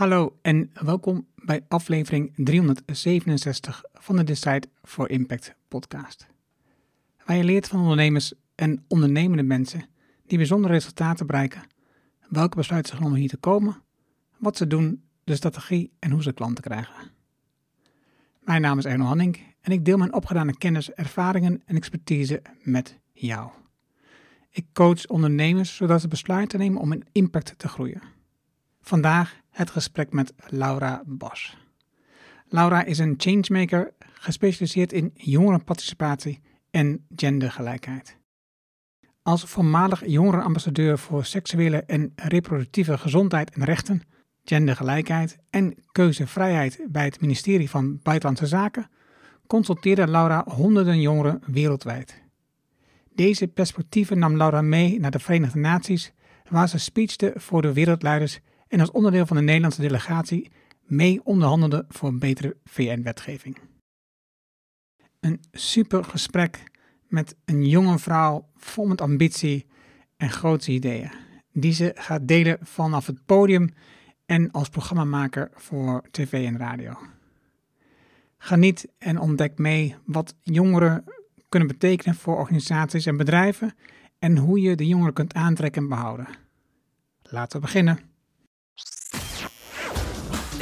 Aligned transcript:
Hallo 0.00 0.38
en 0.42 0.70
welkom 0.72 1.26
bij 1.34 1.64
aflevering 1.68 2.32
367 2.36 3.84
van 3.92 4.16
de 4.16 4.24
Decide 4.24 4.68
for 4.82 5.10
Impact 5.10 5.54
podcast. 5.68 6.26
Waar 7.24 7.36
je 7.36 7.44
leert 7.44 7.68
van 7.68 7.80
ondernemers 7.80 8.32
en 8.54 8.84
ondernemende 8.88 9.42
mensen 9.42 9.84
die 10.26 10.38
bijzondere 10.38 10.72
resultaten 10.72 11.26
bereiken, 11.26 11.62
welke 12.28 12.56
besluiten 12.56 12.90
ze 12.90 12.96
genomen 12.96 13.18
hier 13.18 13.28
te 13.28 13.36
komen, 13.36 13.82
wat 14.38 14.56
ze 14.56 14.66
doen, 14.66 15.02
de 15.24 15.34
strategie 15.34 15.92
en 15.98 16.10
hoe 16.10 16.22
ze 16.22 16.32
klanten 16.32 16.64
krijgen. 16.64 17.10
Mijn 18.40 18.62
naam 18.62 18.78
is 18.78 18.84
Erno 18.84 19.04
Hanning 19.04 19.40
en 19.60 19.72
ik 19.72 19.84
deel 19.84 19.98
mijn 19.98 20.14
opgedane 20.14 20.56
kennis, 20.56 20.90
ervaringen 20.90 21.62
en 21.64 21.76
expertise 21.76 22.42
met 22.62 22.98
jou. 23.12 23.50
Ik 24.50 24.66
coach 24.72 25.06
ondernemers 25.06 25.76
zodat 25.76 26.00
ze 26.00 26.08
besluiten 26.08 26.58
nemen 26.58 26.80
om 26.80 26.92
in 26.92 27.06
impact 27.12 27.58
te 27.58 27.68
groeien. 27.68 28.02
Vandaag 28.80 29.40
het 29.60 29.70
gesprek 29.70 30.12
met 30.12 30.32
Laura 30.48 31.02
Bos. 31.06 31.56
Laura 32.48 32.84
is 32.84 32.98
een 32.98 33.14
changemaker 33.16 33.92
gespecialiseerd 33.98 34.92
in 34.92 35.10
jongerenparticipatie 35.14 36.40
en 36.70 37.06
gendergelijkheid. 37.16 38.16
Als 39.22 39.44
voormalig 39.44 40.06
jongerenambassadeur 40.06 40.98
voor 40.98 41.24
seksuele 41.24 41.76
en 41.76 42.12
reproductieve 42.14 42.98
gezondheid 42.98 43.50
en 43.50 43.64
rechten, 43.64 44.02
gendergelijkheid 44.44 45.38
en 45.50 45.74
keuzevrijheid 45.92 46.80
bij 46.88 47.04
het 47.04 47.20
ministerie 47.20 47.70
van 47.70 48.00
Buitenlandse 48.02 48.46
Zaken, 48.46 48.90
consulteerde 49.46 50.06
Laura 50.06 50.44
honderden 50.46 51.00
jongeren 51.00 51.42
wereldwijd. 51.46 52.22
Deze 53.14 53.48
perspectieven 53.48 54.18
nam 54.18 54.36
Laura 54.36 54.62
mee 54.62 55.00
naar 55.00 55.10
de 55.10 55.18
Verenigde 55.18 55.58
Naties, 55.58 56.12
waar 56.48 56.68
ze 56.68 56.78
speechte 56.78 57.32
voor 57.36 57.62
de 57.62 57.72
wereldleiders 57.72 58.40
en 58.70 58.80
als 58.80 58.90
onderdeel 58.90 59.26
van 59.26 59.36
de 59.36 59.42
Nederlandse 59.42 59.80
delegatie 59.80 60.50
mee 60.82 61.20
onderhandelde 61.24 61.84
voor 61.88 62.08
een 62.08 62.18
betere 62.18 62.56
VN-wetgeving. 62.64 63.58
Een 65.20 65.40
super 65.52 66.04
gesprek 66.04 66.62
met 67.08 67.36
een 67.44 67.68
jonge 67.68 67.98
vrouw 67.98 68.48
vol 68.56 68.86
met 68.86 69.00
ambitie 69.00 69.66
en 70.16 70.30
grootse 70.30 70.72
ideeën, 70.72 71.10
die 71.52 71.72
ze 71.72 71.92
gaat 71.94 72.28
delen 72.28 72.58
vanaf 72.60 73.06
het 73.06 73.26
podium 73.26 73.74
en 74.26 74.50
als 74.50 74.68
programmamaker 74.68 75.50
voor 75.54 76.02
tv 76.10 76.46
en 76.46 76.58
radio. 76.58 76.98
Geniet 78.38 78.88
en 78.98 79.18
ontdek 79.18 79.58
mee 79.58 79.96
wat 80.04 80.34
jongeren 80.42 81.04
kunnen 81.48 81.68
betekenen 81.68 82.14
voor 82.14 82.36
organisaties 82.36 83.06
en 83.06 83.16
bedrijven 83.16 83.74
en 84.18 84.36
hoe 84.36 84.60
je 84.60 84.76
de 84.76 84.86
jongeren 84.86 85.12
kunt 85.12 85.34
aantrekken 85.34 85.82
en 85.82 85.88
behouden. 85.88 86.28
Laten 87.22 87.60
we 87.60 87.66
beginnen. 87.66 88.09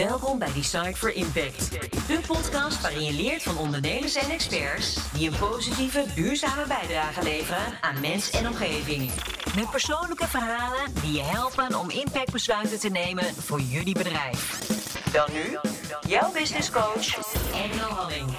Welkom 0.07 0.39
bij 0.39 0.53
Decide 0.53 0.95
for 0.95 1.15
Impact, 1.15 1.71
de 2.07 2.21
podcast 2.27 2.81
waarin 2.81 3.05
je 3.05 3.13
leert 3.13 3.43
van 3.43 3.59
ondernemers 3.59 4.15
en 4.15 4.31
experts 4.31 5.13
die 5.13 5.31
een 5.31 5.39
positieve, 5.39 6.05
duurzame 6.15 6.67
bijdrage 6.67 7.23
leveren 7.23 7.81
aan 7.81 8.01
mens 8.01 8.31
en 8.31 8.47
omgeving. 8.47 9.11
Met 9.57 9.71
persoonlijke 9.71 10.27
verhalen 10.27 10.95
die 11.03 11.13
je 11.13 11.23
helpen 11.23 11.79
om 11.79 11.91
impactbesluiten 11.91 12.79
te 12.79 12.89
nemen 12.89 13.25
voor 13.25 13.61
jullie 13.61 13.95
bedrijf. 13.95 14.69
Dan 15.13 15.29
nu, 15.33 15.59
jouw 16.09 16.33
business 16.33 16.71
coach, 16.71 17.15
Engel 17.55 17.89
Halling. 17.89 18.31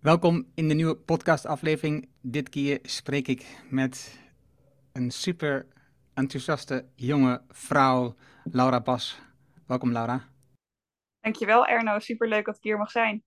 Welkom 0.00 0.46
in 0.54 0.68
de 0.68 0.74
nieuwe 0.74 0.96
podcastaflevering. 0.96 2.08
Dit 2.20 2.48
keer 2.48 2.78
spreek 2.82 3.28
ik 3.28 3.46
met 3.70 4.18
een 4.92 5.10
super 5.10 5.66
enthousiaste 6.14 6.84
jonge 6.94 7.42
vrouw, 7.48 8.14
Laura 8.44 8.80
Bas. 8.80 9.18
Welkom 9.66 9.92
Laura. 9.92 10.28
Dankjewel 11.20 11.66
Erno, 11.66 11.98
superleuk 11.98 12.44
dat 12.44 12.56
ik 12.56 12.62
hier 12.62 12.78
mag 12.78 12.90
zijn. 12.90 13.22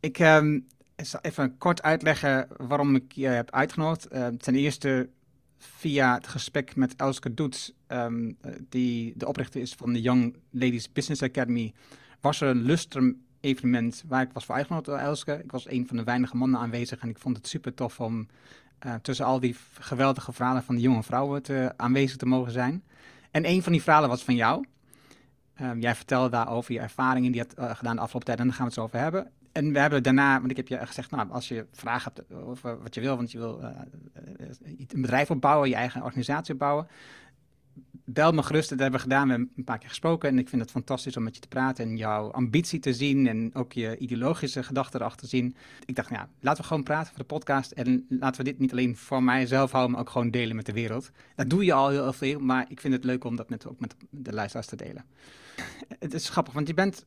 Ik 0.00 0.18
um, 0.18 0.66
zal 0.96 1.20
even 1.20 1.58
kort 1.58 1.82
uitleggen 1.82 2.48
waarom 2.56 2.94
ik 2.94 3.12
je 3.12 3.26
heb 3.26 3.50
uitgenodigd. 3.50 4.12
Uh, 4.12 4.26
ten 4.26 4.54
eerste 4.54 5.10
via 5.56 6.14
het 6.14 6.26
gesprek 6.26 6.76
met 6.76 6.96
Elske 6.96 7.34
Doets, 7.34 7.72
um, 7.88 8.38
die 8.68 9.12
de 9.16 9.26
oprichter 9.26 9.60
is 9.60 9.74
van 9.74 9.92
de 9.92 10.00
Young 10.00 10.36
Ladies 10.50 10.92
Business 10.92 11.22
Academy, 11.22 11.72
was 12.20 12.40
er 12.40 12.48
een 12.48 12.62
lustrum 12.62 13.26
evenement 13.40 14.04
waar 14.06 14.22
ik 14.22 14.32
was 14.32 14.44
voor 14.44 14.54
uitgenodigd 14.54 14.90
door 14.90 14.98
Elske. 14.98 15.42
Ik 15.42 15.50
was 15.50 15.70
een 15.70 15.86
van 15.86 15.96
de 15.96 16.04
weinige 16.04 16.36
mannen 16.36 16.60
aanwezig 16.60 17.00
en 17.00 17.08
ik 17.08 17.18
vond 17.18 17.36
het 17.36 17.48
super 17.48 17.74
tof 17.74 18.00
om 18.00 18.28
uh, 18.86 18.94
tussen 18.94 19.26
al 19.26 19.40
die 19.40 19.56
geweldige 19.80 20.32
verhalen 20.32 20.62
van 20.62 20.74
de 20.74 20.80
jonge 20.80 21.02
vrouwen 21.02 21.42
te, 21.42 21.72
aanwezig 21.76 22.16
te 22.16 22.26
mogen 22.26 22.52
zijn. 22.52 22.82
En 23.30 23.48
een 23.48 23.62
van 23.62 23.72
die 23.72 23.82
verhalen 23.82 24.08
was 24.08 24.24
van 24.24 24.34
jou. 24.34 24.64
Um, 25.62 25.80
jij 25.80 25.94
vertelde 25.94 26.30
daarover 26.30 26.72
je 26.72 26.80
ervaringen 26.80 27.32
die 27.32 27.40
je 27.40 27.46
had 27.48 27.68
uh, 27.68 27.76
gedaan 27.76 27.96
de 27.96 28.00
afgelopen 28.02 28.26
tijd 28.26 28.38
en 28.38 28.46
daar 28.46 28.54
gaan 28.54 28.64
we 28.64 28.70
het 28.70 28.80
zo 28.80 28.86
over 28.86 28.98
hebben. 28.98 29.30
En 29.52 29.72
we 29.72 29.78
hebben 29.78 30.02
daarna, 30.02 30.38
want 30.38 30.50
ik 30.50 30.56
heb 30.56 30.68
je 30.68 30.86
gezegd, 30.86 31.10
nou, 31.10 31.30
als 31.30 31.48
je 31.48 31.66
vragen 31.72 32.12
hebt 32.14 32.32
over 32.32 32.82
wat 32.82 32.94
je 32.94 33.00
wil, 33.00 33.16
want 33.16 33.32
je 33.32 33.38
wil 33.38 33.62
een 34.88 35.00
bedrijf 35.00 35.30
opbouwen, 35.30 35.68
je 35.68 35.74
eigen 35.74 36.02
organisatie 36.02 36.52
opbouwen, 36.52 36.86
bel 38.04 38.32
me 38.32 38.42
gerust. 38.42 38.68
Dat 38.68 38.78
hebben 38.78 39.00
we 39.00 39.06
gedaan. 39.06 39.24
We 39.24 39.30
hebben 39.30 39.50
een 39.56 39.64
paar 39.64 39.78
keer 39.78 39.88
gesproken. 39.88 40.28
En 40.28 40.38
ik 40.38 40.48
vind 40.48 40.62
het 40.62 40.70
fantastisch 40.70 41.16
om 41.16 41.22
met 41.22 41.34
je 41.34 41.40
te 41.40 41.48
praten 41.48 41.84
en 41.84 41.96
jouw 41.96 42.30
ambitie 42.30 42.80
te 42.80 42.94
zien. 42.94 43.26
En 43.26 43.54
ook 43.54 43.72
je 43.72 43.98
ideologische 43.98 44.62
gedachten 44.62 45.00
erachter 45.00 45.20
te 45.20 45.36
zien. 45.36 45.56
Ik 45.84 45.96
dacht, 45.96 46.10
nou 46.10 46.22
ja, 46.22 46.28
laten 46.40 46.62
we 46.62 46.68
gewoon 46.68 46.82
praten 46.82 47.08
voor 47.08 47.18
de 47.18 47.34
podcast. 47.34 47.70
En 47.70 48.06
laten 48.08 48.44
we 48.44 48.50
dit 48.50 48.58
niet 48.58 48.72
alleen 48.72 48.96
voor 48.96 49.22
mijzelf 49.22 49.70
houden, 49.70 49.92
maar 49.92 50.00
ook 50.00 50.10
gewoon 50.10 50.30
delen 50.30 50.56
met 50.56 50.66
de 50.66 50.72
wereld. 50.72 51.10
Dat 51.34 51.50
doe 51.50 51.64
je 51.64 51.72
al 51.72 51.88
heel 51.88 52.12
veel. 52.12 52.40
Maar 52.40 52.66
ik 52.68 52.80
vind 52.80 52.94
het 52.94 53.04
leuk 53.04 53.24
om 53.24 53.36
dat 53.36 53.48
met, 53.48 53.66
ook 53.66 53.80
met 53.80 53.94
de 54.10 54.32
luisteraars 54.32 54.66
te 54.66 54.76
delen. 54.76 55.04
Het 55.98 56.14
is 56.14 56.28
grappig, 56.28 56.54
want 56.54 56.66
je 56.66 56.74
bent 56.74 57.06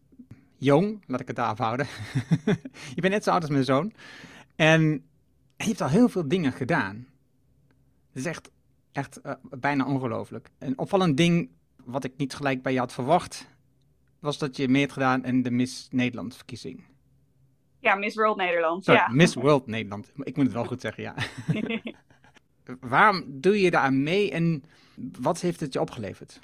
jong. 0.58 1.04
Laat 1.08 1.20
ik 1.20 1.28
het 1.28 1.36
daar 1.36 1.48
afhouden. 1.48 1.88
je 2.96 3.02
bent 3.02 3.14
net 3.14 3.24
zo 3.24 3.31
oud 3.31 3.42
als 3.42 3.52
mijn 3.52 3.64
zoon. 3.64 3.94
En 4.56 4.81
je 5.58 5.68
hebt 5.68 5.81
al 5.81 5.90
heel 5.90 6.10
veel 6.10 6.28
dingen 6.28 6.52
gedaan. 6.52 7.08
Het 8.08 8.20
is 8.20 8.26
echt 8.26 8.52
echt 8.91 9.19
uh, 9.25 9.34
bijna 9.41 9.85
ongelooflijk. 9.85 10.50
Een 10.59 10.78
opvallend 10.78 11.18
ding 11.18 11.50
wat 11.85 12.03
ik 12.03 12.13
niet 12.18 12.34
gelijk 12.34 12.62
bij 12.62 12.74
je 12.74 12.79
had 12.79 12.94
verwacht, 12.94 13.47
was 14.19 14.38
dat 14.38 14.57
je 14.57 14.68
mee 14.68 14.81
hebt 14.81 14.94
gedaan 14.94 15.25
in 15.25 15.44
de 15.44 15.52
Miss 15.52 15.88
Nederland 15.91 16.35
verkiezing. 16.35 16.84
Ja, 17.80 17.96
Miss 17.96 18.16
World 18.16 18.38
Nederland. 18.38 18.84
Sorry, 18.84 19.00
ja. 19.00 19.07
Miss 19.07 19.34
World 19.44 19.68
Nederland. 19.68 20.12
Ik 20.16 20.35
moet 20.35 20.46
het 20.46 20.53
wel 20.53 20.66
goed 20.66 20.81
zeggen, 20.81 21.03
ja. 21.03 21.16
Waarom 22.80 23.24
doe 23.28 23.62
je 23.62 23.72
daar 23.72 23.81
aan 23.81 24.03
mee 24.03 24.31
en 24.31 24.63
wat 25.19 25.41
heeft 25.41 25.59
het 25.59 25.74
je 25.74 25.81
opgeleverd? 25.81 26.40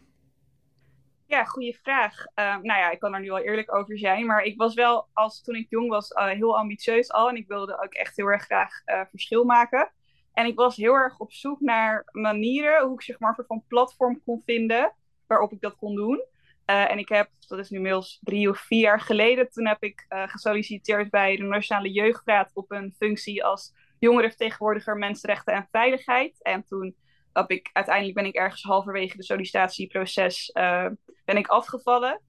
Ja, 1.25 1.44
goede 1.44 1.78
vraag. 1.81 2.19
Uh, 2.19 2.46
nou 2.46 2.80
ja, 2.80 2.91
ik 2.91 3.00
kan 3.00 3.13
er 3.13 3.19
nu 3.19 3.28
wel 3.28 3.40
eerlijk 3.40 3.74
over 3.74 3.97
zijn, 3.97 4.25
maar 4.25 4.44
ik 4.44 4.57
was 4.57 4.74
wel, 4.74 5.07
als 5.13 5.41
toen 5.41 5.56
ik 5.56 5.69
jong 5.69 5.90
was, 5.90 6.12
uh, 6.12 6.25
heel 6.25 6.57
ambitieus 6.57 7.12
al 7.12 7.30
en 7.30 7.36
ik 7.36 7.47
wilde 7.47 7.84
ook 7.84 7.94
echt 7.94 8.16
heel 8.16 8.28
erg 8.28 8.44
graag 8.44 8.81
uh, 8.86 9.02
verschil 9.09 9.44
maken. 9.44 9.91
En 10.38 10.46
ik 10.46 10.56
was 10.56 10.75
heel 10.75 10.94
erg 10.94 11.20
op 11.20 11.31
zoek 11.31 11.59
naar 11.59 12.06
manieren 12.12 12.86
hoe 12.86 12.94
ik 12.94 13.02
zeg 13.02 13.20
maar 13.20 13.34
een 13.38 13.46
van 13.46 13.64
platform 13.68 14.22
kon 14.25 14.42
vinden 14.46 14.94
waarop 15.28 15.52
ik 15.52 15.62
dat 15.62 15.75
kon 15.75 15.96
doen. 15.96 16.24
Uh, 16.66 16.92
en 16.92 16.98
ik 16.98 17.09
heb, 17.09 17.30
dat 17.48 17.59
is 17.59 17.70
nu 17.70 17.78
inmiddels 17.78 18.20
drie 18.22 18.50
of 18.50 18.59
vier 18.59 18.80
jaar 18.80 19.00
geleden, 19.00 19.50
toen 19.50 19.68
heb 19.68 19.84
ik 19.84 20.06
uh, 20.09 20.28
gesolliciteerd 20.28 21.09
bij 21.09 21.36
de 21.36 21.44
Nationale 21.44 21.92
Jeugdraad 21.92 22.52
op 22.53 22.72
een 22.72 22.94
functie 22.98 23.44
als 23.44 23.74
jongerenvertegenwoordiger 24.00 24.98
mensenrechten 24.98 25.53
en 25.53 25.68
veiligheid. 25.72 26.44
En 26.44 26.64
toen 26.64 26.96
heb 27.34 27.52
ik, 27.52 27.69
uiteindelijk 27.74 28.16
ben 28.16 28.25
ik 28.25 28.36
ergens 28.36 28.64
halverwege 28.64 29.18
de 29.18 29.24
sollicitatieproces 29.24 30.52
uh, 30.54 30.88
ben 31.25 31.38
ik 31.38 31.48
afgevallen. 31.48 32.22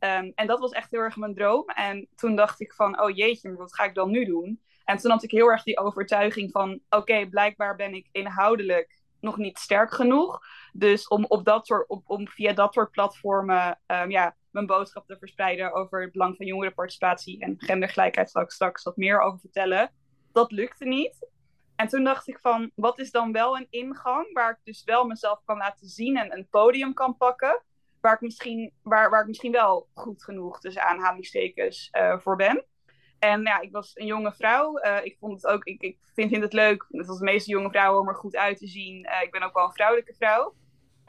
Um, 0.00 0.32
en 0.34 0.46
dat 0.46 0.58
was 0.58 0.72
echt 0.72 0.90
heel 0.90 1.00
erg 1.00 1.16
mijn 1.16 1.34
droom. 1.34 1.64
En 1.64 2.08
toen 2.14 2.36
dacht 2.36 2.60
ik 2.60 2.72
van, 2.72 3.00
oh 3.00 3.16
jeetje, 3.16 3.48
maar 3.48 3.58
wat 3.58 3.74
ga 3.74 3.84
ik 3.84 3.94
dan 3.94 4.10
nu 4.10 4.24
doen? 4.24 4.60
En 4.86 4.96
toen 4.96 5.10
had 5.10 5.22
ik 5.22 5.30
heel 5.30 5.50
erg 5.50 5.62
die 5.62 5.78
overtuiging 5.78 6.50
van: 6.50 6.80
oké, 6.88 7.28
blijkbaar 7.28 7.76
ben 7.76 7.94
ik 7.94 8.08
inhoudelijk 8.12 9.00
nog 9.20 9.36
niet 9.36 9.58
sterk 9.58 9.92
genoeg. 9.92 10.40
Dus 10.72 11.08
om, 11.08 11.24
op 11.24 11.44
dat 11.44 11.66
soort, 11.66 11.88
om 12.04 12.28
via 12.28 12.52
dat 12.52 12.74
soort 12.74 12.90
platformen 12.90 13.80
um, 13.86 14.10
ja, 14.10 14.36
mijn 14.50 14.66
boodschap 14.66 15.06
te 15.06 15.18
verspreiden 15.18 15.72
over 15.72 16.02
het 16.02 16.12
belang 16.12 16.36
van 16.36 16.46
jongerenparticipatie 16.46 17.40
en 17.40 17.54
gendergelijkheid, 17.58 18.30
zal 18.30 18.42
ik 18.42 18.50
straks 18.50 18.82
wat 18.82 18.96
meer 18.96 19.20
over 19.20 19.40
vertellen. 19.40 19.92
Dat 20.32 20.52
lukte 20.52 20.84
niet. 20.84 21.28
En 21.76 21.88
toen 21.88 22.04
dacht 22.04 22.28
ik 22.28 22.38
van, 22.40 22.70
wat 22.74 22.98
is 22.98 23.10
dan 23.10 23.32
wel 23.32 23.56
een 23.56 23.66
ingang 23.70 24.32
waar 24.32 24.50
ik 24.50 24.58
dus 24.64 24.84
wel 24.84 25.04
mezelf 25.04 25.40
kan 25.44 25.56
laten 25.56 25.88
zien 25.88 26.16
en 26.16 26.36
een 26.36 26.48
podium 26.48 26.94
kan 26.94 27.16
pakken, 27.16 27.62
waar 28.00 28.14
ik 28.14 28.20
misschien, 28.20 28.72
waar, 28.82 29.10
waar 29.10 29.20
ik 29.20 29.26
misschien 29.26 29.52
wel 29.52 29.88
goed 29.94 30.24
genoeg 30.24 30.60
tussen 30.60 30.82
aanhalingstekens 30.82 31.88
uh, 31.92 32.18
voor 32.18 32.36
ben. 32.36 32.64
En 33.18 33.42
ja, 33.42 33.60
ik 33.60 33.72
was 33.72 33.90
een 33.94 34.06
jonge 34.06 34.32
vrouw. 34.32 34.84
Uh, 34.84 34.98
ik 35.02 35.16
vond 35.18 35.42
het 35.42 35.46
ook, 35.46 35.64
ik, 35.64 35.82
ik 35.82 35.98
vind, 36.14 36.30
vind 36.30 36.42
het 36.42 36.52
leuk, 36.52 36.86
net 36.88 37.08
als 37.08 37.18
de 37.18 37.24
meeste 37.24 37.50
jonge 37.50 37.70
vrouwen, 37.70 38.00
om 38.00 38.08
er 38.08 38.14
goed 38.14 38.36
uit 38.36 38.58
te 38.58 38.66
zien. 38.66 39.06
Uh, 39.06 39.22
ik 39.22 39.30
ben 39.30 39.42
ook 39.42 39.54
wel 39.54 39.64
een 39.64 39.72
vrouwelijke 39.72 40.14
vrouw. 40.14 40.54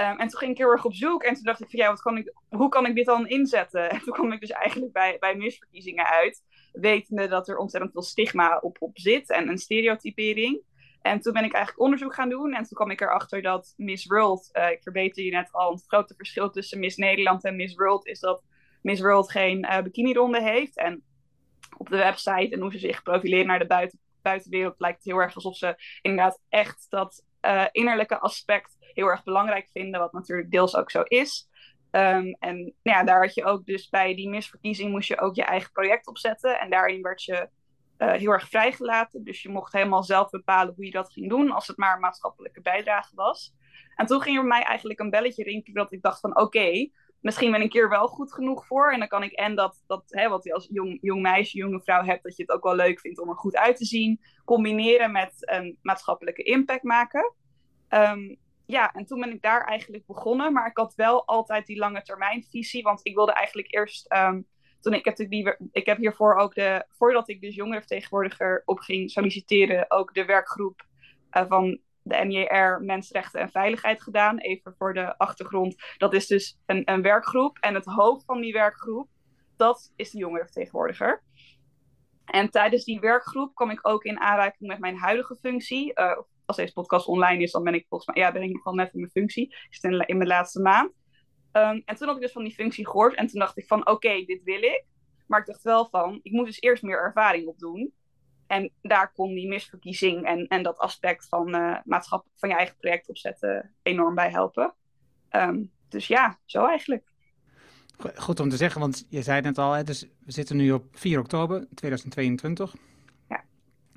Um, 0.01 0.19
en 0.19 0.27
toen 0.27 0.39
ging 0.39 0.51
ik 0.51 0.57
heel 0.57 0.71
erg 0.71 0.85
op 0.85 0.93
zoek. 0.93 1.23
En 1.23 1.33
toen 1.33 1.43
dacht 1.43 1.61
ik 1.61 1.69
van 1.69 1.79
ja, 1.79 1.89
wat 1.89 2.01
kan 2.01 2.17
ik, 2.17 2.33
hoe 2.49 2.69
kan 2.69 2.85
ik 2.85 2.95
dit 2.95 3.05
dan 3.05 3.27
inzetten? 3.27 3.89
En 3.91 3.99
toen 3.99 4.13
kwam 4.13 4.31
ik 4.31 4.39
dus 4.39 4.49
eigenlijk 4.49 4.93
bij, 4.93 5.17
bij 5.19 5.35
misverkiezingen 5.35 6.05
uit. 6.05 6.43
Wetende 6.71 7.27
dat 7.27 7.47
er 7.47 7.57
ontzettend 7.57 7.91
veel 7.93 8.01
stigma 8.01 8.57
op, 8.57 8.77
op 8.79 8.99
zit 8.99 9.29
en 9.29 9.47
een 9.47 9.57
stereotypering. 9.57 10.61
En 11.01 11.19
toen 11.19 11.33
ben 11.33 11.43
ik 11.43 11.53
eigenlijk 11.53 11.83
onderzoek 11.83 12.13
gaan 12.13 12.29
doen. 12.29 12.53
En 12.53 12.63
toen 12.63 12.77
kwam 12.77 12.91
ik 12.91 13.01
erachter 13.01 13.41
dat 13.41 13.73
Miss 13.77 14.05
World, 14.05 14.49
uh, 14.53 14.71
ik 14.71 14.83
verbeter 14.83 15.23
je 15.23 15.31
net 15.31 15.51
al, 15.51 15.71
het 15.71 15.83
grote 15.87 16.13
verschil 16.15 16.49
tussen 16.49 16.79
Miss 16.79 16.97
Nederland 16.97 17.43
en 17.43 17.55
Miss 17.55 17.75
World 17.75 18.05
is 18.05 18.19
dat 18.19 18.43
Miss 18.81 19.01
World 19.01 19.31
geen 19.31 19.65
uh, 19.65 19.81
bikinironde 19.81 20.41
heeft. 20.41 20.77
En 20.77 21.03
op 21.77 21.89
de 21.89 21.97
website 21.97 22.49
en 22.49 22.59
hoe 22.59 22.71
ze 22.71 22.79
zich 22.79 23.03
profileren 23.03 23.47
naar 23.47 23.59
de 23.59 23.67
buiten, 23.67 23.99
buitenwereld 24.21 24.75
lijkt 24.77 24.97
het 24.97 25.05
heel 25.05 25.21
erg 25.21 25.35
alsof 25.35 25.55
ze 25.55 25.75
inderdaad 26.01 26.41
echt 26.49 26.85
dat 26.89 27.23
uh, 27.41 27.65
innerlijke 27.71 28.19
aspect 28.19 28.77
heel 28.79 29.07
erg 29.07 29.23
belangrijk 29.23 29.69
vinden, 29.73 29.99
wat 29.99 30.13
natuurlijk 30.13 30.51
deels 30.51 30.75
ook 30.75 30.91
zo 30.91 31.01
is. 31.01 31.49
Um, 31.91 32.35
en 32.39 32.57
nou 32.57 32.73
ja, 32.97 33.03
daar 33.03 33.21
had 33.21 33.33
je 33.33 33.45
ook 33.45 33.65
dus 33.65 33.89
bij 33.89 34.15
die 34.15 34.29
misverkiezing 34.29 34.91
moest 34.91 35.07
je 35.07 35.19
ook 35.19 35.35
je 35.35 35.43
eigen 35.43 35.71
project 35.71 36.07
opzetten. 36.07 36.59
En 36.59 36.69
daarin 36.69 37.01
werd 37.01 37.23
je 37.23 37.49
uh, 37.97 38.11
heel 38.11 38.31
erg 38.31 38.49
vrijgelaten. 38.49 39.23
Dus 39.23 39.41
je 39.41 39.49
mocht 39.49 39.73
helemaal 39.73 40.03
zelf 40.03 40.29
bepalen 40.29 40.73
hoe 40.75 40.85
je 40.85 40.91
dat 40.91 41.11
ging 41.11 41.29
doen, 41.29 41.51
als 41.51 41.67
het 41.67 41.77
maar 41.77 41.93
een 41.93 42.01
maatschappelijke 42.01 42.61
bijdrage 42.61 43.15
was. 43.15 43.53
En 43.95 44.05
toen 44.05 44.21
ging 44.21 44.37
er 44.37 44.45
mij 44.45 44.61
eigenlijk 44.61 44.99
een 44.99 45.09
belletje 45.09 45.43
rinkelen 45.43 45.83
dat 45.83 45.91
ik 45.91 46.01
dacht 46.01 46.19
van 46.19 46.39
oké, 46.39 46.89
misschien 47.21 47.51
ben 47.51 47.61
ik 47.61 47.73
hier 47.73 47.89
wel 47.89 48.07
goed 48.07 48.33
genoeg 48.33 48.65
voor. 48.65 48.91
En 48.91 48.99
dan 48.99 49.07
kan 49.07 49.23
ik 49.23 49.31
en 49.31 49.55
dat, 49.55 49.83
dat 49.87 50.03
hè, 50.07 50.29
wat 50.29 50.43
je 50.43 50.53
als 50.53 50.67
jong, 50.71 50.97
jong 51.01 51.21
meisje, 51.21 51.57
jonge 51.57 51.81
vrouw 51.81 52.03
hebt, 52.03 52.23
dat 52.23 52.35
je 52.35 52.41
het 52.41 52.51
ook 52.51 52.63
wel 52.63 52.75
leuk 52.75 52.99
vindt 52.99 53.19
om 53.19 53.29
er 53.29 53.35
goed 53.35 53.55
uit 53.55 53.77
te 53.77 53.85
zien, 53.85 54.21
combineren 54.45 55.11
met 55.11 55.33
een 55.39 55.77
maatschappelijke 55.81 56.43
impact 56.43 56.83
maken. 56.83 57.33
Um, 57.89 58.37
ja, 58.65 58.93
en 58.93 59.05
toen 59.05 59.19
ben 59.19 59.31
ik 59.31 59.41
daar 59.41 59.65
eigenlijk 59.65 60.05
begonnen. 60.05 60.53
Maar 60.53 60.67
ik 60.67 60.77
had 60.77 60.95
wel 60.95 61.25
altijd 61.25 61.65
die 61.65 61.77
lange 61.77 62.01
termijn 62.01 62.43
visie. 62.43 62.83
Want 62.83 62.99
ik 63.03 63.15
wilde 63.15 63.33
eigenlijk 63.33 63.73
eerst. 63.73 64.13
Um, 64.13 64.47
toen 64.79 64.93
ik, 64.93 65.05
heb 65.05 65.15
die, 65.15 65.55
ik 65.71 65.85
heb 65.85 65.97
hiervoor 65.97 66.35
ook 66.35 66.55
de. 66.55 66.85
Voordat 66.89 67.29
ik 67.29 67.41
dus 67.41 67.55
jongerenvertegenwoordiger 67.55 68.61
op 68.65 68.79
ging 68.79 69.11
solliciteren, 69.11 69.91
ook 69.91 70.13
de 70.13 70.25
werkgroep 70.25 70.85
uh, 71.37 71.43
van 71.47 71.79
de 72.07 72.25
NJR 72.25 72.83
Mensenrechten 72.83 73.41
en 73.41 73.49
Veiligheid 73.49 74.01
gedaan. 74.01 74.37
Even 74.37 74.75
voor 74.77 74.93
de 74.93 75.17
achtergrond. 75.17 75.75
Dat 75.97 76.13
is 76.13 76.27
dus 76.27 76.59
een, 76.65 76.81
een 76.85 77.01
werkgroep. 77.01 77.57
En 77.59 77.73
het 77.73 77.85
hoofd 77.85 78.25
van 78.25 78.41
die 78.41 78.53
werkgroep, 78.53 79.09
dat 79.55 79.93
is 79.95 80.11
de 80.11 80.17
jongerenvertegenwoordiger. 80.17 81.23
En 82.25 82.49
tijdens 82.49 82.83
die 82.83 82.99
werkgroep 82.99 83.55
kwam 83.55 83.69
ik 83.69 83.87
ook 83.87 84.03
in 84.03 84.19
aanraking 84.19 84.69
met 84.69 84.79
mijn 84.79 84.97
huidige 84.97 85.35
functie. 85.35 85.91
Uh, 85.99 86.17
als 86.45 86.57
deze 86.57 86.73
podcast 86.73 87.07
online 87.07 87.43
is, 87.43 87.51
dan 87.51 87.63
ben 87.63 87.73
ik 87.73 87.85
volgens 87.89 88.15
mij, 88.15 88.23
ja, 88.23 88.31
ben 88.31 88.41
ik 88.41 88.53
nog 88.53 88.63
wel 88.63 88.73
net 88.73 88.93
in 88.93 88.99
mijn 88.99 89.11
functie. 89.11 89.43
Ik 89.43 89.67
zit 89.69 89.91
in, 89.91 90.17
mijn 90.17 90.29
laatste 90.29 90.61
maand. 90.61 90.91
Um, 91.51 91.81
en 91.85 91.95
toen 91.95 92.07
had 92.07 92.15
ik 92.15 92.21
dus 92.21 92.31
van 92.31 92.43
die 92.43 92.53
functie 92.53 92.85
gehoord. 92.85 93.15
En 93.15 93.27
toen 93.27 93.39
dacht 93.39 93.57
ik 93.57 93.67
van, 93.67 93.87
oké, 93.87 94.23
dit 94.25 94.43
wil 94.43 94.61
ik. 94.61 94.85
Maar 95.27 95.39
ik 95.39 95.45
dacht 95.45 95.63
wel 95.63 95.87
van, 95.89 96.19
ik 96.21 96.31
moet 96.31 96.45
dus 96.45 96.61
eerst 96.61 96.83
meer 96.83 96.99
ervaring 96.99 97.47
opdoen. 97.47 97.93
En 98.47 98.71
daar 98.81 99.11
kon 99.11 99.33
die 99.33 99.47
misverkiezing 99.47 100.25
en, 100.25 100.47
en 100.47 100.63
dat 100.63 100.77
aspect 100.77 101.27
van 101.27 101.55
uh, 101.55 101.77
maatschappelijk 101.83 102.39
van 102.39 102.49
je 102.49 102.55
eigen 102.55 102.75
project 102.77 103.09
opzetten 103.09 103.75
enorm 103.81 104.15
bij 104.15 104.29
helpen. 104.29 104.73
Um, 105.31 105.71
dus 105.89 106.07
ja, 106.07 106.39
zo 106.45 106.65
eigenlijk. 106.65 107.03
Goed 108.15 108.39
om 108.39 108.49
te 108.49 108.57
zeggen, 108.57 108.81
want 108.81 109.05
je 109.09 109.21
zei 109.21 109.35
het 109.35 109.45
net 109.45 109.57
al, 109.57 109.71
hè, 109.71 109.83
dus 109.83 110.01
we 110.01 110.31
zitten 110.31 110.57
nu 110.57 110.71
op 110.71 110.85
4 110.91 111.19
oktober 111.19 111.67
2022. 111.75 112.75
Ja. 113.29 113.43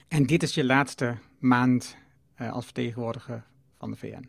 En 0.08 0.26
dit 0.26 0.43
is 0.43 0.55
je 0.55 0.64
laatste 0.64 1.17
maand 1.38 1.97
uh, 2.41 2.52
als 2.52 2.64
vertegenwoordiger 2.64 3.44
van 3.79 3.91
de 3.91 3.97
VN. 3.97 4.29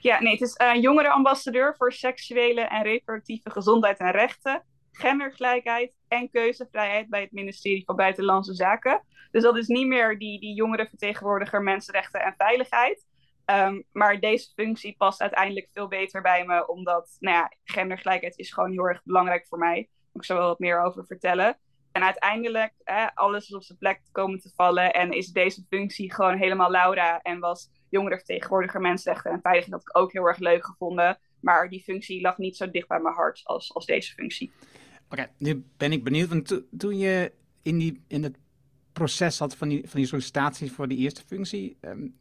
Ja, 0.00 0.20
nee, 0.20 0.32
het 0.32 0.40
is 0.40 0.60
uh, 0.62 0.82
jongerenambassadeur 0.82 1.74
voor 1.76 1.92
seksuele 1.92 2.60
en 2.60 2.82
reproductieve 2.82 3.50
gezondheid 3.50 3.98
en 3.98 4.10
rechten, 4.10 4.62
gendergelijkheid 4.92 5.92
en 6.08 6.30
keuzevrijheid 6.30 7.08
bij 7.08 7.20
het 7.20 7.32
ministerie 7.32 7.84
van 7.84 7.96
Buitenlandse 7.96 8.54
Zaken. 8.54 9.02
Dus 9.30 9.42
dat 9.42 9.56
is 9.56 9.66
niet 9.66 9.86
meer 9.86 10.18
die, 10.18 10.40
die 10.40 10.54
jongerenvertegenwoordiger 10.54 11.62
mensenrechten 11.62 12.20
en 12.20 12.34
veiligheid. 12.36 13.06
Um, 13.46 13.84
maar 13.92 14.20
deze 14.20 14.52
functie 14.54 14.94
past 14.98 15.20
uiteindelijk 15.20 15.68
veel 15.72 15.88
beter 15.88 16.22
bij 16.22 16.44
me, 16.44 16.68
omdat 16.68 17.16
nou 17.20 17.36
ja, 17.36 17.52
gendergelijkheid 17.64 18.38
is 18.38 18.52
gewoon 18.52 18.70
heel 18.70 18.88
erg 18.88 19.02
belangrijk 19.04 19.46
voor 19.46 19.58
mij. 19.58 19.88
Ik 20.12 20.24
zal 20.24 20.36
wel 20.36 20.48
wat 20.48 20.58
meer 20.58 20.82
over 20.82 21.06
vertellen. 21.06 21.58
En 21.92 22.02
uiteindelijk, 22.02 22.72
hè, 22.84 23.14
alles 23.14 23.48
is 23.48 23.54
op 23.54 23.62
zijn 23.62 23.78
plek 23.78 24.00
komen 24.12 24.38
te 24.38 24.52
vallen. 24.54 24.92
En 24.92 25.10
is 25.10 25.26
deze 25.26 25.64
functie 25.68 26.14
gewoon 26.14 26.36
helemaal 26.36 26.70
Laura. 26.70 27.22
En 27.22 27.40
was 27.40 27.70
jongerenvertegenwoordiger 27.88 28.80
mensenrechten 28.80 29.30
en 29.30 29.40
veiligheid 29.42 29.80
dat 29.80 29.88
ik 29.88 29.96
ook 29.96 30.12
heel 30.12 30.26
erg 30.26 30.38
leuk 30.38 30.64
gevonden. 30.64 31.18
Maar 31.40 31.68
die 31.68 31.82
functie 31.82 32.20
lag 32.20 32.38
niet 32.38 32.56
zo 32.56 32.70
dicht 32.70 32.88
bij 32.88 33.00
mijn 33.00 33.14
hart 33.14 33.40
als, 33.44 33.74
als 33.74 33.86
deze 33.86 34.12
functie. 34.12 34.52
Oké, 35.12 35.30
nu 35.36 35.64
ben 35.76 35.92
ik 35.92 36.04
benieuwd. 36.04 36.28
Want 36.28 36.46
to, 36.46 36.60
toen 36.76 36.98
je 36.98 37.32
in, 37.62 37.78
die, 37.78 38.02
in 38.06 38.22
het 38.22 38.36
proces 38.92 39.36
zat 39.36 39.56
van 39.56 39.68
die, 39.68 39.88
van 39.88 40.00
die 40.00 40.08
sollicitatie 40.08 40.72
voor 40.72 40.88
die 40.88 40.98
eerste 40.98 41.22
functie. 41.26 41.76
Um, 41.80 42.14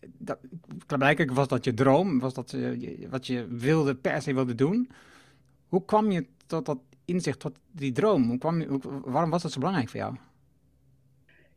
dat, 0.00 0.38
blijkbaar 0.86 1.34
was 1.34 1.48
dat 1.48 1.64
je 1.64 1.74
droom, 1.74 2.18
was 2.18 2.34
dat 2.34 2.52
uh, 2.52 3.08
wat 3.10 3.26
je 3.26 3.46
wilde, 3.46 3.94
per 3.94 4.22
se 4.22 4.34
wilde 4.34 4.54
doen. 4.54 4.90
Hoe 5.68 5.84
kwam 5.84 6.10
je 6.10 6.26
tot 6.46 6.66
dat 6.66 6.78
inzicht, 7.04 7.40
tot 7.40 7.58
die 7.70 7.92
droom? 7.92 8.28
Hoe 8.28 8.38
kwam 8.38 8.60
je, 8.60 8.78
waarom 9.04 9.30
was 9.30 9.42
dat 9.42 9.52
zo 9.52 9.58
belangrijk 9.58 9.88
voor 9.88 10.00
jou? 10.00 10.16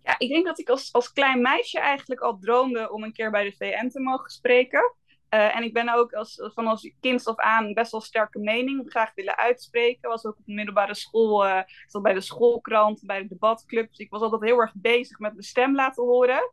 Ja, 0.04 0.16
ik 0.18 0.30
denk 0.30 0.46
dat 0.46 0.60
ik 0.60 0.70
als, 0.70 0.94
als 0.94 1.14
klein 1.14 1.42
meisje 1.42 1.80
eigenlijk 1.80 2.22
al 2.22 2.40
droomde 2.40 2.92
om 2.92 3.04
een 3.04 3.14
keer 3.14 3.32
bij 3.32 3.44
de 3.44 3.56
VN 3.58 3.90
te 3.90 4.00
mogen 4.00 4.30
spreken. 4.30 4.94
Uh, 5.34 5.56
en 5.56 5.64
ik 5.64 5.74
ben 5.74 5.94
ook 5.94 6.14
als, 6.14 6.50
van 6.54 6.68
als 6.68 6.94
kind 7.00 7.28
af 7.28 7.36
aan 7.36 7.74
best 7.74 7.92
wel 7.92 8.02
sterke 8.02 8.40
mening 8.40 8.90
graag 8.90 9.12
willen 9.16 9.38
uitspreken. 9.38 10.10
Was 10.10 10.26
ook 10.26 10.38
op 10.38 10.46
de 10.46 10.54
middelbare 10.54 10.96
school, 10.96 11.46
uh, 11.46 11.62
zat 11.88 12.02
bij 12.02 12.14
de 12.14 12.22
schoolkrant, 12.22 13.06
bij 13.06 13.22
de 13.22 13.28
debatclub. 13.28 13.88
Dus 13.90 13.98
ik 13.98 14.10
was 14.10 14.22
altijd 14.22 14.42
heel 14.42 14.60
erg 14.60 14.74
bezig 14.76 15.20
met 15.20 15.32
mijn 15.32 15.44
stem 15.44 15.76
laten 15.76 16.04
horen. 16.04 16.52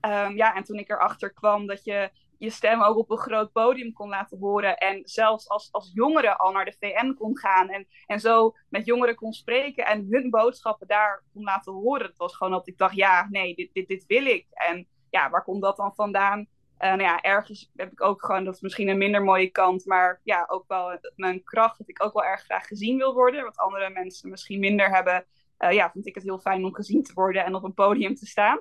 Um, 0.00 0.36
ja, 0.36 0.54
en 0.54 0.64
toen 0.64 0.78
ik 0.78 0.90
erachter 0.90 1.32
kwam 1.32 1.66
dat 1.66 1.84
je 1.84 2.10
je 2.38 2.50
stem 2.50 2.82
ook 2.82 2.96
op 2.96 3.10
een 3.10 3.18
groot 3.18 3.52
podium 3.52 3.92
kon 3.92 4.08
laten 4.08 4.38
horen. 4.38 4.78
En 4.78 5.00
zelfs 5.04 5.48
als, 5.48 5.72
als 5.72 5.90
jongere 5.94 6.36
al 6.36 6.52
naar 6.52 6.64
de 6.64 6.76
VN 6.78 7.14
kon 7.14 7.38
gaan. 7.38 7.68
En, 7.68 7.86
en 8.06 8.20
zo 8.20 8.54
met 8.68 8.86
jongeren 8.86 9.14
kon 9.14 9.32
spreken 9.32 9.86
en 9.86 10.06
hun 10.10 10.30
boodschappen 10.30 10.86
daar 10.86 11.22
kon 11.32 11.42
laten 11.42 11.72
horen. 11.72 12.06
Het 12.06 12.16
was 12.16 12.36
gewoon 12.36 12.52
dat 12.52 12.68
ik 12.68 12.78
dacht, 12.78 12.94
ja, 12.94 13.26
nee, 13.30 13.54
dit, 13.54 13.72
dit, 13.72 13.88
dit 13.88 14.06
wil 14.06 14.26
ik. 14.26 14.46
En 14.50 14.86
ja, 15.10 15.30
waar 15.30 15.44
komt 15.44 15.62
dat 15.62 15.76
dan 15.76 15.94
vandaan? 15.94 16.46
Uh, 16.80 16.88
nou 16.88 17.02
ja, 17.02 17.20
ergens 17.20 17.70
heb 17.76 17.92
ik 17.92 18.02
ook 18.02 18.24
gewoon, 18.24 18.44
dat 18.44 18.54
is 18.54 18.60
misschien 18.60 18.88
een 18.88 18.98
minder 18.98 19.22
mooie 19.22 19.50
kant, 19.50 19.86
maar 19.86 20.20
ja, 20.22 20.44
ook 20.48 20.64
wel 20.68 20.98
mijn 21.16 21.44
kracht, 21.44 21.78
dat 21.78 21.88
ik 21.88 22.04
ook 22.04 22.12
wel 22.12 22.24
erg 22.24 22.42
graag 22.42 22.66
gezien 22.66 22.96
wil 22.96 23.14
worden. 23.14 23.44
Wat 23.44 23.56
andere 23.56 23.90
mensen 23.90 24.30
misschien 24.30 24.60
minder 24.60 24.94
hebben. 24.94 25.24
Uh, 25.58 25.72
ja, 25.72 25.90
vind 25.90 26.06
ik 26.06 26.14
het 26.14 26.24
heel 26.24 26.38
fijn 26.38 26.64
om 26.64 26.74
gezien 26.74 27.02
te 27.02 27.12
worden 27.14 27.44
en 27.44 27.54
op 27.54 27.64
een 27.64 27.74
podium 27.74 28.14
te 28.14 28.26
staan. 28.26 28.60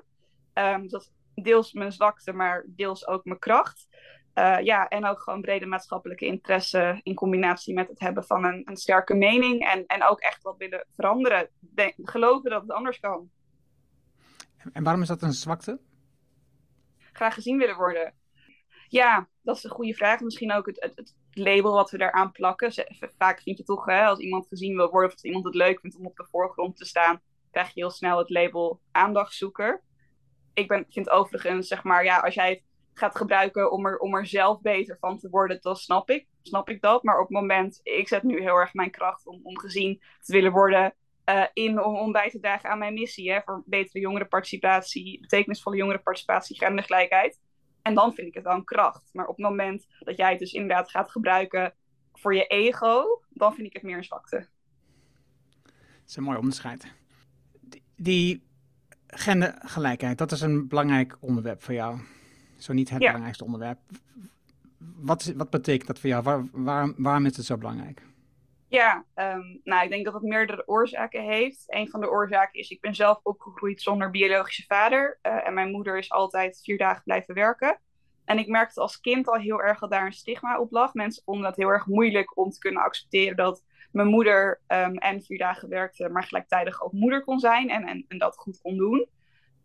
Um, 0.54 0.90
dat 0.90 1.12
deels 1.36 1.74
mijn 1.74 1.92
zwakte, 1.92 2.34
maar 2.34 2.66
deels 2.68 3.08
ook 3.08 3.25
mijn 3.25 3.40
kracht. 3.40 3.88
Uh, 4.34 4.60
ja, 4.62 4.88
en 4.88 5.06
ook 5.06 5.22
gewoon 5.22 5.42
brede 5.42 5.66
maatschappelijke 5.66 6.25
interesse 6.25 7.00
in 7.04 7.14
combinatie 7.14 7.74
met 7.74 7.88
het 7.88 8.00
hebben 8.00 8.24
van 8.24 8.46
een, 8.46 8.62
een 8.66 8.78
sterke 8.78 9.14
mening 9.14 9.68
en, 9.68 9.86
en 9.86 10.04
ook 10.04 10.19
echt 10.19 10.44
wat 10.44 10.57
willen 10.57 10.86
veranderen. 10.95 11.50
Geloven 11.97 12.50
dat 12.50 12.62
het 12.62 12.71
anders 12.71 13.00
kan. 13.00 13.30
En 14.74 14.83
waarom 14.83 15.02
is 15.02 15.07
dat 15.07 15.21
een 15.21 15.33
zwakte? 15.33 15.80
Graag 17.18 17.33
gezien 17.33 17.57
willen 17.57 17.76
worden. 17.76 18.14
Ja, 18.88 19.30
dat 19.42 19.57
is 19.57 19.64
een 19.64 19.69
goede 19.69 19.94
vraag. 19.94 20.19
Misschien 20.19 20.54
ook 20.54 20.66
het, 20.66 20.81
het, 20.81 20.95
het 20.95 21.16
label 21.31 21.74
wat 21.74 21.92
we 21.92 21.97
daaraan 21.97 22.31
plakken. 22.31 22.71
Vaak 23.18 23.42
vind 23.42 23.57
je 23.57 23.64
toch, 23.64 23.86
hè, 23.86 24.06
als 24.06 24.19
iemand 24.19 24.47
gezien 24.47 24.76
wil 24.76 24.90
worden 24.90 25.07
of 25.09 25.14
als 25.14 25.24
iemand 25.24 25.45
het 25.45 25.56
leuk 25.56 25.80
vindt 25.80 25.97
om 25.97 26.06
op 26.06 26.16
de 26.16 26.28
voorgrond 26.30 26.78
te 26.78 26.86
staan, 26.86 27.21
krijg 27.52 27.68
je 27.68 27.81
heel 27.81 27.90
snel 27.90 28.18
het 28.18 28.30
label 28.30 28.81
aandachtzoeker 28.92 29.86
ik 30.57 30.68
ben, 30.68 30.86
vind 30.90 31.09
overigens, 31.09 31.68
zeg 31.68 31.83
maar, 31.83 32.04
ja, 32.04 32.19
als 32.19 32.33
jij 32.33 32.50
het 32.50 32.62
gaat 32.94 33.16
gebruiken 33.16 33.71
om 33.71 33.86
er, 33.86 33.97
om 33.97 34.16
er 34.16 34.26
zelf 34.26 34.62
beter 34.62 34.97
van 35.00 35.18
te 35.18 35.30
worden, 35.30 35.57
dan 35.62 35.76
snap 35.76 36.09
ik, 36.09 36.28
snap 36.42 36.69
ik 36.69 36.81
dat. 36.81 37.04
Maar 37.04 37.19
op 37.19 37.28
het 37.28 37.38
moment, 37.38 37.80
ik 37.83 38.07
zet 38.07 38.24
nu 38.24 38.42
heel 38.42 38.56
erg 38.56 38.74
mijn 38.74 38.92
kracht 38.92 39.28
om, 39.28 39.40
om 39.44 39.59
gezien 39.59 40.02
te 40.21 40.33
willen 40.33 40.52
worden 40.52 40.94
uh, 41.30 41.44
in 41.54 41.84
om, 41.84 41.96
om 41.96 42.12
bij 42.12 42.30
te 42.30 42.40
dragen 42.40 42.69
aan 42.69 42.78
mijn 42.78 42.94
missie. 42.94 43.31
Hè, 43.31 43.42
voor 43.46 43.64
betere 43.66 44.00
jongerenparticipatie, 44.00 45.19
betekenisvolle 45.19 45.78
jongerenparticipatie, 45.78 46.57
gendergelijkheid. 46.57 47.40
En 47.81 47.94
dan 47.94 48.14
vind 48.14 48.28
ik 48.28 48.34
het 48.34 48.44
wel 48.44 48.54
een 48.54 48.64
kracht. 48.64 49.10
Maar 49.14 49.28
op 49.28 49.36
het 49.38 49.46
moment 49.46 49.88
dat 50.00 50.18
jij 50.18 50.30
het 50.30 50.40
dus 50.40 50.52
inderdaad 50.52 50.90
gaat 50.90 51.12
gebruiken 51.12 51.74
voor 52.14 52.36
je 52.36 52.48
ego, 52.48 53.22
dan 53.30 53.54
vind 53.54 53.68
ik 53.68 53.74
het 53.74 53.84
meer 53.84 53.98
een 53.98 54.04
zwakte. 54.04 54.48
Dat 55.64 56.07
is 56.07 56.16
een 56.16 56.24
mooi 56.24 56.38
onderscheid. 56.38 56.94
Die 57.96 58.44
gendergelijkheid, 59.07 60.18
dat 60.18 60.31
is 60.31 60.42
een 60.42 60.68
belangrijk 60.68 61.18
onderwerp 61.19 61.64
voor 61.64 61.74
jou. 61.74 62.00
Zo 62.57 62.74
niet 62.74 62.90
het 62.90 63.00
belangrijkste 63.00 63.46
onderwerp. 63.46 63.80
Wat, 64.78 65.34
wat 65.36 65.50
betekent 65.50 65.88
dat 65.88 66.00
voor 66.00 66.10
jou? 66.10 66.24
Waar, 66.24 66.48
waar, 66.52 66.94
waarom 66.98 67.26
is 67.26 67.38
het 67.38 67.46
zo 67.46 67.57
belangrijk? 67.57 68.06
Ja, 68.69 69.06
um, 69.16 69.62
nou, 69.64 69.83
ik 69.83 69.90
denk 69.90 70.06
dat 70.06 70.14
het 70.14 70.24
meerdere 70.24 70.68
oorzaken 70.68 71.24
heeft. 71.24 71.64
Een 71.68 71.90
van 71.90 72.02
de 72.02 72.09
oorzaken 72.09 72.59
is, 72.59 72.69
ik 72.69 72.81
ben 72.81 72.95
zelf 72.95 73.19
opgegroeid 73.24 73.81
zonder 73.81 74.12
biologische 74.12 74.64
vader. 74.64 75.19
Uh, 75.21 75.47
en 75.47 75.54
mijn 75.54 75.71
moeder 75.71 75.97
is 75.97 76.12
altijd 76.12 76.62
vier 76.64 76.78
dagen 76.78 77.04
blijven 77.04 77.33
werken. 77.33 77.80
En 78.26 78.38
ik 78.40 78.47
merkte 78.47 78.81
als 78.81 79.00
kind 79.00 79.28
al 79.28 79.36
heel 79.36 79.62
erg 79.62 79.80
dat 79.80 79.92
daar 79.92 80.06
een 80.06 80.14
stigma 80.14 80.59
op 80.59 80.71
lag. 80.71 80.94
Mensen 80.94 81.24
vonden 81.24 81.45
het 81.45 81.56
heel 81.56 81.69
erg 81.69 81.86
moeilijk 81.86 82.38
om 82.38 82.50
te 82.50 82.59
kunnen 82.59 82.81
accepteren 82.81 83.38
dat 83.38 83.64
mijn 83.92 84.07
moeder 84.07 84.62
um, 84.68 84.97
en 84.97 85.21
vier 85.21 85.38
dagen 85.38 85.69
werkte, 85.69 86.09
maar 86.09 86.24
gelijktijdig 86.24 86.83
ook 86.83 86.92
moeder 86.92 87.24
kon 87.24 87.40
zijn 87.40 87.69
en, 87.69 87.83
en, 87.83 88.06
en 88.07 88.18
dat 88.18 88.36
goed 88.38 88.62
kon 88.62 88.78
doen. 88.78 89.07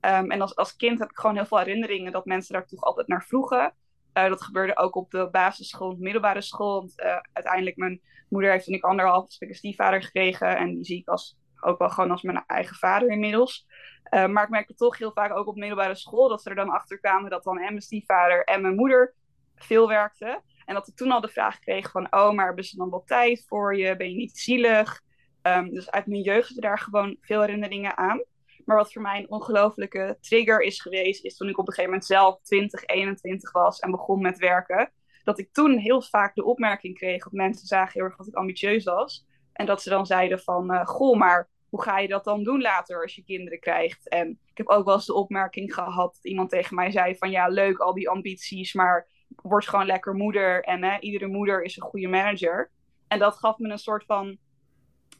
Ehm, 0.01 0.31
en 0.31 0.41
als, 0.41 0.57
als 0.57 0.77
kind 0.77 0.99
heb 0.99 1.11
ik 1.11 1.19
gewoon 1.19 1.37
heel 1.37 1.47
veel 1.47 1.59
herinneringen 1.59 2.13
dat 2.13 2.25
mensen 2.25 2.53
daar 2.53 2.67
toch 2.67 2.83
altijd 2.83 3.07
naar 3.07 3.25
vroegen. 3.25 3.75
Uh, 4.19 4.29
dat 4.29 4.43
gebeurde 4.43 4.77
ook 4.77 4.95
op 4.95 5.11
de 5.11 5.29
basisschool, 5.31 5.97
middelbare 5.99 6.43
school. 6.43 6.79
Want 6.79 7.01
uh, 7.01 7.19
uiteindelijk, 7.33 7.77
mijn 7.77 8.01
moeder 8.29 8.51
heeft 8.51 8.65
toen 8.65 8.75
ik 8.75 8.85
anderhalf 8.85 9.27
dus 9.27 9.41
een 9.41 9.55
stiefvader 9.55 10.03
gekregen. 10.03 10.57
En 10.57 10.75
die 10.75 10.85
zie 10.85 10.99
ik 10.99 11.09
als, 11.09 11.39
ook 11.61 11.79
wel 11.79 11.91
gewoon 11.91 12.11
als 12.11 12.23
mijn 12.23 12.45
eigen 12.47 12.77
vader 12.77 13.09
inmiddels. 13.09 13.67
Uh, 14.15 14.27
maar 14.27 14.45
ik 14.45 14.51
merkte 14.51 14.75
toch 14.75 14.99
heel 14.99 15.13
vaak 15.13 15.37
ook 15.37 15.47
op 15.47 15.57
middelbare 15.57 15.95
school 15.95 16.29
dat 16.29 16.43
ze 16.43 16.49
er 16.49 16.57
dan 16.57 16.71
achter 16.71 16.99
kwamen 16.99 17.31
dat 17.31 17.45
dan 17.45 17.59
en 17.59 17.65
mijn 17.65 17.81
stiefvader 17.81 18.45
en 18.45 18.63
mijn 18.63 18.75
moeder 18.75 19.15
veel 19.57 19.89
werkten. 19.89 20.43
En 20.65 20.75
dat 20.75 20.89
ik 20.89 20.97
toen 20.97 21.11
al 21.11 21.21
de 21.21 21.29
vraag 21.29 21.59
kreeg 21.59 21.91
van, 21.91 22.07
oh, 22.11 22.33
maar 22.33 22.47
hebben 22.47 22.65
ze 22.65 22.77
dan 22.77 22.91
wel 22.91 23.05
tijd 23.05 23.45
voor 23.47 23.77
je? 23.77 23.97
Ben 23.97 24.11
je 24.11 24.17
niet 24.17 24.39
zielig? 24.39 25.01
Um, 25.43 25.71
dus 25.71 25.91
uit 25.91 26.07
mijn 26.07 26.23
jeugd 26.23 26.61
daar 26.61 26.79
gewoon 26.79 27.17
veel 27.21 27.41
herinneringen 27.41 27.97
aan. 27.97 28.23
Maar 28.65 28.77
wat 28.77 28.93
voor 28.93 29.03
mij 29.03 29.19
een 29.19 29.31
ongelofelijke 29.31 30.17
trigger 30.21 30.61
is 30.61 30.81
geweest, 30.81 31.25
is 31.25 31.37
toen 31.37 31.49
ik 31.49 31.59
op 31.59 31.67
een 31.67 31.73
gegeven 31.73 31.91
moment 31.91 32.09
zelf 32.09 32.41
20, 32.43 32.85
21 32.87 33.53
was 33.53 33.79
en 33.79 33.91
begon 33.91 34.21
met 34.21 34.39
werken. 34.39 34.93
Dat 35.25 35.39
ik 35.39 35.53
toen 35.53 35.79
heel 35.79 36.03
vaak 36.03 36.35
de 36.35 36.45
opmerking 36.45 36.99
kreeg 36.99 37.25
dat 37.25 37.33
mensen 37.33 37.67
zagen 37.67 37.93
heel 37.93 38.03
erg 38.03 38.17
dat 38.17 38.27
ik 38.27 38.35
ambitieus 38.35 38.85
was. 38.85 39.27
En 39.53 39.67
dat 39.67 39.83
ze 39.83 39.89
dan 39.89 40.07
zeiden 40.07 40.41
van, 40.41 40.73
uh, 40.73 40.87
goh, 40.87 41.19
maar 41.19 41.49
hoe 41.69 41.83
ga 41.83 41.99
je 41.99 42.09
dat 42.09 42.25
dan 42.25 42.45
doen 42.45 42.61
later 42.61 43.03
als 43.03 43.15
je 43.15 43.25
kinderen 43.25 43.61
krijgt? 43.61 44.09
En 44.09 44.31
ik 44.31 44.59
heb 44.59 44.69
ook 44.69 44.85
wel 44.85 44.95
eens 44.95 45.07
de 45.07 45.15
opmerking 45.15 45.75
gehad 45.75 46.15
dat 46.15 46.25
iemand 46.25 46.51
tegen 46.51 46.75
mij 46.75 46.91
zei 46.91 47.17
van, 47.17 47.31
ja, 47.31 47.49
leuk 47.49 47.79
al 47.79 47.95
die 47.95 48.09
ambities, 48.09 48.73
maar 48.73 49.09
word 49.43 49.69
gewoon 49.69 49.87
lekker 49.87 50.15
moeder. 50.15 50.65
En 50.65 51.03
iedere 51.03 51.27
moeder 51.27 51.63
is 51.63 51.77
een 51.77 51.83
goede 51.83 52.09
manager. 52.09 52.71
En 53.09 53.19
dat 53.19 53.37
gaf 53.37 53.59
me 53.59 53.69
een 53.69 53.79
soort 53.79 54.05
van 54.05 54.39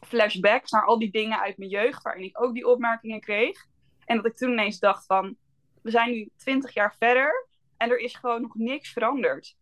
flashbacks 0.05 0.71
naar 0.71 0.85
al 0.85 0.99
die 0.99 1.11
dingen 1.11 1.39
uit 1.39 1.57
mijn 1.57 1.69
jeugd, 1.69 2.03
waarin 2.03 2.23
ik 2.23 2.43
ook 2.43 2.53
die 2.53 2.67
opmerkingen 2.67 3.19
kreeg. 3.19 3.65
En 4.05 4.15
dat 4.15 4.25
ik 4.25 4.35
toen 4.35 4.51
ineens 4.51 4.79
dacht 4.79 5.05
van, 5.05 5.35
we 5.81 5.91
zijn 5.91 6.11
nu 6.11 6.29
twintig 6.37 6.73
jaar 6.73 6.95
verder 6.99 7.47
en 7.77 7.89
er 7.89 7.99
is 7.99 8.15
gewoon 8.15 8.41
nog 8.41 8.55
niks 8.55 8.91
veranderd. 8.91 9.55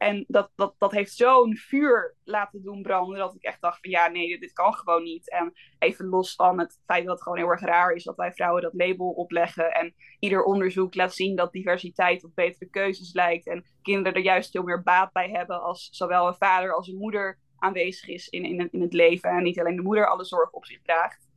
En 0.00 0.24
dat, 0.28 0.50
dat, 0.54 0.74
dat 0.78 0.92
heeft 0.92 1.12
zo'n 1.12 1.56
vuur 1.56 2.16
laten 2.24 2.62
doen 2.62 2.82
branden, 2.82 3.18
dat 3.18 3.34
ik 3.34 3.42
echt 3.42 3.60
dacht 3.60 3.78
van 3.80 3.90
ja, 3.90 4.08
nee, 4.08 4.28
dit, 4.28 4.40
dit, 4.40 4.52
kan 4.52 4.74
gewoon 4.74 5.02
niet. 5.02 5.30
En 5.30 5.52
even 5.78 6.06
los 6.06 6.34
van 6.34 6.58
het 6.58 6.80
feit 6.86 7.04
dat 7.04 7.14
het 7.14 7.22
gewoon 7.22 7.38
heel 7.38 7.48
erg 7.48 7.60
raar 7.60 7.92
is 7.92 8.04
dat 8.04 8.16
wij 8.16 8.32
vrouwen 8.32 8.62
dat 8.62 8.74
label 8.74 9.10
opleggen. 9.10 9.72
En 9.72 9.94
ieder 10.18 10.42
onderzoek 10.42 10.94
laat 10.94 11.14
zien 11.14 11.36
dat 11.36 11.52
diversiteit 11.52 12.24
op 12.24 12.34
betere 12.34 12.70
keuzes 12.70 13.12
lijkt. 13.12 13.46
En 13.46 13.64
kinderen 13.82 14.14
er 14.14 14.24
juist 14.24 14.50
veel 14.50 14.62
meer 14.62 14.82
baat 14.82 15.12
bij 15.12 15.30
hebben 15.30 15.62
als 15.62 15.88
zowel 15.90 16.26
een 16.26 16.34
vader 16.34 16.74
als 16.74 16.88
een 16.88 16.98
moeder 16.98 17.38
aanwezig 17.60 18.08
is 18.08 18.28
in, 18.28 18.44
in, 18.44 18.68
in 18.72 18.80
het 18.80 18.92
leven. 18.92 19.30
En 19.30 19.42
niet 19.42 19.60
alleen 19.60 19.76
de 19.76 19.82
moeder 19.82 20.06
alle 20.06 20.24
zorg 20.24 20.50
op 20.50 20.66
zich 20.66 20.82
draagt. 20.82 21.28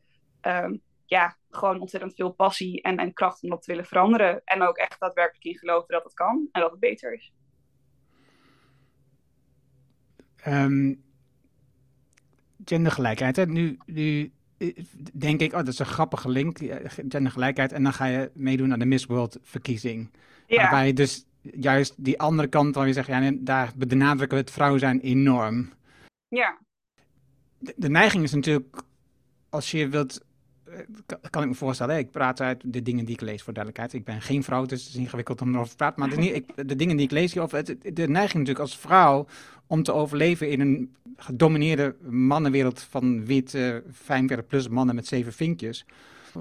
Um, 0.41 0.81
ja, 1.05 1.37
gewoon 1.49 1.79
ontzettend 1.79 2.15
veel 2.15 2.31
passie 2.31 2.81
en, 2.81 2.97
en 2.97 3.13
kracht 3.13 3.43
om 3.43 3.49
dat 3.49 3.61
te 3.61 3.71
willen 3.71 3.85
veranderen. 3.85 4.41
En 4.45 4.61
ook 4.61 4.77
echt 4.77 4.99
daadwerkelijk 4.99 5.45
in 5.45 5.57
geloven 5.57 5.87
dat 5.87 6.03
het 6.03 6.13
kan 6.13 6.49
en 6.51 6.61
dat 6.61 6.71
het 6.71 6.79
beter 6.79 7.13
is. 7.13 7.33
Um, 10.47 11.03
gendergelijkheid, 12.65 13.35
hè? 13.35 13.45
Nu, 13.45 13.77
nu 13.85 14.31
eh, 14.57 14.77
denk 15.13 15.41
ik, 15.41 15.51
oh, 15.51 15.57
dat 15.57 15.67
is 15.67 15.79
een 15.79 15.85
grappige 15.85 16.29
link, 16.29 16.57
gendergelijkheid. 16.83 17.71
En 17.71 17.83
dan 17.83 17.93
ga 17.93 18.05
je 18.05 18.31
meedoen 18.33 18.73
aan 18.73 18.79
de 18.79 18.85
Miss 18.85 19.05
World 19.05 19.37
verkiezing. 19.41 20.11
Ja. 20.47 20.61
Waarbij 20.61 20.87
je 20.87 20.93
dus 20.93 21.25
juist 21.41 22.03
die 22.03 22.19
andere 22.19 22.47
kant 22.47 22.75
waar 22.75 22.87
je 22.87 22.93
zegt, 22.93 23.07
ja, 23.07 23.31
daar 23.39 23.71
benadrukken 23.75 24.37
we 24.37 24.43
het 24.43 24.51
vrouw 24.51 24.77
zijn 24.77 24.99
enorm. 24.99 25.73
Ja. 26.33 26.57
De, 27.59 27.89
neiging 27.89 28.23
is 28.23 28.33
natuurlijk, 28.33 28.81
als 29.49 29.71
je 29.71 29.87
wilt, 29.87 30.21
eh, 30.63 30.79
kan, 31.29 31.43
ik 31.43 31.49
me 31.49 31.55
voorstellen, 31.55 31.97
ik 31.97 32.11
praat 32.11 32.41
uit 32.41 32.61
de 32.65 32.81
dingen 32.81 33.05
die 33.05 33.13
ik 33.15 33.21
lees 33.21 33.43
voor 33.43 33.53
duidelijkheid. 33.53 33.93
Ik 33.93 34.05
ben 34.05 34.21
geen 34.21 34.43
vrouw, 34.43 34.65
dus 34.65 34.83
het 34.83 34.93
is 34.93 34.99
ingewikkeld 34.99 35.41
om 35.41 35.53
erover 35.53 35.69
te 35.69 35.75
praten. 35.75 35.99
Maar 35.99 36.09
de, 36.09 36.33
ik, 36.33 36.67
de 36.67 36.75
dingen 36.75 36.95
die 36.95 37.05
ik 37.05 37.11
lees 37.11 37.33
hierover, 37.33 37.65
de 37.93 38.07
neiging 38.07 38.33
natuurlijk 38.33 38.59
als 38.59 38.77
vrouw 38.77 39.27
om 39.67 39.83
te 39.83 39.93
overleven 39.93 40.49
in 40.49 40.59
een 40.59 40.95
gedomineerde 41.17 41.95
mannenwereld 42.09 42.81
van 42.81 43.25
wit, 43.25 43.53
uh, 43.53 43.77
45 43.89 44.47
plus 44.47 44.67
mannen 44.67 44.95
met 44.95 45.07
zeven 45.07 45.33
vinkjes. 45.33 45.85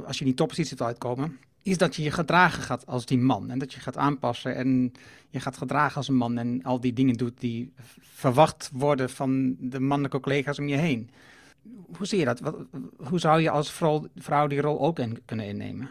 Als 0.04 0.14
je 0.14 0.20
in 0.20 0.26
die 0.26 0.34
toppositie 0.34 0.76
zit 0.76 0.86
uitkomen, 0.86 1.38
is 1.62 1.78
dat 1.78 1.96
je 1.96 2.02
je 2.02 2.10
gedragen 2.10 2.62
gaat 2.62 2.86
als 2.86 3.06
die 3.06 3.18
man. 3.18 3.50
En 3.50 3.58
dat 3.58 3.72
je 3.72 3.80
gaat 3.80 3.96
aanpassen 3.96 4.54
en 4.54 4.92
je 5.28 5.40
gaat 5.40 5.56
gedragen 5.56 5.96
als 5.96 6.08
een 6.08 6.14
man 6.14 6.38
en 6.38 6.62
al 6.62 6.80
die 6.80 6.92
dingen 6.92 7.14
doet 7.14 7.40
die 7.40 7.72
verwacht 8.00 8.70
worden 8.72 9.10
van 9.10 9.56
de 9.58 9.80
mannelijke 9.80 10.20
collega's 10.20 10.58
om 10.58 10.68
je 10.68 10.76
heen. 10.76 11.10
Hoe 11.96 12.06
zie 12.06 12.18
je 12.18 12.24
dat? 12.24 12.40
Hoe 12.96 13.18
zou 13.18 13.40
je 13.40 13.50
als 13.50 13.72
vrouw, 14.14 14.46
die 14.46 14.60
rol 14.60 14.80
ook 14.80 14.98
kunnen 15.24 15.46
innemen? 15.46 15.90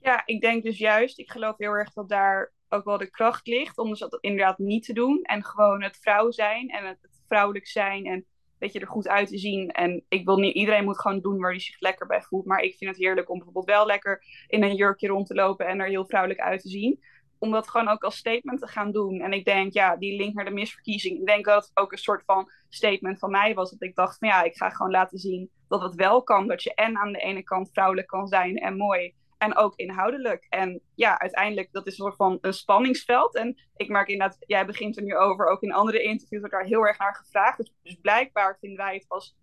Ja, 0.00 0.22
ik 0.24 0.40
denk 0.40 0.62
dus 0.62 0.78
juist, 0.78 1.18
ik 1.18 1.30
geloof 1.30 1.58
heel 1.58 1.72
erg 1.72 1.92
dat 1.92 2.08
daar 2.08 2.52
ook 2.68 2.84
wel 2.84 2.98
de 2.98 3.10
kracht 3.10 3.46
ligt 3.46 3.78
om 3.78 3.88
dus 3.88 3.98
dat 3.98 4.18
inderdaad 4.20 4.58
niet 4.58 4.84
te 4.84 4.92
doen. 4.92 5.22
En 5.22 5.44
gewoon 5.44 5.82
het 5.82 5.96
vrouw 5.96 6.30
zijn 6.30 6.68
en 6.68 6.86
het 6.86 6.98
vrouwelijk 7.28 7.66
zijn 7.66 8.06
en 8.06 8.24
weet 8.62 8.72
je, 8.72 8.80
er 8.80 8.86
goed 8.86 9.08
uit 9.08 9.28
te 9.28 9.38
zien. 9.38 9.70
En 9.70 10.04
ik 10.08 10.24
wil 10.24 10.36
niet, 10.36 10.54
iedereen 10.54 10.84
moet 10.84 11.00
gewoon 11.00 11.20
doen 11.20 11.38
waar 11.38 11.50
hij 11.50 11.60
zich 11.60 11.80
lekker 11.80 12.06
bij 12.06 12.22
voelt. 12.22 12.46
Maar 12.46 12.60
ik 12.60 12.76
vind 12.76 12.90
het 12.90 12.98
heerlijk 12.98 13.30
om 13.30 13.36
bijvoorbeeld 13.36 13.66
wel 13.66 13.86
lekker 13.86 14.24
in 14.46 14.62
een 14.62 14.74
jurkje 14.74 15.08
rond 15.08 15.26
te 15.26 15.34
lopen 15.34 15.66
en 15.66 15.80
er 15.80 15.86
heel 15.86 16.06
vrouwelijk 16.06 16.40
uit 16.40 16.60
te 16.60 16.68
zien. 16.68 17.00
Om 17.38 17.50
dat 17.50 17.68
gewoon 17.68 17.88
ook 17.88 18.02
als 18.02 18.16
statement 18.16 18.60
te 18.60 18.66
gaan 18.66 18.92
doen. 18.92 19.20
En 19.20 19.32
ik 19.32 19.44
denk, 19.44 19.72
ja, 19.72 19.96
die 19.96 20.16
link 20.16 20.34
naar 20.34 20.44
de 20.44 20.50
misverkiezing. 20.50 21.18
Ik 21.18 21.26
denk 21.26 21.44
dat 21.44 21.64
het 21.64 21.76
ook 21.76 21.92
een 21.92 21.98
soort 21.98 22.24
van 22.24 22.50
statement 22.68 23.18
van 23.18 23.30
mij 23.30 23.54
was. 23.54 23.70
Dat 23.70 23.82
ik 23.82 23.94
dacht 23.94 24.18
van 24.18 24.28
ja, 24.28 24.42
ik 24.42 24.56
ga 24.56 24.70
gewoon 24.70 24.90
laten 24.90 25.18
zien 25.18 25.50
dat 25.68 25.82
het 25.82 25.94
wel 25.94 26.22
kan. 26.22 26.46
Dat 26.46 26.62
je 26.62 26.74
en 26.74 26.96
aan 26.96 27.12
de 27.12 27.18
ene 27.18 27.42
kant 27.42 27.70
vrouwelijk 27.72 28.06
kan 28.06 28.26
zijn 28.26 28.56
en 28.56 28.76
mooi 28.76 29.14
en 29.42 29.56
ook 29.56 29.76
inhoudelijk. 29.76 30.46
En 30.48 30.80
ja, 30.94 31.18
uiteindelijk, 31.18 31.72
dat 31.72 31.86
is 31.86 31.92
een 31.92 32.04
soort 32.04 32.16
van 32.16 32.38
een 32.40 32.54
spanningsveld. 32.54 33.34
En 33.34 33.60
ik 33.76 33.88
merk 33.88 34.08
inderdaad, 34.08 34.36
jij 34.46 34.66
begint 34.66 34.96
er 34.96 35.02
nu 35.02 35.16
over, 35.16 35.46
ook 35.46 35.62
in 35.62 35.72
andere 35.72 36.02
interviews 36.02 36.40
wordt 36.40 36.54
daar 36.54 36.64
heel 36.64 36.86
erg 36.86 36.98
naar 36.98 37.14
gevraagd. 37.14 37.56
Dus, 37.56 37.72
dus 37.82 37.94
blijkbaar 37.94 38.56
vinden 38.60 38.78
wij 38.78 38.94
het 38.94 39.04
als 39.08 39.36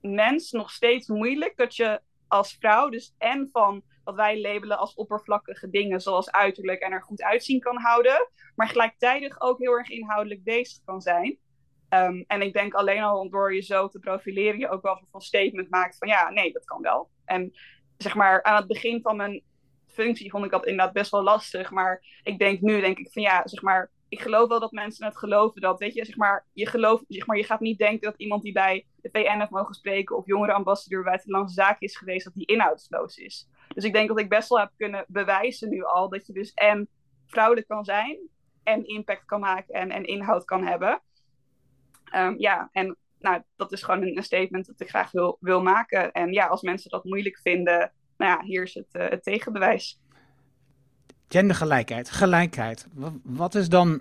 mens 0.00 0.50
nog 0.50 0.70
steeds 0.70 1.08
moeilijk 1.08 1.56
dat 1.56 1.76
je 1.76 2.00
als 2.28 2.56
vrouw, 2.60 2.88
dus 2.88 3.14
en 3.18 3.48
van 3.52 3.82
wat 4.04 4.14
wij 4.14 4.40
labelen 4.40 4.78
als 4.78 4.94
oppervlakkige 4.94 5.70
dingen, 5.70 6.00
zoals 6.00 6.30
uiterlijk 6.30 6.80
en 6.80 6.92
er 6.92 7.02
goed 7.02 7.22
uitzien 7.22 7.60
kan 7.60 7.76
houden, 7.76 8.28
maar 8.54 8.68
gelijktijdig 8.68 9.40
ook 9.40 9.58
heel 9.58 9.72
erg 9.72 9.88
inhoudelijk 9.88 10.44
bezig 10.44 10.84
kan 10.84 11.00
zijn. 11.00 11.38
Ehm, 11.88 12.22
en 12.26 12.42
ik 12.42 12.52
denk 12.52 12.74
alleen 12.74 13.02
al 13.02 13.30
door 13.30 13.54
je 13.54 13.60
zo 13.62 13.88
te 13.88 13.98
profileren, 13.98 14.58
je 14.58 14.68
ook 14.68 14.82
wel 14.82 15.00
een 15.12 15.20
statement 15.20 15.70
maakt 15.70 15.98
van 15.98 16.08
ja, 16.08 16.30
nee, 16.30 16.52
dat 16.52 16.64
kan 16.64 16.82
wel. 16.82 17.10
En 17.24 17.52
zeg 18.04 18.14
maar, 18.14 18.42
aan 18.42 18.56
het 18.56 18.66
begin 18.66 19.00
van 19.00 19.16
mijn 19.16 19.42
functie 19.86 20.30
vond 20.30 20.44
ik 20.44 20.50
dat 20.50 20.66
inderdaad 20.66 20.92
best 20.92 21.10
wel 21.10 21.22
lastig. 21.22 21.70
Maar 21.70 22.20
ik 22.22 22.38
denk 22.38 22.60
nu, 22.60 22.80
denk 22.80 22.98
ik 22.98 23.12
van 23.12 23.22
ja, 23.22 23.42
zeg 23.44 23.62
maar, 23.62 23.90
ik 24.08 24.20
geloof 24.20 24.48
wel 24.48 24.60
dat 24.60 24.72
mensen 24.72 25.06
het 25.06 25.18
geloven. 25.18 25.60
Dat, 25.60 25.78
weet 25.78 25.94
je, 25.94 26.04
zeg 26.04 26.16
maar, 26.16 26.46
je 26.52 26.66
gelooft, 26.66 27.04
zeg 27.08 27.26
maar, 27.26 27.36
je 27.36 27.44
gaat 27.44 27.60
niet 27.60 27.78
denken 27.78 28.10
dat 28.10 28.20
iemand 28.20 28.42
die 28.42 28.52
bij 28.52 28.86
de 28.96 29.08
VN 29.12 29.38
heeft 29.38 29.50
mogen 29.50 29.74
spreken 29.74 30.16
of 30.16 30.26
jongerenambassadeur 30.26 31.02
bij 31.02 31.10
Buitenlandse 31.10 31.54
Zaken 31.54 31.80
is 31.80 31.96
geweest, 31.96 32.24
dat 32.24 32.34
die 32.34 32.46
inhoudsloos 32.46 33.16
is. 33.16 33.48
Dus 33.74 33.84
ik 33.84 33.92
denk 33.92 34.08
dat 34.08 34.18
ik 34.18 34.28
best 34.28 34.48
wel 34.48 34.58
heb 34.58 34.70
kunnen 34.76 35.04
bewijzen 35.08 35.68
nu 35.68 35.84
al 35.84 36.08
dat 36.08 36.26
je 36.26 36.32
dus 36.32 36.52
en 36.52 36.88
vrouwelijk 37.26 37.68
kan 37.68 37.84
zijn 37.84 38.18
en 38.62 38.86
impact 38.86 39.24
kan 39.24 39.40
maken 39.40 39.74
en, 39.74 39.90
en 39.90 40.04
inhoud 40.04 40.44
kan 40.44 40.66
hebben. 40.66 41.00
Um, 42.14 42.38
ja, 42.38 42.68
en 42.72 42.96
nou, 43.24 43.42
dat 43.56 43.72
is 43.72 43.82
gewoon 43.82 44.02
een, 44.02 44.22
statement 44.22 44.66
dat 44.66 44.80
ik 44.80 44.88
graag 44.88 45.10
wil, 45.10 45.36
wil 45.40 45.62
maken. 45.62 46.12
En 46.12 46.32
ja, 46.32 46.46
als 46.46 46.62
mensen 46.62 46.90
dat 46.90 47.04
moeilijk 47.04 47.38
vinden, 47.38 47.92
nou 48.16 48.30
ja, 48.30 48.44
hier 48.44 48.62
is 48.62 48.74
het, 48.74 48.86
uh, 48.92 49.08
het 49.08 49.22
tegenbewijs. 49.22 50.00
Gendergelijkheid, 51.28 52.10
gelijkheid. 52.10 52.86
Wat 53.22 53.54
is 53.54 53.68
dan, 53.68 54.00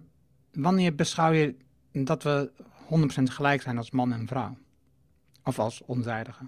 wanneer 0.52 0.96
beschouw 0.96 1.32
je 1.32 1.56
dat 1.92 2.24
we 2.24 2.52
100% 3.20 3.24
gelijk 3.24 3.62
zijn 3.62 3.78
als 3.78 3.92
man 3.92 4.14
en 4.14 4.28
vrouw? 4.28 4.58
Of 5.44 5.60
als 5.60 5.82
onzijdige? 5.86 6.44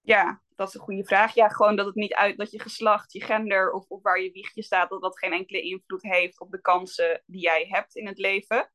Ja, 0.00 0.42
dat 0.54 0.68
is 0.68 0.74
een 0.74 0.80
goede 0.80 1.04
vraag. 1.04 1.34
Ja, 1.34 1.48
gewoon 1.48 1.76
dat 1.76 1.86
het 1.86 1.94
niet 1.94 2.14
uit 2.14 2.36
dat 2.36 2.50
je 2.50 2.60
geslacht, 2.60 3.12
je 3.12 3.20
gender 3.20 3.72
of, 3.72 3.84
of 3.88 4.02
waar 4.02 4.20
je 4.20 4.32
wiegje 4.32 4.62
staat, 4.62 4.90
dat 4.90 5.02
dat 5.02 5.18
geen 5.18 5.32
enkele 5.32 5.60
invloed 5.60 6.02
heeft 6.02 6.40
op 6.40 6.50
de 6.50 6.60
kansen 6.60 7.22
die 7.26 7.40
jij 7.40 7.66
hebt 7.68 7.94
in 7.94 8.06
het 8.06 8.18
leven. 8.18 8.70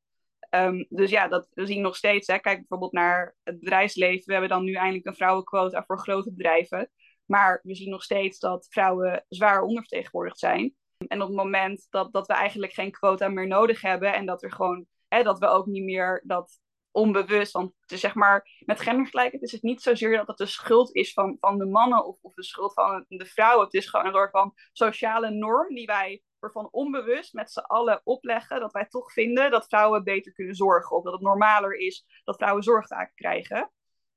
Um, 0.49 0.85
dus 0.89 1.09
ja, 1.09 1.27
dat, 1.27 1.47
we 1.53 1.65
zien 1.65 1.81
nog 1.81 1.95
steeds. 1.95 2.27
Hè. 2.27 2.39
Kijk 2.39 2.57
bijvoorbeeld 2.57 2.91
naar 2.91 3.35
het 3.43 3.59
bedrijfsleven. 3.59 4.25
We 4.25 4.31
hebben 4.31 4.49
dan 4.49 4.63
nu 4.63 4.73
eindelijk 4.73 5.05
een 5.05 5.15
vrouwenquota 5.15 5.83
voor 5.87 5.99
grote 5.99 6.33
bedrijven. 6.33 6.91
Maar 7.25 7.59
we 7.63 7.75
zien 7.75 7.89
nog 7.89 8.03
steeds 8.03 8.39
dat 8.39 8.67
vrouwen 8.69 9.25
zwaar 9.27 9.61
ondervertegenwoordigd 9.61 10.39
zijn. 10.39 10.75
En 11.07 11.21
op 11.21 11.27
het 11.27 11.37
moment 11.37 11.87
dat, 11.89 12.13
dat 12.13 12.27
we 12.27 12.33
eigenlijk 12.33 12.73
geen 12.73 12.91
quota 12.91 13.27
meer 13.27 13.47
nodig 13.47 13.81
hebben 13.81 14.13
en 14.13 14.25
dat 14.25 14.43
er 14.43 14.51
gewoon, 14.51 14.85
hè, 15.07 15.23
dat 15.23 15.39
we 15.39 15.47
ook 15.47 15.65
niet 15.65 15.83
meer 15.83 16.23
dat 16.25 16.59
onbewust, 16.91 17.51
want 17.51 17.73
het 17.79 17.91
is 17.91 17.99
zeg 17.99 18.13
maar, 18.15 18.47
met 18.65 18.79
gendergelijkheid 18.79 19.43
is 19.43 19.51
het 19.51 19.61
niet 19.61 19.81
zozeer 19.81 20.17
dat 20.17 20.27
het 20.27 20.37
de 20.37 20.45
schuld 20.45 20.95
is 20.95 21.13
van, 21.13 21.37
van 21.39 21.57
de 21.57 21.65
mannen 21.65 22.05
of, 22.05 22.17
of 22.21 22.33
de 22.33 22.43
schuld 22.43 22.73
van 22.73 23.05
de 23.07 23.25
vrouwen. 23.25 23.65
Het 23.65 23.73
is 23.73 23.89
gewoon 23.89 24.05
een 24.05 24.13
soort 24.13 24.31
van 24.31 24.53
sociale 24.71 25.29
norm 25.29 25.75
die 25.75 25.85
wij 25.85 26.23
van 26.39 26.67
onbewust 26.71 27.33
met 27.33 27.51
z'n 27.51 27.59
allen 27.59 28.01
opleggen 28.03 28.59
dat 28.59 28.71
wij 28.71 28.85
toch 28.85 29.13
vinden 29.13 29.51
dat 29.51 29.67
vrouwen 29.67 30.03
beter 30.03 30.31
kunnen 30.31 30.55
zorgen. 30.55 30.95
Of 30.95 31.03
dat 31.03 31.13
het 31.13 31.21
normaler 31.21 31.75
is 31.75 32.05
dat 32.23 32.37
vrouwen 32.37 32.63
zorgtaken 32.63 33.15
krijgen. 33.15 33.71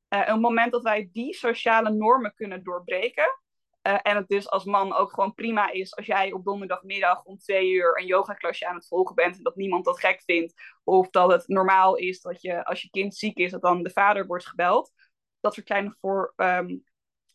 Uh, 0.08 0.26
het 0.26 0.40
moment 0.40 0.72
dat 0.72 0.82
wij 0.82 1.08
die 1.12 1.34
sociale 1.34 1.90
normen 1.90 2.34
kunnen 2.34 2.62
doorbreken, 2.62 3.40
Uh, 3.86 3.98
en 4.02 4.16
het 4.16 4.28
dus 4.28 4.50
als 4.50 4.64
man 4.64 4.92
ook 4.94 5.12
gewoon 5.12 5.34
prima 5.34 5.70
is 5.70 5.96
als 5.96 6.06
jij 6.06 6.32
op 6.32 6.44
donderdagmiddag 6.44 7.24
om 7.24 7.38
twee 7.38 7.70
uur 7.70 7.98
een 7.98 8.06
yogaklasje 8.06 8.66
aan 8.66 8.74
het 8.74 8.86
volgen 8.86 9.14
bent 9.14 9.36
en 9.36 9.42
dat 9.42 9.56
niemand 9.56 9.84
dat 9.84 10.00
gek 10.00 10.22
vindt. 10.24 10.54
Of 10.84 11.10
dat 11.10 11.30
het 11.30 11.48
normaal 11.48 11.96
is 11.96 12.20
dat 12.20 12.42
je 12.42 12.64
als 12.64 12.82
je 12.82 12.90
kind 12.90 13.14
ziek 13.14 13.36
is, 13.36 13.50
dat 13.50 13.62
dan 13.62 13.82
de 13.82 13.90
vader 13.90 14.26
wordt 14.26 14.46
gebeld. 14.46 14.92
Dat 15.40 15.54
soort 15.54 15.66
kleine 15.66 15.96
voor, 16.00 16.32
um, 16.36 16.84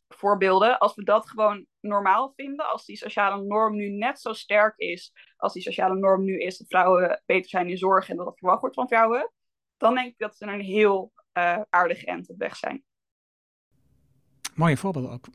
voorbeelden. 0.08 0.80
Als 0.80 0.96
we 0.96 1.04
dat 1.04 1.30
gewoon 1.30 1.66
normaal 1.88 2.34
vinden, 2.36 2.72
als 2.72 2.86
die 2.86 2.98
sociale 2.98 3.44
norm 3.44 3.76
nu 3.76 3.90
net 3.90 4.20
zo 4.20 4.34
sterk 4.34 4.78
is 4.78 5.14
als 5.38 5.54
die 5.54 5.62
sociale 5.62 5.96
norm 5.96 6.24
nu 6.24 6.40
is 6.40 6.58
dat 6.58 6.68
vrouwen 6.68 7.22
beter 7.26 7.50
zijn 7.50 7.70
in 7.70 7.78
zorg 7.78 8.10
en 8.10 8.16
dat 8.16 8.26
dat 8.26 8.38
verwacht 8.38 8.62
wordt 8.62 8.76
van 8.76 8.88
vrouwen, 8.88 9.32
dan 9.78 9.96
denk 9.96 10.08
ik 10.08 10.18
dat 10.18 10.38
ze 10.38 10.46
een 10.46 10.62
heel 10.62 11.12
uh, 11.34 11.62
aardig 11.70 12.04
end 12.04 12.30
op 12.30 12.38
weg 12.38 12.56
zijn. 12.56 12.84
Mooie 14.56 14.78
voorbeelden 14.78 15.12
ook. 15.12 15.26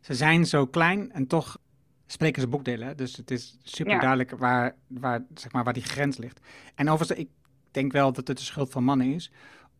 Ze 0.00 0.14
zijn 0.14 0.46
zo 0.46 0.66
klein 0.66 1.12
en 1.12 1.26
toch 1.26 1.58
spreken 2.06 2.40
ze 2.40 2.48
boekdelen. 2.48 2.96
Dus 2.96 3.16
het 3.16 3.30
is 3.30 3.58
super 3.62 3.98
duidelijk 3.98 4.30
waar, 4.30 4.76
waar, 4.86 5.26
zeg 5.34 5.52
maar, 5.52 5.64
waar 5.64 5.72
die 5.72 5.82
grens 5.82 6.16
ligt. 6.16 6.40
En 6.74 6.88
overigens, 6.88 7.18
ik 7.18 7.30
denk 7.70 7.92
wel 7.92 8.12
dat 8.12 8.28
het 8.28 8.36
de 8.36 8.42
schuld 8.42 8.70
van 8.70 8.84
mannen 8.84 9.14
is 9.14 9.32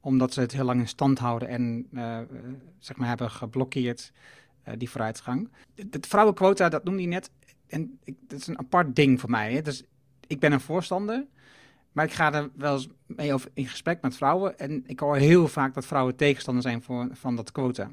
omdat 0.03 0.33
ze 0.33 0.41
het 0.41 0.53
heel 0.53 0.65
lang 0.65 0.81
in 0.81 0.89
stand 0.89 1.19
houden 1.19 1.49
en 1.49 1.89
uh, 1.93 2.19
zeg 2.79 2.97
maar 2.97 3.09
hebben 3.09 3.31
geblokkeerd, 3.31 4.13
die 4.79 4.91
vooruitgang. 4.91 5.51
Het 5.91 6.07
vrouwenquota, 6.07 6.69
dat 6.69 6.85
noemde 6.85 7.03
je 7.03 7.09
net. 7.09 7.31
En 7.69 7.99
ik, 8.05 8.17
dat 8.21 8.41
is 8.41 8.47
een 8.47 8.59
apart 8.59 8.97
ding 8.97 9.21
voor 9.21 9.31
mij. 9.31 9.53
Hè. 9.53 9.63
Dus 9.63 9.85
ik 10.27 10.41
ben 10.41 10.53
een 10.53 10.61
voorstander, 10.61 11.27
maar 11.93 12.05
ik 12.05 12.13
ga 12.13 12.33
er 12.33 12.51
wel 12.55 12.73
eens 12.73 12.89
mee 13.07 13.35
over 13.35 13.51
in 13.55 13.67
gesprek 13.67 14.03
met 14.03 14.17
vrouwen. 14.17 14.59
En 14.59 14.85
ik 14.87 15.01
hoor 15.01 15.17
heel 15.17 15.49
vaak 15.49 15.75
dat 15.75 15.87
vrouwen 15.87 16.17
tegenstander 16.17 16.63
zijn 16.63 16.83
voor, 16.83 17.09
van 17.13 17.37
dat 17.37 17.53
quota. 17.53 17.91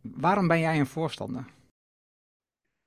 Waarom 0.00 0.48
ben 0.48 0.60
jij 0.60 0.78
een 0.78 0.86
voorstander? 0.86 1.44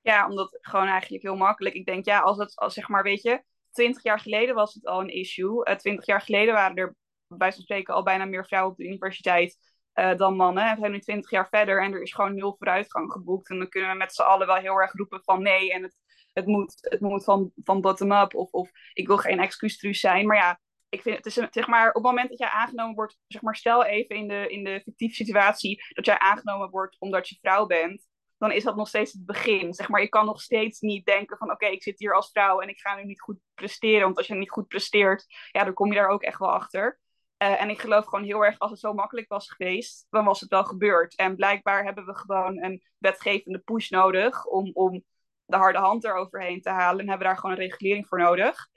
Ja, 0.01 0.29
omdat 0.29 0.57
gewoon 0.61 0.87
eigenlijk 0.87 1.23
heel 1.23 1.35
makkelijk. 1.35 1.75
Ik 1.75 1.85
denk, 1.85 2.05
ja, 2.05 2.19
als 2.19 2.37
het, 2.37 2.55
als 2.55 2.73
zeg 2.73 2.87
maar, 2.87 3.03
weet 3.03 3.21
je, 3.21 3.43
twintig 3.71 4.03
jaar 4.03 4.19
geleden 4.19 4.55
was 4.55 4.73
het 4.73 4.85
al 4.85 5.01
een 5.01 5.13
issue. 5.13 5.69
Uh, 5.69 5.75
twintig 5.75 6.05
jaar 6.05 6.21
geleden 6.21 6.53
waren 6.53 6.75
er 6.75 6.95
bij 7.27 7.51
spreken 7.51 7.93
al 7.93 8.03
bijna 8.03 8.25
meer 8.25 8.45
vrouwen 8.45 8.71
op 8.71 8.77
de 8.77 8.87
universiteit 8.87 9.72
uh, 9.95 10.17
dan 10.17 10.35
mannen. 10.35 10.73
We 10.73 10.79
zijn 10.79 10.91
nu 10.91 10.99
twintig 10.99 11.29
jaar 11.29 11.47
verder 11.49 11.83
en 11.83 11.93
er 11.93 12.01
is 12.01 12.13
gewoon 12.13 12.35
nul 12.35 12.55
vooruitgang 12.57 13.11
geboekt. 13.11 13.49
En 13.49 13.57
dan 13.57 13.69
kunnen 13.69 13.91
we 13.91 13.97
met 13.97 14.13
z'n 14.13 14.21
allen 14.21 14.47
wel 14.47 14.55
heel 14.55 14.81
erg 14.81 14.93
roepen 14.93 15.21
van 15.23 15.41
nee 15.41 15.73
en 15.73 15.83
het, 15.83 15.95
het 16.33 16.45
moet, 16.45 16.73
het 16.81 16.99
moet 16.99 17.23
van, 17.23 17.51
van 17.63 17.81
bottom-up 17.81 18.35
of, 18.35 18.51
of 18.51 18.69
ik 18.93 19.07
wil 19.07 19.17
geen 19.17 19.39
excuustruus 19.39 19.99
zijn. 19.99 20.27
Maar 20.27 20.37
ja, 20.37 20.59
ik 20.89 21.01
vind 21.01 21.17
het 21.17 21.25
is 21.25 21.33
zeg 21.33 21.67
maar 21.67 21.87
op 21.87 21.93
het 21.93 22.03
moment 22.03 22.29
dat 22.29 22.39
jij 22.39 22.49
aangenomen 22.49 22.95
wordt, 22.95 23.17
zeg 23.27 23.41
maar 23.41 23.55
stel 23.55 23.85
even 23.85 24.15
in 24.15 24.27
de, 24.27 24.47
in 24.47 24.63
de 24.63 24.81
fictieve 24.83 25.15
situatie 25.15 25.83
dat 25.93 26.05
jij 26.05 26.17
aangenomen 26.17 26.69
wordt 26.69 26.95
omdat 26.99 27.29
je 27.29 27.37
vrouw 27.41 27.65
bent 27.65 28.11
dan 28.43 28.51
is 28.51 28.63
dat 28.63 28.75
nog 28.75 28.87
steeds 28.87 29.11
het 29.11 29.25
begin. 29.25 29.73
Zeg 29.73 29.89
maar, 29.89 30.01
je 30.01 30.09
kan 30.09 30.25
nog 30.25 30.41
steeds 30.41 30.79
niet 30.79 31.05
denken 31.05 31.37
van 31.37 31.51
oké, 31.51 31.65
ik 31.65 31.83
zit 31.83 31.99
hier 31.99 32.15
als 32.15 32.31
vrouw 32.31 32.59
en 32.59 32.69
ik 32.69 32.79
ga 32.79 32.95
nu 32.95 33.03
niet 33.03 33.21
goed 33.21 33.37
presteren. 33.53 34.03
Want 34.03 34.17
als 34.17 34.27
je 34.27 34.35
niet 34.35 34.51
goed 34.51 34.67
presteert, 34.67 35.25
ja, 35.51 35.63
dan 35.63 35.73
kom 35.73 35.87
je 35.87 35.99
daar 35.99 36.09
ook 36.09 36.23
echt 36.23 36.39
wel 36.39 36.51
achter. 36.51 36.99
Uh, 37.43 37.61
en 37.61 37.69
ik 37.69 37.79
geloof 37.79 38.05
gewoon 38.05 38.25
heel 38.25 38.45
erg, 38.45 38.59
als 38.59 38.71
het 38.71 38.79
zo 38.79 38.93
makkelijk 38.93 39.27
was 39.27 39.51
geweest, 39.51 40.07
dan 40.09 40.25
was 40.25 40.39
het 40.39 40.49
wel 40.49 40.63
gebeurd. 40.63 41.15
En 41.15 41.35
blijkbaar 41.35 41.83
hebben 41.83 42.05
we 42.05 42.15
gewoon 42.15 42.63
een 42.63 42.83
wetgevende 42.97 43.59
push 43.59 43.89
nodig 43.89 44.45
om, 44.45 44.71
om 44.73 45.03
de 45.45 45.55
harde 45.55 45.79
hand 45.79 46.03
eroverheen 46.03 46.61
te 46.61 46.69
halen. 46.69 46.99
En 46.99 47.09
hebben 47.09 47.27
daar 47.27 47.37
gewoon 47.37 47.55
een 47.55 47.61
regulering 47.61 48.07
voor 48.07 48.19
nodig. 48.19 48.67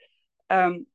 Um, 0.46 0.86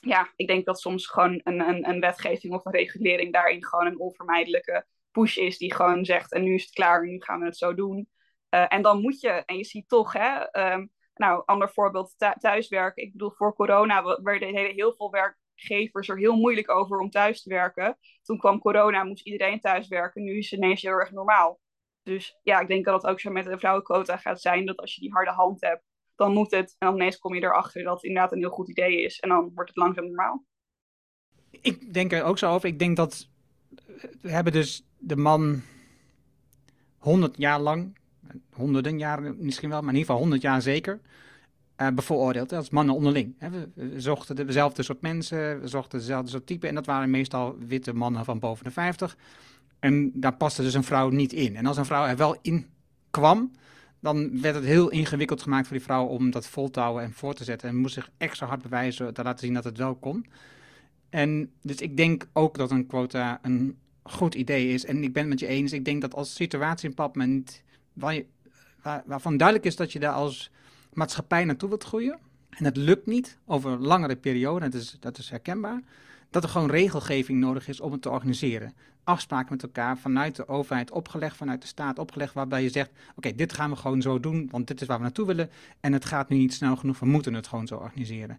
ja, 0.00 0.32
ik 0.36 0.46
denk 0.46 0.64
dat 0.64 0.80
soms 0.80 1.06
gewoon 1.06 1.40
een, 1.44 1.60
een, 1.60 1.88
een 1.88 2.00
wetgeving 2.00 2.54
of 2.54 2.64
een 2.64 2.72
regulering 2.72 3.32
daarin 3.32 3.64
gewoon 3.64 3.86
een 3.86 3.98
onvermijdelijke 3.98 4.86
push 5.10 5.36
is 5.36 5.58
die 5.58 5.74
gewoon 5.74 6.04
zegt 6.04 6.32
en 6.32 6.42
nu 6.42 6.54
is 6.54 6.64
het 6.64 6.72
klaar 6.72 7.06
nu 7.06 7.20
gaan 7.22 7.40
we 7.40 7.46
het 7.46 7.56
zo 7.56 7.74
doen. 7.74 8.08
Uh, 8.50 8.64
en 8.68 8.82
dan 8.82 9.00
moet 9.00 9.20
je, 9.20 9.28
en 9.28 9.56
je 9.56 9.64
ziet 9.64 9.88
toch, 9.88 10.12
hè, 10.12 10.58
um, 10.72 10.90
nou, 11.14 11.42
ander 11.46 11.70
voorbeeld, 11.70 12.14
thuiswerken. 12.38 13.02
Ik 13.02 13.12
bedoel, 13.12 13.30
voor 13.30 13.54
corona 13.54 14.18
werden 14.22 14.56
heel 14.56 14.94
veel 14.94 15.10
werkgevers 15.54 16.08
er 16.08 16.18
heel 16.18 16.36
moeilijk 16.36 16.70
over 16.70 16.98
om 16.98 17.10
thuis 17.10 17.42
te 17.42 17.48
werken. 17.48 17.98
Toen 18.22 18.38
kwam 18.38 18.58
corona, 18.58 19.04
moest 19.04 19.26
iedereen 19.26 19.60
thuis 19.60 19.88
werken. 19.88 20.24
Nu 20.24 20.38
is 20.38 20.50
het 20.50 20.60
ineens 20.60 20.82
heel 20.82 20.92
erg 20.92 21.10
normaal. 21.10 21.60
Dus 22.02 22.38
ja, 22.42 22.60
ik 22.60 22.68
denk 22.68 22.84
dat 22.84 23.02
het 23.02 23.10
ook 23.10 23.20
zo 23.20 23.30
met 23.30 23.44
de 23.44 23.58
vrouwenquota 23.58 24.16
gaat 24.16 24.40
zijn, 24.40 24.66
dat 24.66 24.76
als 24.76 24.94
je 24.94 25.00
die 25.00 25.12
harde 25.12 25.30
hand 25.30 25.60
hebt, 25.60 25.82
dan 26.14 26.32
moet 26.32 26.50
het. 26.50 26.76
En 26.78 26.86
dan 26.86 26.96
ineens 26.96 27.18
kom 27.18 27.34
je 27.34 27.42
erachter 27.42 27.82
dat 27.82 27.94
het 27.94 28.04
inderdaad 28.04 28.32
een 28.32 28.38
heel 28.38 28.50
goed 28.50 28.68
idee 28.68 29.02
is. 29.02 29.20
En 29.20 29.28
dan 29.28 29.50
wordt 29.54 29.70
het 29.70 29.78
langzaam 29.78 30.04
normaal. 30.04 30.44
Ik 31.50 31.94
denk 31.94 32.12
er 32.12 32.24
ook 32.24 32.38
zo 32.38 32.52
over. 32.52 32.68
Ik 32.68 32.78
denk 32.78 32.96
dat 32.96 33.28
we 34.20 34.30
hebben 34.30 34.52
dus 34.52 34.86
de 34.98 35.16
man 35.16 35.62
honderd 36.98 37.36
jaar 37.36 37.60
lang, 37.60 37.98
honderden 38.52 38.98
jaren 38.98 39.36
misschien 39.38 39.68
wel, 39.68 39.80
maar 39.80 39.92
in 39.92 39.98
ieder 39.98 40.06
geval 40.06 40.22
honderd 40.22 40.42
jaar 40.42 40.62
zeker, 40.62 41.00
uh, 41.84 41.94
bevooroordeeld 41.94 42.52
als 42.52 42.70
mannen 42.70 42.94
onderling. 42.94 43.34
we, 43.38 43.94
zochten 43.96 44.36
dezelfde 44.36 44.82
soort 44.82 45.00
mensen, 45.00 45.60
we 45.60 45.68
zochten 45.68 45.98
dezelfde 45.98 46.30
soort 46.30 46.46
type 46.46 46.68
en 46.68 46.74
dat 46.74 46.86
waren 46.86 47.10
meestal 47.10 47.56
witte 47.58 47.94
mannen 47.94 48.24
van 48.24 48.38
boven 48.38 48.64
de 48.64 48.70
50. 48.70 49.16
En 49.78 50.10
daar 50.14 50.36
paste 50.36 50.62
dus 50.62 50.74
een 50.74 50.84
vrouw 50.84 51.08
niet 51.08 51.32
in. 51.32 51.56
En 51.56 51.66
als 51.66 51.76
een 51.76 51.84
vrouw 51.84 52.06
er 52.06 52.16
wel 52.16 52.36
in 52.42 52.66
kwam, 53.10 53.50
dan 54.00 54.40
werd 54.40 54.54
het 54.54 54.64
heel 54.64 54.88
ingewikkeld 54.88 55.42
gemaakt 55.42 55.66
voor 55.66 55.76
die 55.76 55.84
vrouw 55.84 56.06
om 56.06 56.30
dat 56.30 56.46
vol 56.46 56.70
te 56.70 56.80
houden 56.80 57.02
en 57.02 57.12
voor 57.12 57.34
te 57.34 57.44
zetten. 57.44 57.68
En 57.68 57.76
moest 57.76 57.94
zich 57.94 58.10
extra 58.16 58.46
hard 58.46 58.62
bewijzen 58.62 59.14
te 59.14 59.22
laten 59.22 59.44
zien 59.44 59.54
dat 59.54 59.64
het 59.64 59.78
wel 59.78 59.94
kon. 59.94 60.26
En 61.10 61.50
dus 61.62 61.76
ik 61.76 61.96
denk 61.96 62.26
ook 62.32 62.56
dat 62.56 62.70
een 62.70 62.86
quota 62.86 63.38
een 63.42 63.78
goed 64.02 64.34
idee 64.34 64.68
is. 64.68 64.84
En 64.84 65.02
ik 65.02 65.12
ben 65.12 65.22
het 65.22 65.30
met 65.30 65.40
je 65.40 65.46
eens. 65.46 65.72
Ik 65.72 65.84
denk 65.84 66.00
dat 66.00 66.14
als 66.14 66.34
situatie 66.34 66.92
je, 67.94 68.26
waar, 68.82 69.02
waarvan 69.06 69.36
duidelijk 69.36 69.66
is 69.66 69.76
dat 69.76 69.92
je 69.92 69.98
daar 69.98 70.12
als 70.12 70.50
maatschappij 70.96 71.44
naartoe 71.44 71.68
wilt 71.68 71.84
groeien. 71.84 72.18
En 72.50 72.64
het 72.64 72.76
lukt 72.76 73.06
niet 73.06 73.38
over 73.46 73.78
langere 73.78 74.16
periode, 74.16 74.68
dat 74.68 74.80
is, 74.80 74.96
dat 75.00 75.18
is 75.18 75.30
herkenbaar. 75.30 75.82
Dat 76.34 76.42
er 76.42 76.48
gewoon 76.48 76.70
regelgeving 76.70 77.40
nodig 77.40 77.68
is 77.68 77.80
om 77.80 77.92
het 77.92 78.02
te 78.02 78.10
organiseren 78.10 78.74
afspraken 79.04 79.52
met 79.52 79.62
elkaar 79.62 79.98
vanuit 79.98 80.36
de 80.36 80.48
overheid 80.48 80.90
opgelegd, 80.90 81.36
vanuit 81.36 81.60
de 81.60 81.66
staat 81.66 81.98
opgelegd, 81.98 82.34
waarbij 82.34 82.62
je 82.62 82.68
zegt: 82.68 82.90
Oké, 83.16 83.34
dit 83.34 83.52
gaan 83.52 83.70
we 83.70 83.76
gewoon 83.76 84.02
zo 84.02 84.20
doen, 84.20 84.48
want 84.50 84.66
dit 84.66 84.80
is 84.80 84.86
waar 84.86 84.96
we 84.96 85.02
naartoe 85.02 85.26
willen. 85.26 85.50
En 85.80 85.92
het 85.92 86.04
gaat 86.04 86.28
nu 86.28 86.36
niet 86.36 86.54
snel 86.54 86.76
genoeg, 86.76 86.98
we 86.98 87.06
moeten 87.06 87.34
het 87.34 87.46
gewoon 87.46 87.66
zo 87.66 87.76
organiseren. 87.76 88.38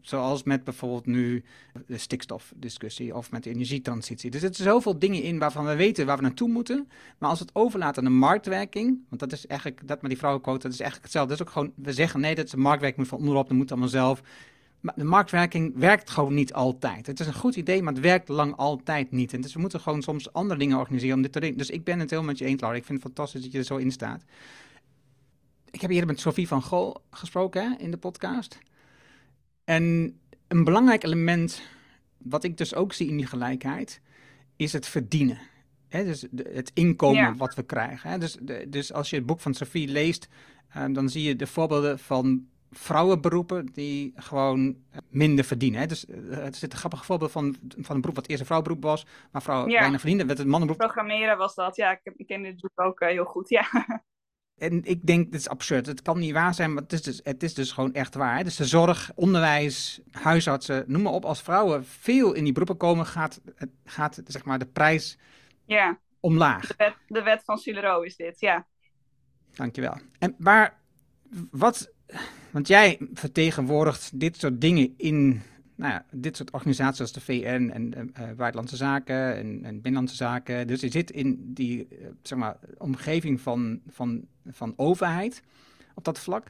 zoals 0.00 0.42
met 0.42 0.64
bijvoorbeeld 0.64 1.06
nu 1.06 1.44
de 1.86 1.98
stikstofdiscussie 1.98 3.14
of 3.14 3.30
met 3.30 3.42
de 3.42 3.50
energietransitie. 3.50 4.30
Er 4.30 4.38
zitten 4.38 4.64
zoveel 4.64 4.98
dingen 4.98 5.22
in 5.22 5.38
waarvan 5.38 5.64
we 5.64 5.76
weten 5.76 6.06
waar 6.06 6.16
we 6.16 6.22
naartoe 6.22 6.48
moeten. 6.48 6.88
Maar 7.18 7.30
als 7.30 7.38
we 7.38 7.44
het 7.44 7.54
overlaten 7.54 8.04
aan 8.04 8.12
de 8.12 8.18
marktwerking, 8.18 8.98
want 9.08 9.20
dat 9.20 9.32
is 9.32 9.46
eigenlijk, 9.46 9.88
dat 9.88 10.00
met 10.00 10.10
die 10.10 10.18
vrouwenquote, 10.18 10.62
dat 10.62 10.72
is 10.72 10.80
eigenlijk 10.80 11.12
hetzelfde. 11.12 11.36
Dat 11.36 11.40
is 11.40 11.46
ook 11.46 11.52
gewoon, 11.52 11.72
we 11.84 11.92
zeggen 11.92 12.20
nee, 12.20 12.34
dat 12.34 12.44
is 12.44 12.50
de 12.50 12.56
marktwerking 12.56 13.06
van 13.06 13.18
onderop, 13.18 13.48
dat 13.48 13.56
moet 13.56 13.70
allemaal 13.70 13.88
zelf. 13.88 14.22
De 14.94 15.04
marktwerking 15.04 15.72
werkt 15.76 16.10
gewoon 16.10 16.34
niet 16.34 16.52
altijd. 16.52 17.06
Het 17.06 17.20
is 17.20 17.26
een 17.26 17.34
goed 17.34 17.56
idee, 17.56 17.82
maar 17.82 17.92
het 17.92 18.02
werkt 18.02 18.28
lang 18.28 18.56
altijd 18.56 19.10
niet. 19.10 19.32
En 19.32 19.40
dus 19.40 19.54
we 19.54 19.60
moeten 19.60 19.80
gewoon 19.80 20.02
soms 20.02 20.32
andere 20.32 20.58
dingen 20.58 20.78
organiseren 20.78 21.16
om 21.16 21.22
dit 21.22 21.32
te 21.32 21.40
doen. 21.40 21.56
Dus 21.56 21.70
ik 21.70 21.84
ben 21.84 21.98
het 22.00 22.10
helemaal 22.10 22.30
met 22.30 22.38
je 22.38 22.44
eens, 22.44 22.60
Laura. 22.60 22.78
Ik 22.78 22.84
vind 22.84 23.02
het 23.02 23.12
fantastisch 23.12 23.42
dat 23.42 23.52
je 23.52 23.58
er 23.58 23.64
zo 23.64 23.76
in 23.76 23.90
staat. 23.90 24.24
Ik 25.70 25.80
heb 25.80 25.90
eerder 25.90 26.06
met 26.06 26.20
Sophie 26.20 26.48
van 26.48 26.62
Gol 26.62 26.96
gesproken 27.10 27.70
hè, 27.70 27.78
in 27.78 27.90
de 27.90 27.96
podcast. 27.96 28.58
En 29.64 30.16
een 30.48 30.64
belangrijk 30.64 31.04
element, 31.04 31.62
wat 32.18 32.44
ik 32.44 32.56
dus 32.56 32.74
ook 32.74 32.92
zie 32.92 33.08
in 33.08 33.16
die 33.16 33.26
gelijkheid, 33.26 34.00
is 34.56 34.72
het 34.72 34.86
verdienen. 34.86 35.38
Hè, 35.88 36.04
dus 36.04 36.26
het 36.52 36.70
inkomen 36.74 37.36
wat 37.36 37.54
we 37.54 37.62
krijgen. 37.62 38.10
Hè. 38.10 38.18
Dus, 38.18 38.36
dus 38.68 38.92
als 38.92 39.10
je 39.10 39.16
het 39.16 39.26
boek 39.26 39.40
van 39.40 39.54
Sophie 39.54 39.88
leest, 39.88 40.28
uh, 40.76 40.84
dan 40.92 41.08
zie 41.08 41.22
je 41.22 41.36
de 41.36 41.46
voorbeelden 41.46 41.98
van 41.98 42.46
vrouwenberoepen 42.70 43.66
die 43.72 44.12
gewoon 44.16 44.76
minder 45.08 45.44
verdienen. 45.44 45.80
Hè? 45.80 45.86
Dus 45.86 46.04
uh, 46.04 46.38
er 46.38 46.54
zit 46.54 46.72
een 46.72 46.78
grappig 46.78 47.04
voorbeeld 47.04 47.30
van, 47.30 47.56
van 47.78 47.94
een 47.94 48.00
beroep 48.00 48.16
wat 48.16 48.28
eerst 48.28 48.40
een 48.40 48.46
vrouwberoep 48.46 48.82
was, 48.82 49.06
maar 49.32 49.42
vrouwen 49.42 49.70
ja. 49.70 49.78
weinig 49.78 50.00
verdienden. 50.00 50.26
Werd 50.26 50.38
het 50.38 50.48
mannenberoep. 50.48 50.86
Programmeren 50.86 51.38
was 51.38 51.54
dat, 51.54 51.76
ja. 51.76 51.90
Ik, 51.90 52.12
ik 52.16 52.26
ken 52.26 52.42
dit 52.42 52.60
boek 52.60 52.80
ook 52.80 53.00
uh, 53.00 53.08
heel 53.08 53.24
goed, 53.24 53.48
ja. 53.48 53.66
En 54.56 54.84
ik 54.84 55.06
denk, 55.06 55.32
dit 55.32 55.40
is 55.40 55.48
absurd. 55.48 55.86
Het 55.86 56.02
kan 56.02 56.18
niet 56.18 56.32
waar 56.32 56.54
zijn, 56.54 56.72
maar 56.72 56.82
het 56.82 56.92
is 56.92 57.02
dus, 57.02 57.20
het 57.22 57.42
is 57.42 57.54
dus 57.54 57.72
gewoon 57.72 57.94
echt 57.94 58.14
waar. 58.14 58.36
Hè? 58.36 58.44
Dus 58.44 58.56
de 58.56 58.64
zorg, 58.64 59.10
onderwijs, 59.14 60.00
huisartsen, 60.10 60.84
noem 60.86 61.02
maar 61.02 61.12
op. 61.12 61.24
Als 61.24 61.42
vrouwen 61.42 61.84
veel 61.84 62.32
in 62.32 62.44
die 62.44 62.52
beroepen 62.52 62.76
komen, 62.76 63.06
gaat, 63.06 63.40
gaat 63.84 64.20
zeg 64.24 64.44
maar, 64.44 64.58
de 64.58 64.66
prijs 64.66 65.18
ja. 65.64 65.98
omlaag. 66.20 66.66
De 66.66 66.74
wet, 66.76 66.94
de 67.06 67.22
wet 67.22 67.42
van 67.44 67.58
Sulero 67.58 68.00
is 68.00 68.16
dit, 68.16 68.40
ja. 68.40 68.66
Dankjewel. 69.54 69.98
En 70.18 70.34
maar 70.38 70.80
wat 71.50 71.92
want 72.56 72.68
jij 72.68 72.98
vertegenwoordigt 73.12 74.20
dit 74.20 74.36
soort 74.36 74.60
dingen 74.60 74.94
in 74.96 75.42
nou 75.74 75.92
ja, 75.92 76.04
dit 76.10 76.36
soort 76.36 76.50
organisaties 76.50 77.00
als 77.00 77.12
de 77.12 77.20
VN 77.20 77.70
en 77.72 77.94
uh, 77.94 78.30
Buitenlandse 78.36 78.76
Zaken 78.76 79.36
en, 79.36 79.64
en, 79.64 79.74
Binnenlandse 79.74 80.16
Zaken. 80.16 80.66
Dus 80.66 80.80
je 80.80 80.90
zit 80.90 81.10
in 81.10 81.54
die 81.54 81.88
uh, 81.90 82.06
zeg 82.22 82.38
maar, 82.38 82.56
omgeving 82.78 83.40
van, 83.40 83.80
van, 83.88 84.26
van 84.46 84.72
overheid 84.76 85.42
op 85.94 86.04
dat 86.04 86.18
vlak. 86.18 86.46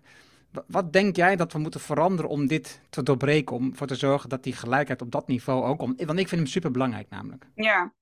wat 0.66 0.92
denk 0.92 1.16
jij 1.16 1.36
dat 1.36 1.52
we 1.52 1.58
moeten 1.58 1.80
veranderen 1.80 2.30
om 2.30 2.46
dit 2.46 2.80
te 2.90 3.02
doorbreken? 3.02 3.56
Om 3.56 3.70
ervoor 3.70 3.86
te 3.86 3.94
zorgen 3.94 4.28
dat 4.28 4.42
die 4.42 4.52
gelijkheid 4.52 5.02
op 5.02 5.10
dat 5.12 5.26
niveau 5.26 5.64
ook 5.64 5.78
komt? 5.78 6.04
Want 6.04 6.18
ik 6.18 6.28
vind 6.28 6.40
hem 6.40 6.50
super 6.50 6.70
belangrijk 6.70 7.08
namelijk. 7.08 7.46
Ja, 7.54 7.92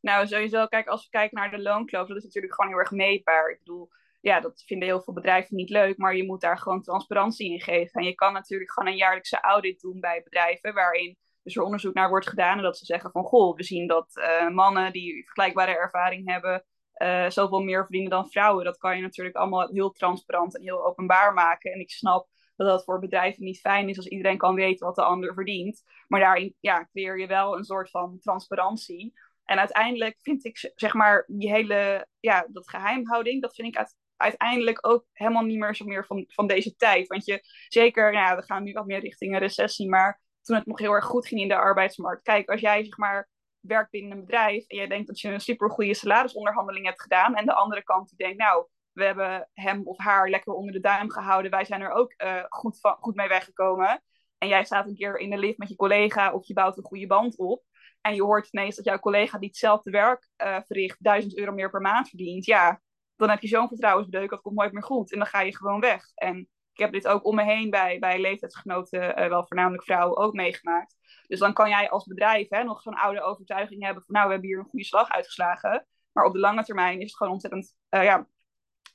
nou 0.00 0.26
sowieso, 0.26 0.66
kijk, 0.66 0.86
als 0.86 1.04
we 1.04 1.10
kijken 1.10 1.38
naar 1.38 1.50
de 1.50 1.62
loonkloof, 1.62 2.08
dat 2.08 2.16
is 2.16 2.24
natuurlijk 2.24 2.54
gewoon 2.54 2.70
heel 2.70 2.80
erg 2.80 2.90
meetbaar. 2.90 3.50
Ik 3.50 3.58
bedoel, 3.58 3.90
ja, 4.22 4.40
dat 4.40 4.62
vinden 4.66 4.88
heel 4.88 5.02
veel 5.02 5.14
bedrijven 5.14 5.56
niet 5.56 5.70
leuk, 5.70 5.98
maar 5.98 6.16
je 6.16 6.24
moet 6.24 6.40
daar 6.40 6.58
gewoon 6.58 6.82
transparantie 6.82 7.52
in 7.52 7.60
geven. 7.60 8.00
En 8.00 8.06
je 8.06 8.14
kan 8.14 8.32
natuurlijk 8.32 8.72
gewoon 8.72 8.92
een 8.92 8.98
jaarlijkse 8.98 9.40
audit 9.40 9.80
doen 9.80 10.00
bij 10.00 10.22
bedrijven, 10.24 10.74
waarin 10.74 11.16
dus 11.42 11.56
er 11.56 11.62
onderzoek 11.62 11.94
naar 11.94 12.08
wordt 12.08 12.28
gedaan 12.28 12.56
en 12.56 12.62
dat 12.62 12.78
ze 12.78 12.84
zeggen 12.84 13.10
van, 13.10 13.24
goh, 13.24 13.56
we 13.56 13.62
zien 13.62 13.86
dat 13.86 14.16
uh, 14.16 14.48
mannen 14.48 14.92
die 14.92 15.24
vergelijkbare 15.24 15.76
ervaring 15.76 16.28
hebben, 16.30 16.64
uh, 16.96 17.30
zoveel 17.30 17.60
meer 17.60 17.82
verdienen 17.82 18.10
dan 18.10 18.30
vrouwen. 18.30 18.64
Dat 18.64 18.78
kan 18.78 18.96
je 18.96 19.02
natuurlijk 19.02 19.36
allemaal 19.36 19.68
heel 19.68 19.90
transparant 19.90 20.56
en 20.56 20.62
heel 20.62 20.86
openbaar 20.86 21.32
maken. 21.32 21.72
En 21.72 21.80
ik 21.80 21.90
snap 21.90 22.28
dat 22.56 22.66
dat 22.66 22.84
voor 22.84 22.98
bedrijven 22.98 23.44
niet 23.44 23.60
fijn 23.60 23.88
is 23.88 23.96
als 23.96 24.08
iedereen 24.08 24.38
kan 24.38 24.54
weten 24.54 24.86
wat 24.86 24.94
de 24.94 25.02
ander 25.02 25.34
verdient. 25.34 25.82
Maar 26.08 26.20
daarin 26.20 26.56
ja, 26.60 26.88
creëer 26.92 27.18
je 27.18 27.26
wel 27.26 27.56
een 27.56 27.64
soort 27.64 27.90
van 27.90 28.18
transparantie. 28.18 29.12
En 29.44 29.58
uiteindelijk 29.58 30.16
vind 30.20 30.44
ik, 30.44 30.72
zeg 30.74 30.94
maar, 30.94 31.24
die 31.26 31.50
hele, 31.50 32.06
ja, 32.20 32.46
dat 32.48 32.70
geheimhouding, 32.70 33.42
dat 33.42 33.54
vind 33.54 33.68
ik 33.68 33.76
uiteindelijk 34.22 34.86
ook 34.86 35.04
helemaal 35.12 35.42
niet 35.42 35.58
meer 35.58 35.74
zo 35.74 35.84
meer 35.84 36.06
van, 36.06 36.24
van 36.28 36.46
deze 36.46 36.76
tijd. 36.76 37.06
Want 37.06 37.24
je, 37.24 37.40
zeker, 37.68 38.12
nou 38.12 38.36
we 38.36 38.42
gaan 38.42 38.62
nu 38.62 38.72
wat 38.72 38.86
meer 38.86 39.00
richting 39.00 39.32
een 39.32 39.38
recessie, 39.38 39.88
maar 39.88 40.20
toen 40.42 40.56
het 40.56 40.66
nog 40.66 40.78
heel 40.78 40.92
erg 40.92 41.04
goed 41.04 41.26
ging 41.26 41.40
in 41.40 41.48
de 41.48 41.56
arbeidsmarkt. 41.56 42.22
Kijk, 42.22 42.50
als 42.50 42.60
jij, 42.60 42.84
zeg 42.84 42.96
maar, 42.96 43.28
werkt 43.60 43.90
binnen 43.90 44.12
een 44.12 44.24
bedrijf 44.24 44.66
en 44.66 44.76
jij 44.76 44.86
denkt 44.86 45.06
dat 45.06 45.20
je 45.20 45.28
een 45.28 45.40
super 45.40 45.70
goede 45.70 45.94
salarisonderhandeling 45.94 46.86
hebt 46.86 47.02
gedaan 47.02 47.34
en 47.34 47.46
de 47.46 47.54
andere 47.54 47.82
kant 47.82 48.08
die 48.08 48.18
denkt, 48.18 48.38
nou, 48.38 48.66
we 48.92 49.04
hebben 49.04 49.48
hem 49.54 49.80
of 49.84 49.98
haar 49.98 50.30
lekker 50.30 50.52
onder 50.52 50.72
de 50.72 50.80
duim 50.80 51.10
gehouden, 51.10 51.50
wij 51.50 51.64
zijn 51.64 51.80
er 51.80 51.90
ook 51.90 52.14
uh, 52.16 52.44
goed, 52.48 52.80
van, 52.80 52.96
goed 53.00 53.14
mee 53.14 53.28
weggekomen. 53.28 54.02
En 54.38 54.48
jij 54.48 54.64
staat 54.64 54.86
een 54.86 54.94
keer 54.94 55.18
in 55.18 55.30
de 55.30 55.38
lift 55.38 55.58
met 55.58 55.68
je 55.68 55.76
collega 55.76 56.32
of 56.32 56.46
je 56.46 56.54
bouwt 56.54 56.76
een 56.76 56.84
goede 56.84 57.06
band 57.06 57.38
op. 57.38 57.62
En 58.00 58.14
je 58.14 58.22
hoort 58.22 58.48
ineens 58.52 58.76
dat 58.76 58.84
jouw 58.84 58.98
collega 58.98 59.38
die 59.38 59.48
hetzelfde 59.48 59.90
werk 59.90 60.28
uh, 60.36 60.58
verricht, 60.66 60.96
1000 61.00 61.38
euro 61.38 61.52
meer 61.52 61.70
per 61.70 61.80
maand 61.80 62.08
verdient. 62.08 62.44
Ja, 62.44 62.80
dan 63.22 63.30
heb 63.30 63.42
je 63.42 63.48
zo'n 63.48 63.68
vertrouwensbreuk, 63.68 64.30
dat 64.30 64.40
komt 64.40 64.56
nooit 64.56 64.72
meer 64.72 64.82
goed. 64.82 65.12
En 65.12 65.18
dan 65.18 65.26
ga 65.26 65.40
je 65.40 65.56
gewoon 65.56 65.80
weg. 65.80 66.10
En 66.14 66.38
ik 66.72 66.78
heb 66.78 66.92
dit 66.92 67.08
ook 67.08 67.24
om 67.24 67.34
me 67.34 67.42
heen 67.44 67.70
bij, 67.70 67.98
bij 67.98 68.20
leeftijdsgenoten, 68.20 69.20
uh, 69.20 69.28
wel 69.28 69.46
voornamelijk 69.46 69.84
vrouwen, 69.84 70.16
ook 70.16 70.32
meegemaakt. 70.32 70.96
Dus 71.26 71.38
dan 71.38 71.52
kan 71.52 71.68
jij 71.68 71.90
als 71.90 72.04
bedrijf 72.04 72.48
hè, 72.48 72.62
nog 72.62 72.82
zo'n 72.82 72.94
oude 72.94 73.22
overtuiging 73.22 73.84
hebben 73.84 74.02
van 74.06 74.14
nou, 74.14 74.26
we 74.26 74.32
hebben 74.32 74.50
hier 74.50 74.58
een 74.58 74.68
goede 74.70 74.84
slag 74.84 75.10
uitgeslagen. 75.10 75.86
Maar 76.12 76.24
op 76.24 76.32
de 76.32 76.38
lange 76.38 76.64
termijn 76.64 77.00
is 77.00 77.06
het 77.06 77.16
gewoon 77.16 77.32
ontzettend, 77.32 77.74
uh, 77.90 78.04
ja, 78.04 78.26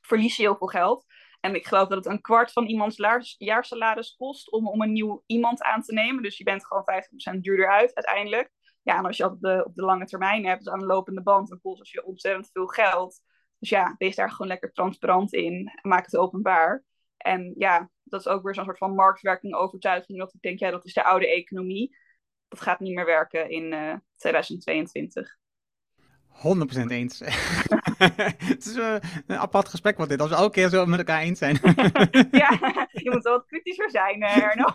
verlies 0.01 0.35
je 0.35 0.41
heel 0.41 0.57
veel 0.57 0.67
geld. 0.67 1.05
En 1.39 1.55
ik 1.55 1.67
geloof 1.67 1.87
dat 1.87 1.97
het 1.97 2.13
een 2.13 2.21
kwart 2.21 2.51
van 2.51 2.65
iemands 2.65 2.97
jaarsalaris 3.37 4.15
kost 4.15 4.51
om, 4.51 4.67
om 4.67 4.81
een 4.81 4.91
nieuw 4.91 5.23
iemand 5.25 5.61
aan 5.61 5.81
te 5.81 5.93
nemen. 5.93 6.23
Dus 6.23 6.37
je 6.37 6.43
bent 6.43 6.65
gewoon 6.65 6.83
50% 7.37 7.39
duurder 7.39 7.69
uit 7.69 7.95
uiteindelijk. 7.95 8.51
Ja, 8.81 8.97
en 8.97 9.05
als 9.05 9.17
je 9.17 9.23
dat 9.23 9.65
op 9.65 9.75
de, 9.75 9.81
lange 9.81 10.05
termijn 10.05 10.45
hebt, 10.45 10.63
dus 10.63 10.73
aan 10.73 10.79
de 10.79 10.85
lopende 10.85 11.21
band, 11.21 11.49
dan 11.49 11.61
kost 11.61 11.91
je 11.91 12.05
ontzettend 12.05 12.49
veel 12.51 12.67
geld. 12.67 13.21
Dus 13.59 13.69
ja, 13.69 13.95
wees 13.97 14.15
daar 14.15 14.31
gewoon 14.31 14.47
lekker 14.47 14.71
transparant 14.71 15.33
in. 15.33 15.79
Maak 15.81 16.05
het 16.05 16.17
openbaar. 16.17 16.83
En 17.17 17.53
ja, 17.57 17.89
dat 18.03 18.19
is 18.19 18.27
ook 18.27 18.43
weer 18.43 18.53
zo'n 18.53 18.63
soort 18.63 18.77
van 18.77 18.95
marktwerking 18.95 19.53
overtuiging. 19.55 20.19
Dat 20.19 20.33
ik 20.33 20.41
denk, 20.41 20.59
ja, 20.59 20.71
dat 20.71 20.85
is 20.85 20.93
de 20.93 21.03
oude 21.03 21.27
economie 21.27 21.95
dat 22.47 22.61
gaat 22.61 22.79
niet 22.79 22.95
meer 22.95 23.05
werken 23.05 23.49
in 23.49 23.73
uh, 23.73 23.93
2022. 24.15 25.37
100% 26.37 26.39
eens. 26.87 27.19
het 28.43 28.65
is 28.65 28.75
uh, 28.75 28.95
een 29.27 29.37
apart 29.37 29.67
gesprek 29.69 29.97
wat 29.97 30.09
dit, 30.09 30.21
als 30.21 30.29
we 30.29 30.35
elke 30.35 30.51
keer 30.51 30.69
zo 30.69 30.85
met 30.85 30.99
elkaar 30.99 31.21
eens 31.21 31.39
zijn. 31.39 31.59
ja, 32.31 32.49
je 33.03 33.09
moet 33.11 33.23
wel 33.23 33.33
wat 33.33 33.45
kritischer 33.47 33.89
zijn, 33.89 34.21
Erno. 34.21 34.73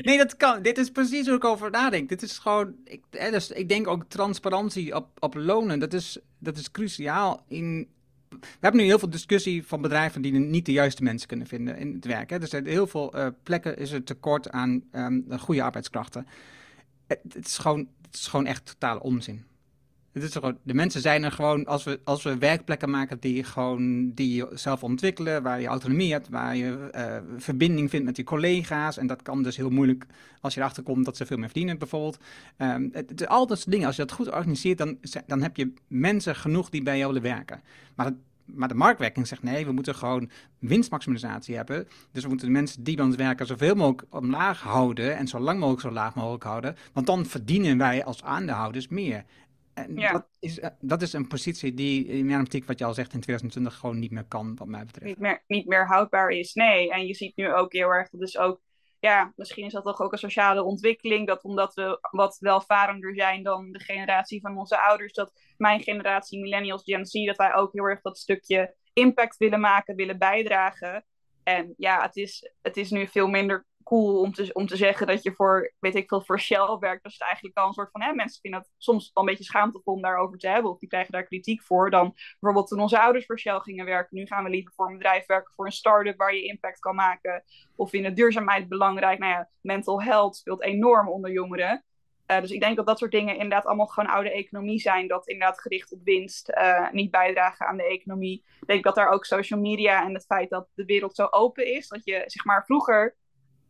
nee, 0.00 0.18
dat 0.18 0.36
kan. 0.36 0.62
Dit 0.62 0.78
is 0.78 0.90
precies 0.90 1.26
hoe 1.26 1.36
ik 1.36 1.44
over 1.44 1.70
nadenk. 1.70 2.08
Dit 2.08 2.22
is 2.22 2.38
gewoon, 2.38 2.74
ik, 2.84 3.04
dus, 3.10 3.50
ik 3.50 3.68
denk 3.68 3.86
ook 3.88 4.04
transparantie 4.04 4.94
op, 4.94 5.08
op 5.18 5.34
lonen, 5.34 5.78
dat 5.78 5.92
is, 5.92 6.18
dat 6.40 6.56
is 6.56 6.70
cruciaal 6.70 7.44
in 7.48 7.88
we 8.28 8.46
hebben 8.60 8.80
nu 8.80 8.86
heel 8.86 8.98
veel 8.98 9.10
discussie 9.10 9.66
van 9.66 9.82
bedrijven 9.82 10.22
die 10.22 10.32
niet 10.32 10.66
de 10.66 10.72
juiste 10.72 11.02
mensen 11.02 11.28
kunnen 11.28 11.46
vinden 11.46 11.76
in 11.76 11.92
het 11.92 12.04
werk. 12.04 12.30
Hè. 12.30 12.38
Dus 12.38 12.52
er 12.52 12.64
heel 12.64 12.86
veel 12.86 13.16
uh, 13.16 13.26
plekken 13.42 13.76
is 13.76 13.92
er 13.92 14.04
tekort 14.04 14.50
aan 14.50 14.82
um, 14.92 15.24
goede 15.38 15.62
arbeidskrachten 15.62 16.26
het, 17.18 17.46
is 17.46 17.58
gewoon, 17.58 17.88
het 18.06 18.14
is 18.14 18.26
gewoon 18.26 18.46
echt 18.46 18.66
totale 18.66 19.02
onzin. 19.02 19.44
De 20.12 20.74
mensen 20.74 21.00
zijn 21.00 21.24
er 21.24 21.32
gewoon, 21.32 21.66
als 21.66 21.84
we, 21.84 22.00
als 22.04 22.22
we 22.22 22.38
werkplekken 22.38 22.90
maken 22.90 23.20
die, 23.20 23.44
gewoon, 23.44 24.12
die 24.14 24.34
je 24.34 24.48
zelf 24.54 24.82
ontwikkelen, 24.82 25.42
waar 25.42 25.60
je 25.60 25.66
autonomie 25.66 26.12
hebt, 26.12 26.28
waar 26.28 26.56
je 26.56 26.90
uh, 26.94 27.16
verbinding 27.36 27.90
vindt 27.90 28.06
met 28.06 28.16
je 28.16 28.24
collega's. 28.24 28.96
En 28.96 29.06
dat 29.06 29.22
kan 29.22 29.42
dus 29.42 29.56
heel 29.56 29.70
moeilijk 29.70 30.06
als 30.40 30.54
je 30.54 30.60
erachter 30.60 30.82
komt 30.82 31.04
dat 31.04 31.16
ze 31.16 31.26
veel 31.26 31.36
meer 31.36 31.48
verdienen, 31.48 31.78
bijvoorbeeld. 31.78 32.18
Um, 32.58 32.90
het, 32.92 33.10
het, 33.10 33.28
al 33.28 33.46
dat 33.46 33.58
soort 33.58 33.70
dingen, 33.70 33.86
als 33.86 33.96
je 33.96 34.02
dat 34.02 34.12
goed 34.12 34.30
organiseert, 34.30 34.78
dan, 34.78 34.98
dan 35.26 35.42
heb 35.42 35.56
je 35.56 35.72
mensen 35.86 36.36
genoeg 36.36 36.70
die 36.70 36.82
bij 36.82 36.98
jou 36.98 37.12
willen 37.12 37.28
werken. 37.28 37.60
Maar 37.94 38.06
het, 38.06 38.14
maar 38.54 38.68
de 38.68 38.74
marktwerking 38.74 39.26
zegt 39.26 39.42
nee, 39.42 39.66
we 39.66 39.72
moeten 39.72 39.94
gewoon 39.94 40.30
winstmaximalisatie 40.58 41.56
hebben. 41.56 41.88
Dus 42.12 42.22
we 42.22 42.28
moeten 42.28 42.46
de 42.46 42.52
mensen 42.52 42.84
die 42.84 42.96
bij 42.96 43.04
ons 43.04 43.16
werken 43.16 43.46
zoveel 43.46 43.74
mogelijk 43.74 44.04
omlaag 44.10 44.60
houden 44.60 45.16
en 45.16 45.28
zo 45.28 45.38
lang 45.38 45.58
mogelijk 45.58 45.82
zo 45.82 45.90
laag 45.90 46.14
mogelijk 46.14 46.44
houden. 46.44 46.76
Want 46.92 47.06
dan 47.06 47.26
verdienen 47.26 47.78
wij 47.78 48.04
als 48.04 48.22
aandeelhouders 48.22 48.88
meer. 48.88 49.24
En 49.74 49.96
ja. 49.96 50.12
dat, 50.12 50.28
is, 50.38 50.60
eh, 50.60 50.70
dat 50.80 51.02
is 51.02 51.12
een 51.12 51.28
positie 51.28 51.74
die 51.74 52.06
in 52.06 52.26
mijn 52.26 52.40
optiek, 52.40 52.64
wat 52.64 52.78
je 52.78 52.84
al 52.84 52.94
zegt, 52.94 53.12
in 53.12 53.20
2020 53.20 53.74
gewoon 53.74 53.98
niet 53.98 54.10
meer 54.10 54.24
kan, 54.24 54.56
wat 54.56 54.66
mij 54.66 54.84
betreft. 54.84 55.06
Niet 55.06 55.18
meer, 55.18 55.44
niet 55.46 55.66
meer 55.66 55.86
houdbaar 55.86 56.28
is, 56.28 56.54
nee. 56.54 56.92
En 56.92 57.06
je 57.06 57.14
ziet 57.14 57.36
nu 57.36 57.54
ook 57.54 57.72
heel 57.72 57.88
erg, 57.88 58.08
dat 58.08 58.22
is 58.22 58.38
ook 58.38 58.60
ja, 59.00 59.32
misschien 59.36 59.64
is 59.64 59.72
dat 59.72 59.84
toch 59.84 60.00
ook 60.00 60.12
een 60.12 60.18
sociale 60.18 60.62
ontwikkeling. 60.62 61.26
Dat 61.26 61.42
omdat 61.42 61.74
we 61.74 61.98
wat 62.10 62.38
welvarender 62.38 63.14
zijn 63.14 63.42
dan 63.42 63.72
de 63.72 63.80
generatie 63.80 64.40
van 64.40 64.58
onze 64.58 64.80
ouders, 64.80 65.12
dat 65.12 65.32
mijn 65.56 65.80
generatie, 65.82 66.40
millennials, 66.40 66.82
Gen 66.84 67.06
Z, 67.06 67.26
dat 67.26 67.36
wij 67.36 67.54
ook 67.54 67.72
heel 67.72 67.84
erg 67.84 68.00
dat 68.00 68.18
stukje 68.18 68.74
impact 68.92 69.36
willen 69.36 69.60
maken, 69.60 69.96
willen 69.96 70.18
bijdragen. 70.18 71.04
En 71.42 71.74
ja, 71.76 72.02
het 72.02 72.16
is, 72.16 72.52
het 72.62 72.76
is 72.76 72.90
nu 72.90 73.08
veel 73.08 73.28
minder 73.28 73.66
cool 73.90 74.20
om 74.20 74.32
te, 74.32 74.50
om 74.52 74.66
te 74.66 74.76
zeggen 74.76 75.06
dat 75.06 75.22
je 75.22 75.32
voor, 75.32 75.72
weet 75.78 75.94
ik 75.94 76.08
veel, 76.08 76.22
voor 76.22 76.40
Shell 76.40 76.76
werkt. 76.80 77.02
Dat 77.02 77.12
is 77.12 77.18
eigenlijk 77.18 77.58
al 77.58 77.66
een 77.66 77.72
soort 77.72 77.90
van, 77.90 78.02
hè, 78.02 78.12
mensen 78.12 78.40
vinden 78.40 78.60
het 78.60 78.70
soms 78.76 79.10
wel 79.14 79.24
een 79.24 79.30
beetje 79.30 79.44
schaamtevol 79.44 79.94
om 79.94 80.02
daarover 80.02 80.38
te 80.38 80.48
hebben. 80.48 80.70
Of 80.70 80.78
die 80.78 80.88
krijgen 80.88 81.12
daar 81.12 81.24
kritiek 81.24 81.62
voor. 81.62 81.90
Dan 81.90 82.14
bijvoorbeeld 82.40 82.68
toen 82.68 82.80
onze 82.80 83.00
ouders 83.00 83.26
voor 83.26 83.38
Shell 83.38 83.58
gingen 83.58 83.84
werken. 83.84 84.16
Nu 84.16 84.26
gaan 84.26 84.44
we 84.44 84.50
liever 84.50 84.72
voor 84.74 84.86
een 84.86 84.96
bedrijf 84.96 85.26
werken, 85.26 85.52
voor 85.54 85.66
een 85.66 85.72
start-up 85.72 86.16
waar 86.16 86.34
je 86.34 86.42
impact 86.42 86.78
kan 86.78 86.94
maken. 86.94 87.44
Of 87.76 87.90
vinden 87.90 88.14
duurzaamheid 88.14 88.68
belangrijk. 88.68 89.18
Nou 89.18 89.32
ja, 89.32 89.48
mental 89.60 90.02
health 90.02 90.36
speelt 90.36 90.62
enorm 90.62 91.08
onder 91.08 91.30
jongeren. 91.30 91.84
Uh, 92.26 92.40
dus 92.40 92.50
ik 92.50 92.60
denk 92.60 92.76
dat 92.76 92.86
dat 92.86 92.98
soort 92.98 93.10
dingen 93.10 93.34
inderdaad 93.34 93.66
allemaal 93.66 93.86
gewoon 93.86 94.10
oude 94.10 94.32
economie 94.32 94.78
zijn. 94.78 95.08
Dat 95.08 95.28
inderdaad 95.28 95.60
gericht 95.60 95.92
op 95.92 96.00
winst 96.04 96.50
uh, 96.50 96.90
niet 96.90 97.10
bijdragen 97.10 97.66
aan 97.66 97.76
de 97.76 97.88
economie. 97.88 98.44
Ik 98.60 98.66
denk 98.66 98.84
dat 98.84 98.94
daar 98.94 99.08
ook 99.08 99.24
social 99.24 99.60
media 99.60 100.04
en 100.04 100.14
het 100.14 100.24
feit 100.24 100.50
dat 100.50 100.68
de 100.74 100.84
wereld 100.84 101.14
zo 101.14 101.26
open 101.30 101.66
is. 101.66 101.88
Dat 101.88 102.04
je 102.04 102.22
zeg 102.26 102.44
maar 102.44 102.64
vroeger 102.64 103.16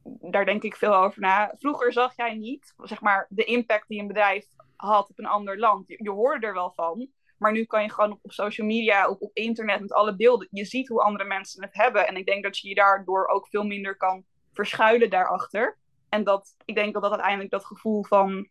daar 0.03 0.45
denk 0.45 0.63
ik 0.63 0.77
veel 0.77 0.95
over 0.95 1.21
na. 1.21 1.55
Vroeger 1.59 1.93
zag 1.93 2.17
jij 2.17 2.35
niet, 2.35 2.75
zeg 2.83 3.01
maar, 3.01 3.27
de 3.29 3.45
impact 3.45 3.89
die 3.89 4.01
een 4.01 4.07
bedrijf 4.07 4.47
had 4.77 5.11
op 5.11 5.19
een 5.19 5.27
ander 5.27 5.59
land. 5.59 5.85
Je, 5.87 6.11
hoorde 6.11 6.47
er 6.47 6.55
wel 6.55 6.73
van. 6.73 7.09
Maar 7.39 7.53
nu 7.53 7.65
kan 7.65 7.83
je 7.83 7.93
gewoon 7.93 8.19
op, 8.23 8.33
social 8.33 8.67
media, 8.67 9.09
op, 9.09 9.23
op 9.23 9.37
internet, 9.37 9.81
met 9.81 9.93
alle 9.93 10.17
beelden, 10.17 10.49
je 10.51 10.65
ziet 10.65 10.89
hoe 10.89 11.03
andere 11.03 11.25
mensen 11.25 11.63
het 11.63 11.75
hebben. 11.75 12.07
En 12.07 12.17
ik 12.17 12.27
denk 12.27 12.43
dat 12.43 12.59
je 12.59 12.69
je 12.69 12.75
daardoor 12.75 13.27
ook 13.29 13.49
veel 13.49 13.65
minder 13.65 13.97
kan 13.97 14.25
verschuilen 14.53 15.11
daarachter. 15.11 15.79
En 16.09 16.25
dat, 16.25 16.55
ik 16.65 16.75
denk 16.75 16.93
dat 16.93 17.03
dat 17.03 17.11
uiteindelijk 17.11 17.51
dat 17.51 17.65
gevoel 17.65 18.05
van 18.05 18.49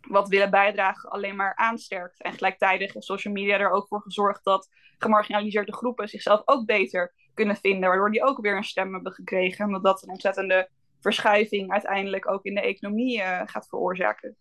wat 0.00 0.28
willen 0.28 0.50
bijdragen 0.50 1.10
alleen 1.10 1.36
maar 1.36 1.56
aansterkt. 1.56 2.22
En 2.22 2.32
gelijktijdig 2.32 2.92
heeft 2.92 3.06
social 3.06 3.34
media 3.34 3.58
er 3.58 3.70
ook 3.70 3.88
voor 3.88 4.02
gezorgd 4.02 4.44
dat 4.44 4.68
gemarginaliseerde 4.98 5.74
groepen 5.74 6.08
zichzelf 6.08 6.42
ook 6.44 6.66
beter 6.66 7.14
kunnen 7.34 7.56
vinden, 7.56 7.88
waardoor 7.88 8.10
die 8.10 8.24
ook 8.24 8.40
weer 8.40 8.56
een 8.56 8.64
stem 8.64 8.92
hebben 8.92 9.12
gekregen. 9.12 9.66
Omdat 9.66 9.82
dat 9.82 10.02
een 10.02 10.10
ontzettende 10.10 10.68
verschuiving 11.00 11.70
uiteindelijk 11.70 12.30
ook 12.30 12.44
in 12.44 12.54
de 12.54 12.60
economie 12.60 13.18
uh, 13.18 13.40
gaat 13.44 13.68
veroorzaken. 13.68 14.36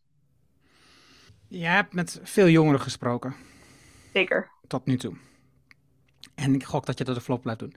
Je 1.47 1.65
hebt 1.65 1.93
met 1.93 2.19
veel 2.23 2.47
jongeren 2.47 2.79
gesproken. 2.79 3.35
Zeker. 4.13 4.51
Tot 4.67 4.85
nu 4.85 4.97
toe. 4.97 5.13
En 6.35 6.53
ik 6.53 6.63
gok 6.63 6.85
dat 6.85 6.97
je 6.97 7.03
dat 7.03 7.15
de 7.15 7.21
flop 7.21 7.45
laat 7.45 7.59
doen. 7.59 7.73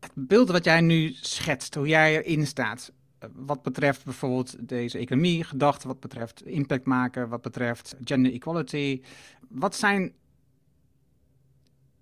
Het 0.00 0.12
beeld 0.14 0.50
wat 0.50 0.64
jij 0.64 0.80
nu 0.80 1.12
schetst, 1.12 1.74
hoe 1.74 1.88
jij 1.88 2.22
erin 2.22 2.46
staat, 2.46 2.92
eh, 3.18 3.28
wat 3.32 3.62
betreft 3.62 4.04
bijvoorbeeld 4.04 4.68
deze 4.68 4.98
economie 4.98 5.44
gedacht, 5.44 5.84
wat 5.84 6.00
betreft 6.00 6.42
impact 6.42 6.84
maken, 6.84 7.28
wat 7.28 7.42
betreft 7.42 7.96
gender 8.04 8.32
equality. 8.32 9.02
Wat 9.48 9.76
zijn 9.76 10.14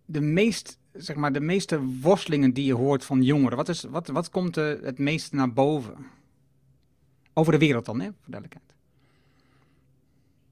de 0.05 0.20
meest 0.20 0.78
zeg 0.92 1.16
maar, 1.16 1.33
de 1.33 1.40
meeste 1.40 1.81
worstelingen 2.00 2.52
die 2.52 2.64
je 2.64 2.74
hoort 2.74 3.05
van 3.05 3.22
jongeren? 3.22 3.57
Wat, 3.57 3.68
is, 3.68 3.83
wat, 3.83 4.09
wat 4.09 4.31
komt 4.31 4.55
het 4.55 4.98
meeste 4.98 5.37
naar 5.37 5.52
boven? 5.52 6.07
Over 7.35 7.52
de 7.52 7.59
wereld 7.59 7.85
dan, 7.85 8.00
hè, 8.00 8.07
voor 8.07 8.31
duidelijkheid. 8.31 8.72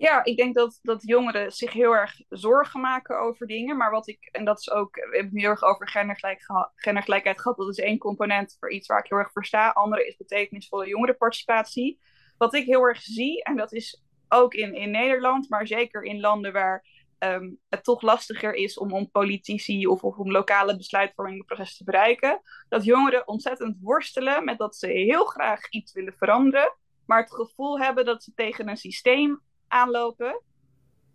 Ja, 0.00 0.24
ik 0.24 0.36
denk 0.36 0.54
dat, 0.54 0.78
dat 0.82 1.02
jongeren 1.02 1.52
zich 1.52 1.72
heel 1.72 1.92
erg 1.96 2.20
zorgen 2.28 2.80
maken 2.80 3.20
over 3.20 3.46
dingen. 3.46 3.76
Maar 3.76 3.90
wat 3.90 4.08
ik, 4.08 4.28
en 4.32 4.44
dat 4.44 4.58
is 4.58 4.70
ook, 4.70 4.94
we 4.94 5.00
hebben 5.00 5.32
het 5.32 5.40
heel 5.40 5.50
erg 5.50 5.62
over 5.62 5.88
gendergelijk 5.88 6.46
gendergelijkheid 6.74 7.40
gehad. 7.40 7.56
Dat 7.56 7.68
is 7.68 7.78
één 7.78 7.98
component 7.98 8.56
voor 8.60 8.72
iets 8.72 8.86
waar 8.86 8.98
ik 8.98 9.10
heel 9.10 9.18
erg 9.18 9.32
voor 9.32 9.44
sta. 9.44 9.68
Andere 9.68 10.06
is 10.06 10.16
betekenisvolle 10.16 10.88
jongerenparticipatie. 10.88 12.00
Wat 12.38 12.54
ik 12.54 12.66
heel 12.66 12.82
erg 12.82 13.02
zie, 13.02 13.42
en 13.42 13.56
dat 13.56 13.72
is 13.72 14.02
ook 14.28 14.54
in, 14.54 14.74
in 14.74 14.90
Nederland, 14.90 15.48
maar 15.48 15.66
zeker 15.66 16.02
in 16.02 16.20
landen 16.20 16.52
waar 16.52 16.84
um, 17.24 17.58
het 17.68 17.84
toch 17.84 18.02
lastiger 18.02 18.54
is 18.54 18.78
om, 18.78 18.92
om 18.92 19.10
politici 19.10 19.86
of, 19.86 20.02
om 20.02 20.30
lokale 20.30 20.76
besluitvormingsprocessen 20.76 21.76
te 21.76 21.84
bereiken, 21.84 22.40
dat 22.68 22.84
jongeren 22.84 23.28
ontzettend 23.28 23.76
worstelen 23.80 24.44
met 24.44 24.58
dat 24.58 24.76
ze 24.76 24.86
heel 24.86 25.24
graag 25.24 25.68
iets 25.70 25.92
willen 25.92 26.14
veranderen, 26.16 26.74
maar 27.06 27.20
het 27.20 27.34
gevoel 27.34 27.80
hebben 27.80 28.04
dat 28.04 28.22
ze 28.22 28.32
tegen 28.34 28.68
een 28.68 28.76
systeem 28.76 29.40
aanlopen 29.68 30.42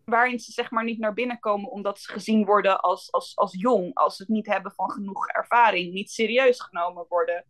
waarin 0.05 0.39
ze 0.39 0.51
zeg 0.51 0.71
maar 0.71 0.83
niet 0.83 0.99
naar 0.99 1.13
binnen 1.13 1.39
komen 1.39 1.69
omdat 1.69 1.99
ze 1.99 2.11
gezien 2.11 2.45
worden 2.45 2.79
als, 2.79 3.11
als, 3.11 3.35
als 3.35 3.53
jong, 3.53 3.93
als 3.93 4.15
ze 4.15 4.21
het 4.21 4.31
niet 4.31 4.45
hebben 4.45 4.71
van 4.71 4.91
genoeg 4.91 5.27
ervaring, 5.27 5.93
niet 5.93 6.11
serieus 6.11 6.61
genomen 6.61 7.05
worden. 7.09 7.45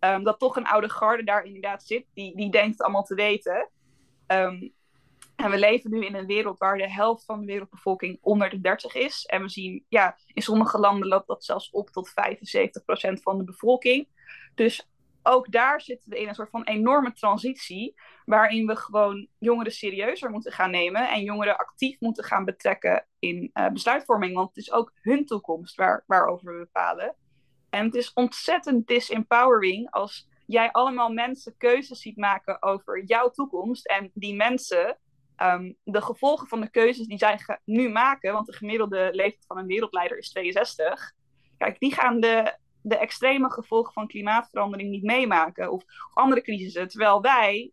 Um, 0.00 0.24
dat 0.24 0.38
toch 0.38 0.56
een 0.56 0.66
oude 0.66 0.90
garde 0.90 1.24
daar 1.24 1.44
inderdaad 1.44 1.84
zit, 1.84 2.06
die, 2.14 2.36
die 2.36 2.50
denkt 2.50 2.82
allemaal 2.82 3.04
te 3.04 3.14
weten. 3.14 3.70
Um, 4.26 4.74
en 5.36 5.50
we 5.50 5.58
leven 5.58 5.90
nu 5.90 6.04
in 6.04 6.14
een 6.14 6.26
wereld 6.26 6.58
waar 6.58 6.78
de 6.78 6.90
helft 6.90 7.24
van 7.24 7.40
de 7.40 7.46
wereldbevolking 7.46 8.18
onder 8.20 8.50
de 8.50 8.60
30 8.60 8.94
is. 8.94 9.24
En 9.24 9.42
we 9.42 9.48
zien, 9.48 9.84
ja, 9.88 10.18
in 10.26 10.42
sommige 10.42 10.78
landen 10.78 11.08
loopt 11.08 11.26
dat 11.26 11.44
zelfs 11.44 11.70
op 11.70 11.90
tot 11.90 12.08
75% 12.08 12.12
van 13.22 13.38
de 13.38 13.44
bevolking. 13.44 14.08
Dus 14.54 14.88
ook 15.22 15.52
daar 15.52 15.80
zitten 15.80 16.10
we 16.10 16.20
in 16.20 16.28
een 16.28 16.34
soort 16.34 16.50
van 16.50 16.64
enorme 16.64 17.12
transitie, 17.12 17.94
waarin 18.24 18.66
we 18.66 18.76
gewoon 18.76 19.28
jongeren 19.38 19.72
serieuzer 19.72 20.30
moeten 20.30 20.52
gaan 20.52 20.70
nemen 20.70 21.10
en 21.10 21.22
jongeren 21.22 21.56
actief 21.56 22.00
moeten 22.00 22.24
gaan 22.24 22.44
betrekken 22.44 23.06
in 23.18 23.50
uh, 23.54 23.68
besluitvorming. 23.68 24.34
Want 24.34 24.48
het 24.48 24.56
is 24.56 24.72
ook 24.72 24.92
hun 25.00 25.26
toekomst 25.26 25.74
waar, 25.76 26.04
waarover 26.06 26.52
we 26.52 26.58
bepalen. 26.58 27.14
En 27.70 27.84
het 27.84 27.94
is 27.94 28.12
ontzettend 28.12 28.86
disempowering 28.86 29.90
als 29.90 30.28
jij 30.46 30.70
allemaal 30.70 31.12
mensen 31.12 31.56
keuzes 31.56 32.00
ziet 32.00 32.16
maken 32.16 32.62
over 32.62 33.04
jouw 33.04 33.30
toekomst 33.30 33.86
en 33.86 34.10
die 34.14 34.34
mensen 34.34 34.98
Ehm, 35.36 35.72
de 35.84 36.02
gevolgen 36.02 36.48
van 36.48 36.60
de 36.60 36.70
keuzes 36.70 37.06
die 37.06 37.18
zij 37.18 37.38
nu 37.64 37.88
maken, 37.88 38.32
want 38.32 38.46
de 38.46 38.52
gemiddelde 38.52 39.08
leeftijd 39.12 39.46
van 39.46 39.58
een 39.58 39.66
wereldleider 39.66 40.18
is 40.18 40.30
62, 40.30 41.12
kijk, 41.58 41.78
die 41.78 41.94
gaan 41.94 42.20
de, 42.20 42.56
de 42.82 42.96
extreme 42.96 43.50
gevolgen 43.50 43.92
van 43.92 44.06
klimaatverandering 44.06 44.90
niet 44.90 45.02
meemaken 45.02 45.70
of, 45.70 45.84
andere 46.12 46.42
crisissen, 46.42 46.88
terwijl 46.88 47.20
wij 47.20 47.72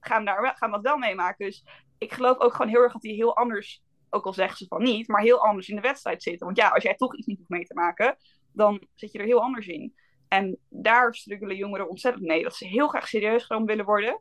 gaan, 0.00 0.24
daar, 0.24 0.56
gaan 0.56 0.70
dat 0.70 0.82
wel 0.82 0.96
meemaken. 0.96 1.46
Dus 1.46 1.64
ik 1.98 2.12
geloof 2.12 2.38
ook 2.38 2.54
gewoon 2.54 2.70
heel 2.70 2.82
erg 2.82 2.92
dat 2.92 3.02
die 3.02 3.14
heel 3.14 3.36
anders, 3.36 3.82
ook 4.10 4.26
al 4.26 4.32
zeggen 4.32 4.56
ze 4.56 4.66
van 4.66 4.82
niet, 4.82 5.08
maar 5.08 5.22
heel 5.22 5.46
anders 5.46 5.68
in 5.68 5.76
de 5.76 5.82
wedstrijd 5.82 6.22
zitten. 6.22 6.46
Want 6.46 6.58
ja, 6.58 6.68
als 6.68 6.82
jij 6.82 6.94
toch 6.94 7.16
iets 7.16 7.26
niet 7.26 7.38
hoeft 7.38 7.50
mee 7.50 7.64
te 7.64 7.74
maken, 7.74 8.16
dan 8.52 8.86
zit 8.94 9.12
je 9.12 9.18
er 9.18 9.24
heel 9.24 9.42
anders 9.42 9.66
in. 9.66 9.94
En 10.28 10.58
daar 10.68 11.14
struggelen 11.14 11.56
jongeren 11.56 11.88
ontzettend 11.88 12.24
mee, 12.24 12.42
dat 12.42 12.56
ze 12.56 12.66
heel 12.66 12.88
graag 12.88 13.08
serieus 13.08 13.44
genomen 13.44 13.68
willen 13.68 13.84
worden, 13.84 14.20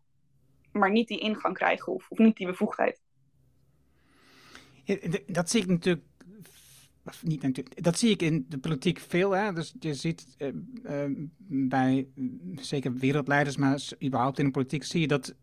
maar 0.72 0.92
niet 0.92 1.08
die 1.08 1.20
ingang 1.20 1.54
krijgen 1.54 1.94
of, 1.94 2.10
of 2.10 2.18
niet 2.18 2.38
die 2.38 2.48
bevoegdheid. 2.48 3.02
dat 5.28 5.50
zie 5.50 5.62
ik 5.62 5.68
natuurlijk 5.68 6.06
of 7.06 7.24
niet 7.24 7.42
natuurlijk, 7.42 7.84
dat 7.84 8.00
zie 8.00 8.10
ik 8.10 8.22
in 8.22 8.46
de 8.50 8.58
politiek 8.58 9.00
veel. 9.00 9.32
Hè? 9.32 9.54
Dus 9.54 9.74
je 9.80 9.94
ziet 9.94 10.26
uh, 10.38 10.48
uh, 10.84 11.28
bij 11.48 12.08
zeker 12.56 12.94
wereldleiders, 12.94 13.58
maar 13.58 13.82
überhaupt 14.04 14.40
in 14.40 14.46
de 14.46 14.52
politiek 14.52 14.84
zie 14.84 15.02
je 15.02 15.08
dat 15.08 15.36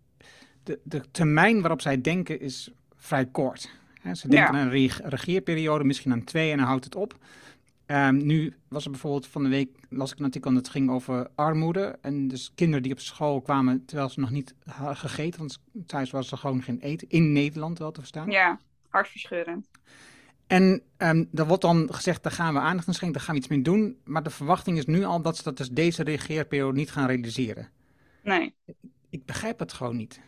de, 0.62 0.80
de 0.82 1.02
termijn 1.10 1.60
waarop 1.60 1.80
zij 1.80 2.00
denken 2.00 2.40
is 2.40 2.70
vrij 2.96 3.26
kort. 3.26 3.70
Hè? 4.00 4.14
Ze 4.14 4.28
denken 4.28 4.48
aan 4.48 4.66
een 4.70 4.90
regeerperiode, 5.02 5.84
misschien 5.84 6.12
aan 6.12 6.24
twee 6.24 6.50
en 6.50 6.56
dan 6.56 6.66
houdt 6.66 6.84
het 6.84 6.94
op. 6.94 7.18
Um, 7.90 8.26
nu 8.26 8.56
was 8.68 8.84
er 8.84 8.90
bijvoorbeeld 8.90 9.26
van 9.26 9.42
de 9.42 9.48
week, 9.48 9.70
las 9.88 10.12
ik 10.12 10.18
een 10.18 10.24
artikel 10.24 10.54
dat 10.54 10.68
ging 10.68 10.90
over 10.90 11.28
armoede. 11.34 11.98
En 12.00 12.28
dus 12.28 12.52
kinderen 12.54 12.82
die 12.82 12.92
op 12.92 12.98
school 12.98 13.40
kwamen 13.40 13.84
terwijl 13.84 14.08
ze 14.08 14.20
nog 14.20 14.30
niet 14.30 14.54
hadden 14.64 14.96
gegeten. 14.96 15.38
Want 15.38 15.60
thuis 15.86 16.10
was 16.10 16.30
er 16.32 16.38
gewoon 16.38 16.62
geen 16.62 16.80
eten. 16.80 17.08
In 17.08 17.32
Nederland 17.32 17.78
wel 17.78 17.90
te 17.90 18.00
verstaan. 18.00 18.30
Ja, 18.30 18.60
hartverscheurend. 18.88 19.68
En 20.46 20.82
um, 20.98 21.28
er 21.34 21.46
wordt 21.46 21.62
dan 21.62 21.94
gezegd, 21.94 22.22
daar 22.22 22.32
gaan 22.32 22.54
we 22.54 22.60
aandacht 22.60 22.88
aan 22.88 22.94
schenken, 22.94 23.16
daar 23.16 23.26
gaan 23.26 23.34
we 23.34 23.40
iets 23.40 23.50
mee 23.50 23.62
doen. 23.62 24.00
Maar 24.04 24.22
de 24.22 24.30
verwachting 24.30 24.78
is 24.78 24.86
nu 24.86 25.04
al 25.04 25.22
dat 25.22 25.36
ze 25.36 25.42
dat 25.42 25.56
dus 25.56 25.70
deze 25.70 26.02
regeerperiode 26.02 26.78
niet 26.78 26.90
gaan 26.90 27.06
realiseren. 27.06 27.68
Nee. 28.22 28.54
Ik 29.10 29.24
begrijp 29.24 29.58
het 29.58 29.72
gewoon 29.72 29.96
niet. 29.96 30.20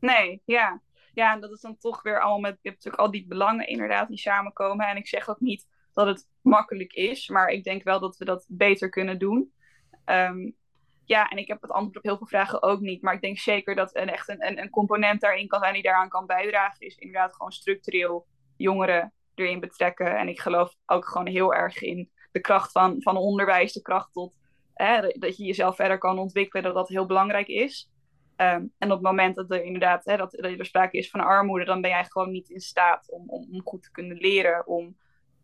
Nee, 0.00 0.42
ja. 0.44 0.80
Ja, 1.14 1.34
en 1.34 1.40
dat 1.40 1.52
is 1.52 1.60
dan 1.60 1.76
toch 1.78 2.02
weer 2.02 2.20
allemaal 2.20 2.40
met, 2.40 2.58
je 2.62 2.68
hebt 2.68 2.84
natuurlijk 2.84 3.02
al 3.02 3.10
die 3.10 3.26
belangen 3.26 3.68
inderdaad 3.68 4.08
die 4.08 4.18
samenkomen. 4.18 4.86
En 4.86 4.96
ik 4.96 5.08
zeg 5.08 5.28
ook 5.28 5.40
niet 5.40 5.66
dat 5.94 6.06
het 6.06 6.28
makkelijk 6.40 6.92
is. 6.92 7.28
Maar 7.28 7.48
ik 7.48 7.64
denk 7.64 7.82
wel 7.82 8.00
dat 8.00 8.16
we 8.16 8.24
dat 8.24 8.46
beter 8.48 8.88
kunnen 8.88 9.18
doen. 9.18 9.52
Ehm, 10.04 10.50
ja, 11.04 11.28
en 11.28 11.38
ik 11.38 11.48
heb 11.48 11.62
het 11.62 11.70
antwoord 11.70 11.96
op 11.96 12.02
heel 12.02 12.16
veel 12.16 12.26
vragen 12.26 12.62
ook 12.62 12.80
niet. 12.80 13.02
Maar 13.02 13.14
ik 13.14 13.20
denk 13.20 13.38
zeker 13.38 13.74
dat 13.74 13.96
een, 13.96 14.08
echt 14.08 14.28
een, 14.28 14.58
een, 14.58 14.70
component 14.70 15.20
daarin 15.20 15.48
kan 15.48 15.60
zijn 15.60 15.74
die 15.74 15.82
daaraan 15.82 16.08
kan 16.08 16.26
bijdragen. 16.26 16.86
Is 16.86 16.96
inderdaad 16.96 17.34
gewoon 17.34 17.52
structureel 17.52 18.26
jongeren 18.56 19.12
erin 19.34 19.60
betrekken. 19.60 20.16
En 20.18 20.28
ik 20.28 20.40
geloof 20.40 20.74
ook 20.86 21.04
gewoon 21.04 21.26
heel 21.26 21.54
erg 21.54 21.82
in 21.82 22.10
de 22.32 22.40
kracht 22.40 22.72
van, 22.72 23.02
van 23.02 23.16
onderwijs, 23.16 23.72
de 23.72 23.82
kracht 23.82 24.12
tot 24.12 24.34
hè, 24.74 25.08
dat 25.08 25.36
je 25.36 25.44
jezelf 25.44 25.76
verder 25.76 25.98
kan 25.98 26.18
ontwikkelen, 26.18 26.64
dat 26.64 26.74
dat 26.74 26.88
heel 26.88 27.06
belangrijk 27.06 27.48
is. 27.48 27.90
Ehm, 28.36 28.66
en 28.78 28.90
op 28.90 28.96
het 28.98 29.00
moment 29.00 29.36
dat 29.36 29.50
er 29.50 29.64
inderdaad 29.64 30.04
hè, 30.04 30.16
dat, 30.16 30.30
dat 30.30 30.58
er 30.58 30.66
sprake 30.66 30.96
is 30.96 31.10
van 31.10 31.20
armoede, 31.20 31.64
dan 31.64 31.80
ben 31.80 31.90
jij 31.90 32.04
gewoon 32.04 32.30
niet 32.30 32.50
in 32.50 32.60
staat 32.60 33.10
om, 33.10 33.28
om, 33.28 33.48
om 33.52 33.62
goed 33.64 33.82
te 33.82 33.90
kunnen 33.90 34.16
leren, 34.16 34.66
om 34.66 34.96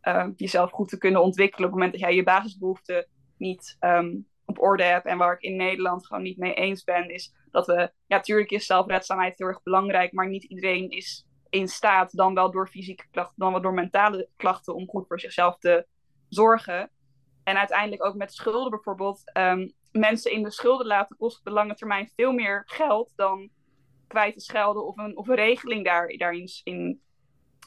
uh, 0.02 0.26
jezelf 0.36 0.70
goed 0.70 0.88
te 0.88 0.98
kunnen 0.98 1.22
ontwikkelen 1.22 1.68
op 1.68 1.74
het 1.74 1.80
moment 1.80 1.92
dat 1.92 2.08
jij 2.08 2.14
je 2.14 2.22
basisbehoeften 2.22 3.06
niet 3.36 3.76
ehm, 3.78 4.16
op 4.44 4.60
orde 4.60 4.82
hebt. 4.82 5.06
En 5.06 5.18
waar 5.18 5.34
ik 5.34 5.40
in 5.40 5.56
Nederland 5.56 6.06
gewoon 6.06 6.22
niet 6.22 6.38
mee 6.38 6.54
eens 6.54 6.84
ben, 6.84 7.10
is 7.10 7.34
dat 7.50 7.66
we, 7.66 7.74
ja, 8.06 8.16
natuurlijk 8.16 8.50
is 8.50 8.66
zelfredzaamheid 8.66 9.38
heel 9.38 9.46
erg 9.46 9.62
belangrijk, 9.62 10.12
maar 10.12 10.28
niet 10.28 10.44
iedereen 10.44 10.90
is 10.90 11.26
in 11.50 11.68
staat, 11.68 12.16
dan 12.16 12.34
wel 12.34 12.50
door 12.50 12.68
fysieke 12.68 13.04
klachten, 13.10 13.34
dan 13.36 13.52
wel 13.52 13.60
door 13.60 13.74
mentale 13.74 14.28
klachten, 14.36 14.74
om 14.74 14.88
goed 14.88 15.06
voor 15.06 15.20
zichzelf 15.20 15.58
te 15.58 15.86
zorgen. 16.28 16.90
En 17.44 17.56
uiteindelijk 17.56 18.04
ook 18.04 18.14
met 18.14 18.34
schulden 18.34 18.70
bijvoorbeeld. 18.70 19.32
Ehm, 19.32 19.68
mensen 19.92 20.32
in 20.32 20.42
de 20.42 20.50
schulden 20.50 20.86
laten 20.86 21.16
kost 21.16 21.38
op 21.38 21.44
de 21.44 21.50
lange 21.50 21.74
termijn 21.74 22.10
veel 22.16 22.32
meer 22.32 22.62
geld 22.66 23.12
dan 23.16 23.50
kwijt 24.06 24.34
te 24.34 24.40
schelden 24.40 24.86
of 24.86 24.96
een, 24.96 25.16
of 25.16 25.28
een 25.28 25.34
regeling 25.34 25.84
daar, 25.84 26.08
daarin 26.16 26.48
in 26.64 27.00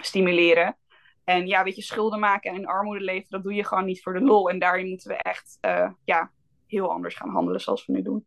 stimuleren. 0.02 0.78
En 1.24 1.48
ja, 1.48 1.64
weet 1.64 1.76
je, 1.76 1.82
schulden 1.82 2.20
maken 2.20 2.54
en 2.54 2.66
armoede 2.66 3.04
leven, 3.04 3.30
dat 3.30 3.44
doe 3.44 3.54
je 3.54 3.64
gewoon 3.64 3.86
niet 3.86 4.02
voor 4.02 4.14
de 4.14 4.22
lol. 4.22 4.50
En 4.50 4.60
daarin 4.60 4.90
moeten 4.90 5.08
we 5.08 5.16
echt 5.16 5.58
uh, 5.62 5.92
ja, 6.04 6.32
heel 6.68 6.92
anders 6.92 7.16
gaan 7.16 7.30
handelen 7.30 7.62
zoals 7.62 7.86
we 7.86 7.94
nu 7.94 8.02
doen. 8.02 8.26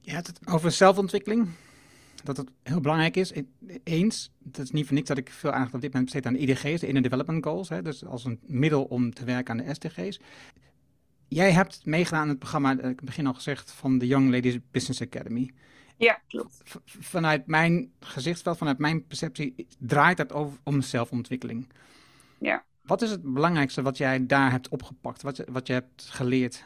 Je 0.00 0.10
hebt 0.10 0.26
het 0.26 0.40
over 0.48 0.70
zelfontwikkeling. 0.70 1.48
Dat 2.24 2.36
het 2.36 2.50
heel 2.62 2.80
belangrijk 2.80 3.16
is. 3.16 3.32
Eens, 3.84 4.32
dat 4.38 4.64
is 4.64 4.70
niet 4.70 4.86
voor 4.86 4.94
niks 4.94 5.08
dat 5.08 5.18
ik 5.18 5.30
veel 5.30 5.50
aandacht 5.50 5.74
op 5.74 5.80
dit 5.80 5.92
moment 5.92 6.12
besteed 6.12 6.26
aan 6.26 6.32
de 6.32 6.38
IDG's, 6.38 6.80
de 6.80 6.86
Inner 6.86 7.02
Development 7.02 7.44
Goals. 7.44 7.68
Hè, 7.68 7.82
dus 7.82 8.04
als 8.04 8.24
een 8.24 8.40
middel 8.46 8.84
om 8.84 9.14
te 9.14 9.24
werken 9.24 9.60
aan 9.60 9.66
de 9.66 9.74
SDG's. 9.74 10.20
Jij 11.28 11.52
hebt 11.52 11.84
meegedaan 11.84 12.22
aan 12.22 12.28
het 12.28 12.38
programma, 12.38 12.72
ik 12.72 12.80
heb 12.80 13.00
begin 13.02 13.26
al 13.26 13.34
gezegd, 13.34 13.72
van 13.72 13.98
de 13.98 14.06
Young 14.06 14.30
Ladies 14.30 14.58
Business 14.70 15.02
Academy. 15.02 15.50
Ja, 15.98 16.20
klopt. 16.28 16.62
vanuit 16.84 17.46
mijn 17.46 17.92
gezichtsveld, 18.00 18.58
vanuit 18.58 18.78
mijn 18.78 19.06
perceptie, 19.06 19.66
draait 19.78 20.18
het 20.18 20.32
over, 20.32 20.58
om 20.64 20.80
zelfontwikkeling. 20.80 21.68
Ja. 22.38 22.64
Wat 22.82 23.02
is 23.02 23.10
het 23.10 23.22
belangrijkste 23.22 23.82
wat 23.82 23.96
jij 23.96 24.26
daar 24.26 24.50
hebt 24.50 24.68
opgepakt, 24.68 25.22
wat, 25.22 25.44
wat 25.50 25.66
je 25.66 25.72
hebt 25.72 26.08
geleerd? 26.10 26.64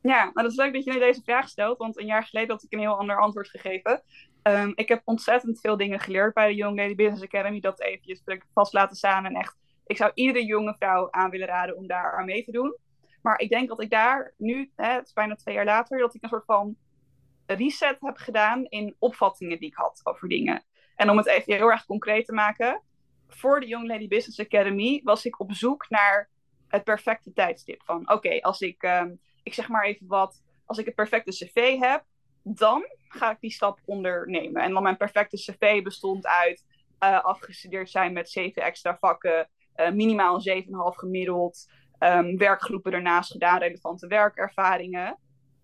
Ja, 0.00 0.22
nou 0.22 0.32
dat 0.32 0.50
is 0.50 0.56
leuk 0.56 0.72
dat 0.72 0.84
je 0.84 0.98
deze 0.98 1.22
vraag 1.22 1.48
stelt, 1.48 1.78
want 1.78 1.98
een 1.98 2.06
jaar 2.06 2.24
geleden 2.24 2.50
had 2.50 2.62
ik 2.62 2.72
een 2.72 2.78
heel 2.78 2.98
ander 2.98 3.20
antwoord 3.20 3.48
gegeven. 3.48 4.02
Um, 4.42 4.72
ik 4.74 4.88
heb 4.88 5.02
ontzettend 5.04 5.60
veel 5.60 5.76
dingen 5.76 6.00
geleerd 6.00 6.34
bij 6.34 6.48
de 6.48 6.54
Young 6.54 6.78
Lady 6.78 6.94
Business 6.94 7.22
Academy, 7.22 7.60
dat 7.60 7.80
eventjes 7.80 8.22
vast 8.54 8.72
laten 8.72 8.96
staan. 8.96 9.24
En 9.24 9.34
echt, 9.34 9.56
ik 9.86 9.96
zou 9.96 10.10
iedere 10.14 10.44
jonge 10.44 10.74
vrouw 10.78 11.08
aan 11.10 11.30
willen 11.30 11.46
raden 11.46 11.76
om 11.76 11.86
daar 11.86 12.18
aan 12.18 12.24
mee 12.24 12.44
te 12.44 12.52
doen. 12.52 12.76
Maar 13.22 13.38
ik 13.40 13.48
denk 13.48 13.68
dat 13.68 13.82
ik 13.82 13.90
daar 13.90 14.34
nu, 14.36 14.70
hè, 14.76 14.92
het 14.92 15.06
is 15.06 15.12
bijna 15.12 15.34
twee 15.34 15.54
jaar 15.54 15.64
later, 15.64 15.98
dat 15.98 16.14
ik 16.14 16.22
een 16.22 16.28
soort 16.28 16.44
van 16.44 16.76
reset 17.54 17.96
heb 18.00 18.16
gedaan 18.16 18.64
in 18.64 18.96
opvattingen 18.98 19.58
die 19.58 19.68
ik 19.68 19.74
had 19.74 20.00
over 20.04 20.28
dingen. 20.28 20.64
En 20.96 21.10
om 21.10 21.16
het 21.16 21.26
even 21.26 21.54
heel 21.54 21.70
erg 21.70 21.86
concreet 21.86 22.24
te 22.24 22.32
maken, 22.32 22.82
voor 23.28 23.60
de 23.60 23.66
Young 23.66 23.86
Lady 23.88 24.08
Business 24.08 24.40
Academy 24.40 25.00
was 25.04 25.24
ik 25.24 25.40
op 25.40 25.52
zoek 25.52 25.88
naar 25.88 26.30
het 26.68 26.84
perfecte 26.84 27.32
tijdstip. 27.32 27.82
Van 27.84 28.12
oké, 28.12 28.40
als 28.40 28.60
ik, 28.60 28.82
ehm, 28.82 29.14
ik 29.42 29.54
zeg 29.54 29.68
maar 29.68 29.84
even 29.84 30.06
wat, 30.06 30.42
als 30.64 30.78
ik 30.78 30.84
het 30.84 30.94
perfecte 30.94 31.30
cv 31.30 31.78
heb, 31.78 32.04
dan 32.42 32.84
ga 33.08 33.30
ik 33.30 33.40
die 33.40 33.50
stap 33.50 33.80
ondernemen. 33.84 34.62
En 34.62 34.72
dan 34.72 34.82
mijn 34.82 34.96
perfecte 34.96 35.36
cv 35.36 35.82
bestond 35.82 36.26
uit 36.26 36.64
uh, 37.00 37.24
afgestudeerd 37.24 37.90
zijn 37.90 38.12
met 38.12 38.30
zeven 38.30 38.62
extra 38.62 38.96
vakken, 38.96 39.48
uh, 39.76 39.90
minimaal 39.90 40.34
een 40.34 40.64
7,5 40.64 40.70
gemiddeld, 40.98 41.70
um, 41.98 42.36
werkgroepen 42.36 42.92
ernaast 42.92 43.30
gedaan, 43.30 43.58
relevante 43.58 44.06
werkervaringen. 44.06 45.18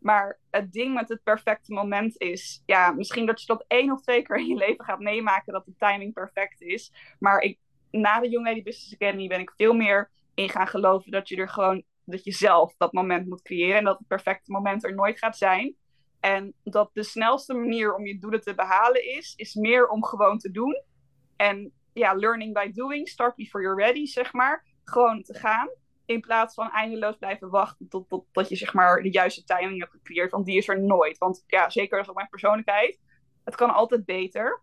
Maar 0.04 0.38
het 0.50 0.72
ding 0.72 0.94
met 0.94 1.08
het 1.08 1.22
perfecte 1.22 1.72
moment 1.72 2.20
is, 2.20 2.62
ja, 2.66 2.90
misschien 2.90 3.26
dat 3.26 3.40
je 3.40 3.46
dat 3.46 3.64
één 3.68 3.92
of 3.92 4.00
twee 4.00 4.22
keer 4.22 4.36
in 4.36 4.46
je 4.46 4.54
leven 4.54 4.84
gaat 4.84 4.98
meemaken 4.98 5.52
dat 5.52 5.64
de 5.64 5.74
timing 5.78 6.12
perfect 6.12 6.60
is. 6.60 6.92
Maar 7.18 7.40
ik, 7.40 7.58
na 7.90 8.20
de 8.20 8.28
Young 8.28 8.46
Lady 8.46 8.62
Business 8.62 8.94
Academy 8.94 9.26
ben 9.26 9.40
ik 9.40 9.52
veel 9.56 9.72
meer 9.72 10.10
in 10.34 10.48
gaan 10.48 10.66
geloven 10.66 11.10
dat 11.10 11.28
je 11.28 11.36
er 11.36 11.48
gewoon, 11.48 11.82
dat 12.04 12.24
je 12.24 12.32
zelf 12.32 12.74
dat 12.76 12.92
moment 12.92 13.28
moet 13.28 13.42
creëren 13.42 13.78
en 13.78 13.84
dat 13.84 13.98
het 13.98 14.06
perfecte 14.06 14.52
moment 14.52 14.84
er 14.84 14.94
nooit 14.94 15.18
gaat 15.18 15.36
zijn. 15.36 15.74
En 16.20 16.54
dat 16.62 16.90
de 16.92 17.02
snelste 17.02 17.54
manier 17.54 17.94
om 17.94 18.06
je 18.06 18.18
doelen 18.18 18.40
te 18.40 18.54
behalen 18.54 19.16
is, 19.16 19.34
is 19.36 19.54
meer 19.54 19.88
om 19.88 20.04
gewoon 20.04 20.38
te 20.38 20.50
doen. 20.50 20.82
En 21.36 21.72
ja, 21.92 22.14
learning 22.14 22.54
by 22.54 22.70
doing, 22.72 23.08
start 23.08 23.36
before 23.36 23.64
you're 23.64 23.84
ready, 23.84 24.06
zeg 24.06 24.32
maar. 24.32 24.64
Gewoon 24.84 25.22
te 25.22 25.34
gaan. 25.34 25.68
In 26.06 26.20
plaats 26.20 26.54
van 26.54 26.70
eindeloos 26.70 27.16
blijven 27.16 27.50
wachten 27.50 27.88
tot, 27.88 28.08
tot, 28.08 28.26
tot 28.32 28.48
je 28.48 28.56
zeg 28.56 28.74
maar 28.74 29.02
de 29.02 29.10
juiste 29.10 29.44
timing 29.44 29.78
hebt 29.80 29.92
gecreëerd. 29.92 30.30
Want 30.30 30.46
die 30.46 30.56
is 30.56 30.68
er 30.68 30.82
nooit. 30.82 31.18
Want 31.18 31.44
ja, 31.46 31.70
zeker 31.70 31.98
als 31.98 32.08
op 32.08 32.14
mijn 32.14 32.28
persoonlijkheid. 32.28 33.00
Het 33.44 33.54
kan 33.54 33.74
altijd 33.74 34.04
beter. 34.04 34.62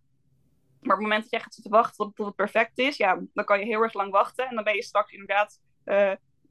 Maar 0.82 0.96
op 0.96 1.02
het 1.02 1.10
moment 1.10 1.22
dat 1.22 1.32
jij 1.32 1.40
gaat 1.40 1.54
zitten 1.54 1.72
wachten 1.72 2.14
tot, 2.14 2.26
het 2.26 2.36
perfect 2.36 2.78
is, 2.78 2.98
ja, 2.98 3.20
dan 3.34 3.46
kan 3.46 3.60
je 3.60 3.66
heel 3.66 3.82
erg 3.82 3.94
lang 3.94 4.12
wachten. 4.12 4.48
En 4.48 4.56
dan 4.56 4.64
ben 4.64 4.76
je 4.76 4.84
straks 4.84 5.12
inderdaad 5.12 5.62
uh, 5.86 5.96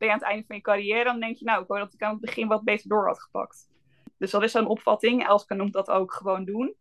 ben 0.01 0.09
je 0.09 0.11
aan 0.11 0.19
het 0.19 0.29
einde 0.29 0.47
van 0.47 0.57
je 0.57 0.63
carrière. 0.63 1.05
Dan 1.05 1.21
denk 1.21 1.37
je, 1.37 1.45
nou, 1.45 1.63
ik 1.63 1.69
hoor 1.69 1.79
dat 1.79 1.95
ik 1.95 2.03
aan 2.03 2.13
het 2.13 2.21
begin 2.21 2.49
wat 2.49 2.65
beter 2.65 2.89
door 2.89 3.07
had 3.07 3.23
gepakt. 3.23 3.69
Dus 4.19 4.31
dat 4.31 4.43
is 4.43 4.55
een 4.55 4.67
opvatting. 4.67 5.27
Elske 5.27 5.55
noemt 5.55 5.73
dat 5.73 5.91
ook 5.91 6.13
gewoon 6.13 6.45
doen. 6.45 6.75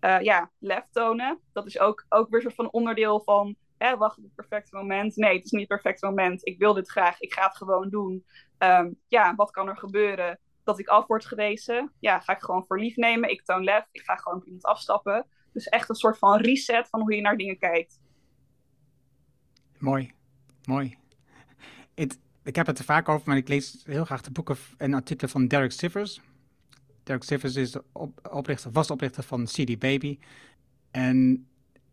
Uh, 0.00 0.20
ja, 0.20 0.50
lef 0.58 0.84
tonen. 0.90 1.40
Dat 1.52 1.66
is 1.66 1.78
ook, 1.78 2.04
ook 2.08 2.28
weer 2.28 2.36
een 2.36 2.42
soort 2.42 2.54
van 2.54 2.70
onderdeel 2.70 3.20
van 3.20 3.56
hè, 3.82 3.96
wacht 3.96 4.18
op 4.18 4.24
het 4.24 4.34
perfecte 4.34 4.76
moment. 4.76 5.16
Nee, 5.16 5.36
het 5.36 5.44
is 5.44 5.50
niet 5.50 5.68
het 5.68 5.80
perfecte 5.80 6.06
moment. 6.06 6.46
Ik 6.46 6.58
wil 6.58 6.74
dit 6.74 6.90
graag. 6.90 7.20
Ik 7.20 7.32
ga 7.32 7.46
het 7.46 7.56
gewoon 7.56 7.88
doen. 7.88 8.24
Um, 8.58 8.96
ja, 9.08 9.34
wat 9.34 9.50
kan 9.50 9.68
er 9.68 9.76
gebeuren? 9.76 10.38
Dat 10.64 10.78
ik 10.78 10.88
af 10.88 11.06
word 11.06 11.24
gewezen. 11.24 11.92
Ja, 11.98 12.20
ga 12.20 12.32
ik 12.32 12.42
gewoon 12.42 12.64
voor 12.66 12.78
lief 12.78 12.96
nemen. 12.96 13.30
Ik 13.30 13.44
toon 13.44 13.64
lef. 13.64 13.88
Ik 13.92 14.02
ga 14.02 14.16
gewoon 14.16 14.38
op 14.38 14.44
iemand 14.44 14.64
afstappen. 14.64 15.26
Dus 15.52 15.66
echt 15.66 15.88
een 15.88 15.94
soort 15.94 16.18
van 16.18 16.40
reset 16.40 16.88
van 16.88 17.00
hoe 17.00 17.14
je 17.14 17.20
naar 17.20 17.36
dingen 17.36 17.58
kijkt. 17.58 18.00
Mooi, 19.78 20.12
mooi. 20.64 21.00
Ik 22.44 22.56
heb 22.56 22.66
het 22.66 22.78
er 22.78 22.84
vaak 22.84 23.08
over, 23.08 23.28
maar 23.28 23.36
ik 23.36 23.48
lees 23.48 23.82
heel 23.84 24.04
graag 24.04 24.20
de 24.20 24.30
boeken 24.30 24.56
en 24.76 24.94
artikelen 24.94 25.30
van 25.30 25.46
Derek 25.46 25.72
Sivers. 25.72 26.20
Derek 27.02 27.22
Sivers 27.22 27.56
is 27.56 27.70
de 27.70 27.84
op, 27.92 28.28
oprichter, 28.32 28.72
vastoprichter 28.72 29.22
van 29.22 29.44
CD 29.44 29.78
Baby. 29.78 30.18
En 30.90 31.46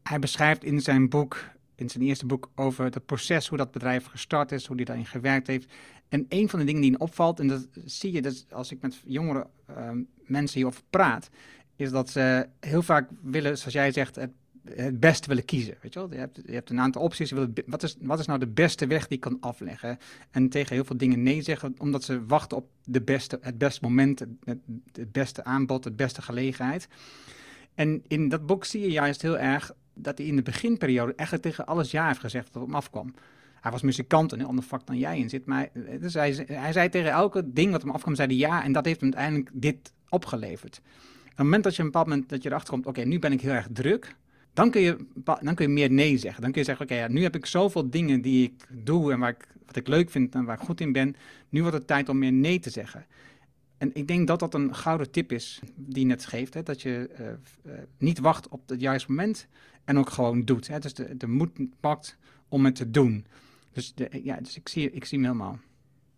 hij 0.03 0.19
beschrijft 0.19 0.63
in 0.63 0.81
zijn 0.81 1.09
boek, 1.09 1.37
in 1.79 1.89
zijn 1.89 2.03
eerste 2.03 2.25
boek, 2.25 2.49
over 2.55 2.83
het 2.83 3.05
proces, 3.05 3.47
hoe 3.47 3.57
dat 3.57 3.71
bedrijf 3.71 4.05
gestart 4.05 4.51
is, 4.51 4.65
hoe 4.65 4.75
hij 4.75 4.85
daarin 4.85 5.05
gewerkt 5.05 5.47
heeft. 5.47 5.71
En 6.09 6.25
een 6.29 6.49
van 6.49 6.59
de 6.59 6.65
dingen 6.65 6.81
die 6.81 6.91
me 6.91 6.97
opvalt, 6.97 7.39
en 7.39 7.47
dat 7.47 7.67
zie 7.85 8.11
je 8.11 8.21
dus 8.21 8.45
als 8.51 8.71
ik 8.71 8.81
met 8.81 9.01
jongere 9.05 9.47
uh, 9.69 9.89
mensen 10.25 10.55
hierover 10.55 10.81
praat, 10.89 11.29
is 11.75 11.89
dat 11.89 12.09
ze 12.09 12.47
heel 12.59 12.81
vaak 12.81 13.09
willen, 13.21 13.57
zoals 13.57 13.73
jij 13.73 13.91
zegt, 13.91 14.15
het, 14.15 14.31
het 14.75 14.99
beste 14.99 15.27
willen 15.27 15.45
kiezen. 15.45 15.75
Weet 15.81 15.93
je, 15.93 15.99
wel? 15.99 16.11
Je, 16.11 16.17
hebt, 16.17 16.39
je 16.45 16.53
hebt 16.53 16.69
een 16.69 16.79
aantal 16.79 17.01
opties. 17.01 17.29
Je 17.29 17.53
wat, 17.65 17.83
is, 17.83 17.95
wat 18.01 18.19
is 18.19 18.25
nou 18.25 18.39
de 18.39 18.47
beste 18.47 18.87
weg 18.87 19.07
die 19.07 19.17
ik 19.17 19.23
kan 19.23 19.37
afleggen? 19.39 19.97
En 20.31 20.49
tegen 20.49 20.75
heel 20.75 20.85
veel 20.85 20.97
dingen 20.97 21.23
nee 21.23 21.41
zeggen, 21.41 21.75
omdat 21.77 22.03
ze 22.03 22.25
wachten 22.25 22.57
op 22.57 22.69
de 22.83 23.01
beste, 23.01 23.39
het 23.41 23.57
beste 23.57 23.79
moment, 23.83 24.19
het 24.91 25.11
beste 25.11 25.43
aanbod, 25.43 25.83
het 25.83 25.95
beste 25.95 26.21
gelegenheid. 26.21 26.87
En 27.73 28.03
in 28.07 28.29
dat 28.29 28.45
boek 28.45 28.65
zie 28.65 28.81
je 28.81 28.91
juist 28.91 29.21
heel 29.21 29.37
erg 29.37 29.71
dat 30.01 30.17
hij 30.17 30.27
in 30.27 30.35
de 30.35 30.41
beginperiode 30.41 31.13
echt 31.15 31.41
tegen 31.41 31.65
alles 31.65 31.91
ja 31.91 32.07
heeft 32.07 32.19
gezegd 32.19 32.53
dat 32.53 32.61
op 32.61 32.67
hem 32.67 32.75
afkwam. 32.75 33.13
Hij 33.61 33.71
was 33.71 33.81
muzikant 33.81 34.33
en 34.33 34.39
een 34.39 34.45
ander 34.45 34.63
vak 34.63 34.87
dan 34.87 34.97
jij 34.97 35.19
in 35.19 35.29
zit. 35.29 35.45
Maar 35.45 35.69
dus 35.99 36.13
hij, 36.13 36.45
hij 36.47 36.71
zei 36.71 36.89
tegen 36.89 37.11
elke 37.11 37.53
ding 37.53 37.71
wat 37.71 37.81
hem 37.81 37.91
afkwam, 37.91 38.15
zei 38.15 38.27
hij 38.27 38.37
ja. 38.37 38.63
En 38.63 38.71
dat 38.71 38.85
heeft 38.85 39.01
hem 39.01 39.13
uiteindelijk 39.13 39.49
dit 39.53 39.93
opgeleverd 40.09 40.81
het 41.39 41.47
moment 41.47 41.63
dat 41.63 41.75
je 41.75 41.81
een 41.81 41.91
bepaald 41.91 42.07
moment 42.07 42.29
dat 42.29 42.43
je 42.43 42.49
erachter 42.49 42.73
komt, 42.73 42.85
oké, 42.85 43.01
nu 43.01 43.19
ben 43.19 43.31
ik 43.31 43.41
heel 43.41 43.51
erg 43.51 43.67
druk, 43.73 44.15
dan 44.53 44.71
kun 44.71 44.81
je, 44.81 44.97
dan 45.23 45.55
kun 45.55 45.67
je 45.67 45.73
meer 45.73 45.91
nee 45.91 46.17
zeggen. 46.17 46.41
Dan 46.41 46.51
kun 46.51 46.59
je 46.61 46.67
zeggen, 46.67 46.85
oké, 46.85 46.95
ja, 46.95 47.07
nu 47.07 47.23
heb 47.23 47.35
ik 47.35 47.45
zoveel 47.45 47.89
dingen 47.89 48.21
die 48.21 48.43
ik 48.43 48.85
doe 48.85 49.11
en 49.11 49.19
waar 49.19 49.29
ik, 49.29 49.47
wat 49.65 49.75
ik 49.75 49.87
leuk 49.87 50.09
vind 50.09 50.35
en 50.35 50.45
waar 50.45 50.55
ik 50.55 50.65
goed 50.65 50.81
in 50.81 50.91
ben. 50.91 51.15
Nu 51.49 51.61
wordt 51.61 51.77
het 51.77 51.87
tijd 51.87 52.09
om 52.09 52.17
meer 52.17 52.31
nee 52.31 52.59
te 52.59 52.69
zeggen. 52.69 53.05
En 53.79 53.91
ik 53.93 54.07
denk 54.07 54.27
dat 54.27 54.39
dat 54.39 54.53
een 54.53 54.75
gouden 54.75 55.11
tip 55.11 55.31
is 55.31 55.61
die 55.75 56.05
net 56.05 56.25
geeft. 56.25 56.53
Hè? 56.53 56.63
Dat 56.63 56.81
je 56.81 57.09
uh, 57.19 57.73
uh, 57.73 57.81
niet 57.97 58.19
wacht 58.19 58.47
op 58.47 58.69
het 58.69 58.81
juiste 58.81 59.09
moment 59.09 59.47
en 59.85 59.97
ook 59.97 60.09
gewoon 60.09 60.45
doet. 60.45 60.67
Hè? 60.67 60.79
Dus 60.79 60.93
de, 60.93 61.17
de 61.17 61.27
moed 61.27 61.79
pakt 61.79 62.17
om 62.49 62.65
het 62.65 62.75
te 62.75 62.89
doen. 62.89 63.27
Dus, 63.71 63.93
de, 63.93 64.19
ja, 64.23 64.35
dus 64.35 64.55
ik, 64.55 64.69
zie, 64.69 64.91
ik 64.91 65.05
zie 65.05 65.17
hem 65.17 65.27
helemaal. 65.27 65.59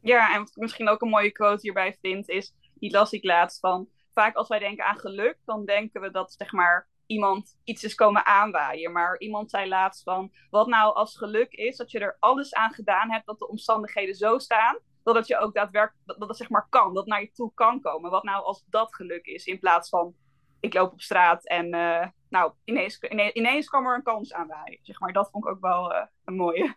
Ja, 0.02 0.34
en 0.34 0.40
wat 0.40 0.50
ik 0.50 0.56
misschien 0.56 0.90
ook 0.90 1.02
een 1.02 1.10
mooie 1.10 1.32
quote 1.32 1.62
hierbij 1.62 1.98
vind 2.02 2.30
is, 2.30 2.54
die 2.74 2.92
las 2.92 3.12
ik 3.12 3.24
laatst 3.24 3.60
van 3.60 3.88
vaak 4.14 4.36
als 4.36 4.48
wij 4.48 4.60
denken 4.60 4.86
aan 4.86 5.00
geluk, 5.00 5.38
dan 5.46 5.66
denken 5.66 6.02
we 6.02 6.12
dat 6.12 6.36
zeg 6.38 6.52
maar 6.52 6.88
iemand 7.06 7.58
iets 7.64 7.84
is 7.84 7.96
komen 7.96 8.26
aanwaaien. 8.26 8.92
Maar 8.92 9.20
iemand 9.20 9.50
zei 9.50 9.68
laatst 9.68 10.04
van, 10.04 10.32
wat 10.50 10.68
nou 10.68 10.96
als 10.96 11.18
geluk 11.18 11.52
is, 11.52 11.78
dat 11.78 11.92
je 11.92 12.00
er 12.00 12.18
alles 12.20 12.54
aan 12.54 12.74
gedaan 12.74 13.12
hebt, 13.12 13.26
dat 13.26 13.40
de 13.40 13.48
omstandigheden 13.48 14.16
zo 14.16 14.38
staan, 14.38 14.78
dat 15.04 15.16
het 15.16 15.28
je 15.28 15.38
ook 15.38 15.54
daadwerkelijk, 15.54 16.06
dat, 16.06 16.20
dat 16.20 16.28
het 16.28 16.38
zeg 16.38 16.50
maar 16.50 16.68
kan, 16.70 16.94
dat 16.94 17.06
naar 17.06 17.22
je 17.22 17.32
toe 17.32 17.52
kan 17.54 17.82
komen. 17.82 18.12
Wat 18.12 18.24
nou 18.24 18.44
als 18.44 18.64
dat 18.70 18.96
geluk 18.96 19.26
is, 19.26 19.46
in 19.46 19.60
plaats 19.60 19.90
van, 19.90 20.14
ik 20.60 20.74
loop 20.74 20.92
op 20.92 21.02
straat 21.02 21.48
en 21.48 21.76
uh, 21.76 22.08
nou, 22.30 22.52
ineens, 22.64 23.00
ineens, 23.00 23.34
ineens 23.34 23.68
kwam 23.68 23.86
er 23.86 23.96
een 23.96 24.04
kans 24.04 24.34
aanwaaien. 24.34 24.80
Zeg 24.82 25.00
maar, 25.00 25.14
dat 25.14 25.30
vond 25.32 25.46
ik 25.46 25.52
ook 25.52 25.62
wel 25.62 25.92
uh, 25.92 26.02
een 26.26 26.36
mooie. 26.36 26.76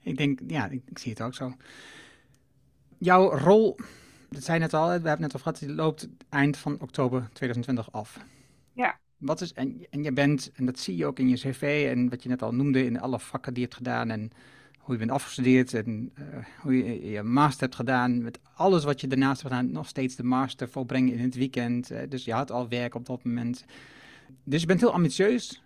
Ik 0.00 0.16
denk, 0.16 0.40
ja, 0.46 0.66
ik, 0.66 0.82
ik 0.86 0.98
zie 0.98 1.10
het 1.10 1.22
ook 1.22 1.34
zo. 1.34 1.52
Jouw 2.98 3.30
rol 3.30 3.76
dat 4.34 4.44
zei 4.44 4.58
net 4.58 4.74
al, 4.74 4.86
we 4.86 4.92
hebben 4.92 5.20
net 5.20 5.32
al 5.32 5.38
gehad, 5.38 5.58
die 5.58 5.72
loopt 5.72 6.08
eind 6.28 6.56
van 6.56 6.80
oktober 6.80 7.28
2020 7.32 7.92
af. 7.92 8.18
Ja. 8.72 8.98
Wat 9.16 9.40
is, 9.40 9.52
en, 9.52 9.86
en 9.90 10.02
je 10.02 10.12
bent, 10.12 10.52
en 10.54 10.66
dat 10.66 10.78
zie 10.78 10.96
je 10.96 11.06
ook 11.06 11.18
in 11.18 11.28
je 11.28 11.36
cv 11.36 11.86
en 11.90 12.08
wat 12.08 12.22
je 12.22 12.28
net 12.28 12.42
al 12.42 12.54
noemde 12.54 12.84
in 12.84 13.00
alle 13.00 13.18
vakken 13.18 13.54
die 13.54 13.62
je 13.62 13.68
hebt 13.68 13.78
gedaan 13.78 14.10
en 14.10 14.30
hoe 14.84 14.92
je 14.94 14.98
bent 14.98 15.10
afgestudeerd 15.10 15.74
en 15.74 16.12
uh, 16.18 16.24
hoe 16.60 16.76
je 16.76 17.10
je 17.10 17.22
master 17.22 17.62
hebt 17.62 17.74
gedaan, 17.74 18.22
met 18.22 18.38
alles 18.54 18.84
wat 18.84 19.00
je 19.00 19.06
daarnaast 19.06 19.42
hebt 19.42 19.54
gedaan, 19.54 19.72
nog 19.72 19.86
steeds 19.86 20.16
de 20.16 20.22
master 20.22 20.68
volbrengen 20.68 21.12
in 21.12 21.24
het 21.24 21.34
weekend. 21.34 21.90
Uh, 21.90 21.98
dus 22.08 22.24
je 22.24 22.32
had 22.32 22.50
al 22.50 22.68
werk 22.68 22.94
op 22.94 23.06
dat 23.06 23.24
moment. 23.24 23.64
Dus 24.44 24.60
je 24.60 24.66
bent 24.66 24.80
heel 24.80 24.92
ambitieus, 24.92 25.62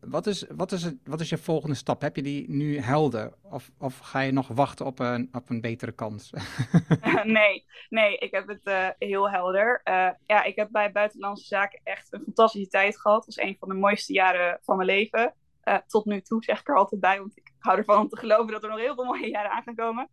wat 0.00 0.26
is, 0.26 0.44
wat, 0.48 0.72
is 0.72 0.82
het, 0.82 0.96
wat 1.04 1.20
is 1.20 1.28
je 1.28 1.38
volgende 1.38 1.74
stap? 1.74 2.00
Heb 2.00 2.16
je 2.16 2.22
die 2.22 2.50
nu 2.50 2.78
helder? 2.78 3.32
Of, 3.42 3.70
of 3.78 3.98
ga 3.98 4.20
je 4.20 4.32
nog 4.32 4.48
wachten 4.48 4.86
op 4.86 4.98
een, 4.98 5.28
op 5.32 5.50
een 5.50 5.60
betere 5.60 5.92
kans? 5.92 6.30
nee, 7.24 7.64
nee, 7.88 8.16
ik 8.16 8.30
heb 8.30 8.48
het 8.48 8.60
uh, 8.64 8.88
heel 8.98 9.30
helder. 9.30 9.80
Ja, 10.26 10.44
ik 10.44 10.56
heb 10.56 10.68
bij 10.70 10.92
Buitenlandse 10.92 11.46
Zaken 11.46 11.80
echt 11.84 12.12
een 12.12 12.22
fantastische 12.24 12.68
tijd 12.68 13.00
gehad. 13.00 13.24
Het 13.24 13.34
was 13.34 13.44
een 13.44 13.56
van 13.58 13.68
de 13.68 13.74
mooiste 13.74 14.12
jaren 14.12 14.58
van 14.62 14.76
mijn 14.76 14.88
leven. 14.88 15.34
Uh, 15.64 15.76
tot 15.86 16.04
nu 16.04 16.20
toe 16.20 16.44
zeg 16.44 16.60
ik 16.60 16.68
er 16.68 16.76
altijd 16.76 17.00
bij, 17.00 17.18
want 17.18 17.36
ik 17.36 17.52
hou 17.58 17.78
ervan 17.78 17.98
om 17.98 18.08
te 18.08 18.16
geloven 18.16 18.52
dat 18.52 18.62
er 18.62 18.68
nog 18.68 18.78
heel 18.78 18.94
veel 18.94 19.04
mooie 19.04 19.28
jaren 19.28 19.50
aan 19.50 19.62
gaan 19.62 19.74
komen. 19.74 20.08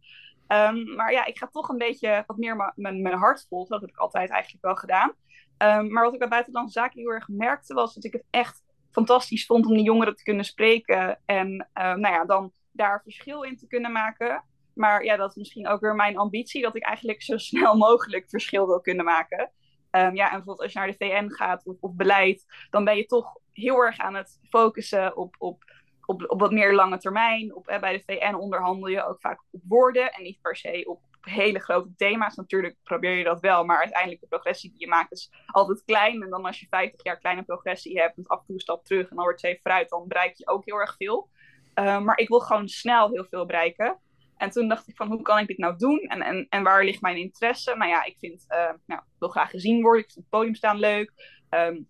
Um, 0.47 0.95
maar 0.95 1.11
ja, 1.11 1.25
ik 1.25 1.37
ga 1.37 1.47
toch 1.47 1.69
een 1.69 1.77
beetje 1.77 2.23
wat 2.27 2.37
meer 2.37 2.73
mijn 2.75 3.13
hart 3.13 3.45
volgen. 3.49 3.69
Dat 3.69 3.81
heb 3.81 3.89
ik 3.89 3.97
altijd 3.97 4.29
eigenlijk 4.29 4.63
wel 4.63 4.75
gedaan. 4.75 5.13
Um, 5.57 5.91
maar 5.91 6.03
wat 6.03 6.13
ik 6.13 6.19
bij 6.19 6.27
Buitenlandse 6.27 6.79
Zaken 6.79 6.99
heel 6.99 7.11
erg 7.11 7.27
merkte, 7.27 7.73
was 7.73 7.93
dat 7.93 8.03
ik 8.03 8.13
het 8.13 8.23
echt 8.29 8.63
fantastisch 8.91 9.45
vond 9.45 9.65
om 9.65 9.73
die 9.73 9.83
jongeren 9.83 10.15
te 10.15 10.23
kunnen 10.23 10.45
spreken. 10.45 11.19
En 11.25 11.51
uh, 11.51 11.83
nou 11.93 12.13
ja, 12.13 12.25
dan 12.25 12.51
daar 12.71 13.01
verschil 13.03 13.41
in 13.41 13.57
te 13.57 13.67
kunnen 13.67 13.91
maken. 13.91 14.43
Maar 14.73 15.03
ja, 15.03 15.15
dat 15.15 15.29
is 15.29 15.35
misschien 15.35 15.67
ook 15.67 15.81
weer 15.81 15.95
mijn 15.95 16.17
ambitie, 16.17 16.61
dat 16.61 16.75
ik 16.75 16.83
eigenlijk 16.83 17.21
zo 17.21 17.37
snel 17.37 17.77
mogelijk 17.87 18.29
verschil 18.29 18.67
wil 18.67 18.81
kunnen 18.81 19.05
maken. 19.05 19.51
Um, 19.91 20.15
ja, 20.15 20.25
en 20.25 20.35
bijvoorbeeld 20.35 20.61
als 20.61 20.71
je 20.71 20.79
naar 20.79 20.87
de 20.87 20.97
VN 20.97 21.29
gaat 21.29 21.65
of, 21.65 21.75
of 21.79 21.93
beleid, 21.93 22.45
dan 22.69 22.83
ben 22.83 22.97
je 22.97 23.05
toch 23.05 23.39
heel 23.57 23.83
erg 23.83 23.97
aan 23.97 24.15
het 24.15 24.39
focussen 24.49 25.17
op, 25.17 25.35
op, 25.37 25.63
op, 26.05 26.29
op 26.29 26.39
wat 26.39 26.51
meer 26.51 26.73
lange 26.73 26.97
termijn. 26.97 27.55
Op, 27.55 27.67
eh, 27.67 27.79
bij 27.79 27.93
de 27.93 28.03
VN 28.05 28.35
onderhandel 28.35 28.87
je 28.87 29.05
ook 29.05 29.19
vaak 29.19 29.43
op 29.51 29.61
woorden 29.67 30.11
en 30.11 30.23
niet 30.23 30.41
per 30.41 30.55
se 30.55 30.83
op 30.87 31.01
hele 31.21 31.59
grote 31.59 31.95
thema's. 31.95 32.35
Natuurlijk 32.35 32.75
probeer 32.83 33.17
je 33.17 33.23
dat 33.23 33.39
wel, 33.39 33.65
maar 33.65 33.79
uiteindelijk 33.79 34.21
de 34.21 34.27
progressie 34.27 34.69
die 34.69 34.79
je 34.79 34.87
maakt 34.87 35.11
is 35.11 35.31
altijd 35.45 35.83
klein. 35.85 36.23
En 36.23 36.29
dan 36.29 36.45
als 36.45 36.59
je 36.59 36.67
50 36.69 37.03
jaar 37.03 37.17
kleine 37.17 37.43
progressie 37.43 37.99
hebt, 37.99 38.17
met 38.17 38.27
af 38.27 38.39
en 38.39 38.45
toe 38.45 38.61
stap 38.61 38.85
terug 38.85 39.09
en 39.09 39.15
dan 39.15 39.23
wordt 39.23 39.39
twee 39.39 39.59
vooruit, 39.61 39.89
dan 39.89 40.07
bereik 40.07 40.37
je 40.37 40.47
ook 40.47 40.65
heel 40.65 40.79
erg 40.79 40.95
veel. 40.95 41.29
Uh, 41.75 41.99
maar 41.99 42.17
ik 42.17 42.27
wil 42.27 42.39
gewoon 42.39 42.67
snel 42.67 43.11
heel 43.11 43.25
veel 43.25 43.45
bereiken. 43.45 43.99
En 44.37 44.49
toen 44.49 44.67
dacht 44.67 44.87
ik 44.87 44.95
van, 44.95 45.07
hoe 45.07 45.21
kan 45.21 45.37
ik 45.37 45.47
dit 45.47 45.57
nou 45.57 45.77
doen? 45.77 45.99
En, 45.99 46.21
en, 46.21 46.45
en 46.49 46.63
waar 46.63 46.83
ligt 46.83 47.01
mijn 47.01 47.17
interesse? 47.17 47.75
Nou 47.75 47.89
ja, 47.89 48.03
ik 48.03 48.15
vind, 48.19 48.45
uh, 48.49 48.69
nou, 48.85 49.01
wil 49.19 49.29
graag 49.29 49.49
gezien 49.49 49.81
worden. 49.81 50.01
Ik 50.01 50.11
vind 50.11 50.25
het 50.25 50.29
podium 50.29 50.55
staan 50.55 50.79
leuk. 50.79 51.11
Um, 51.49 51.89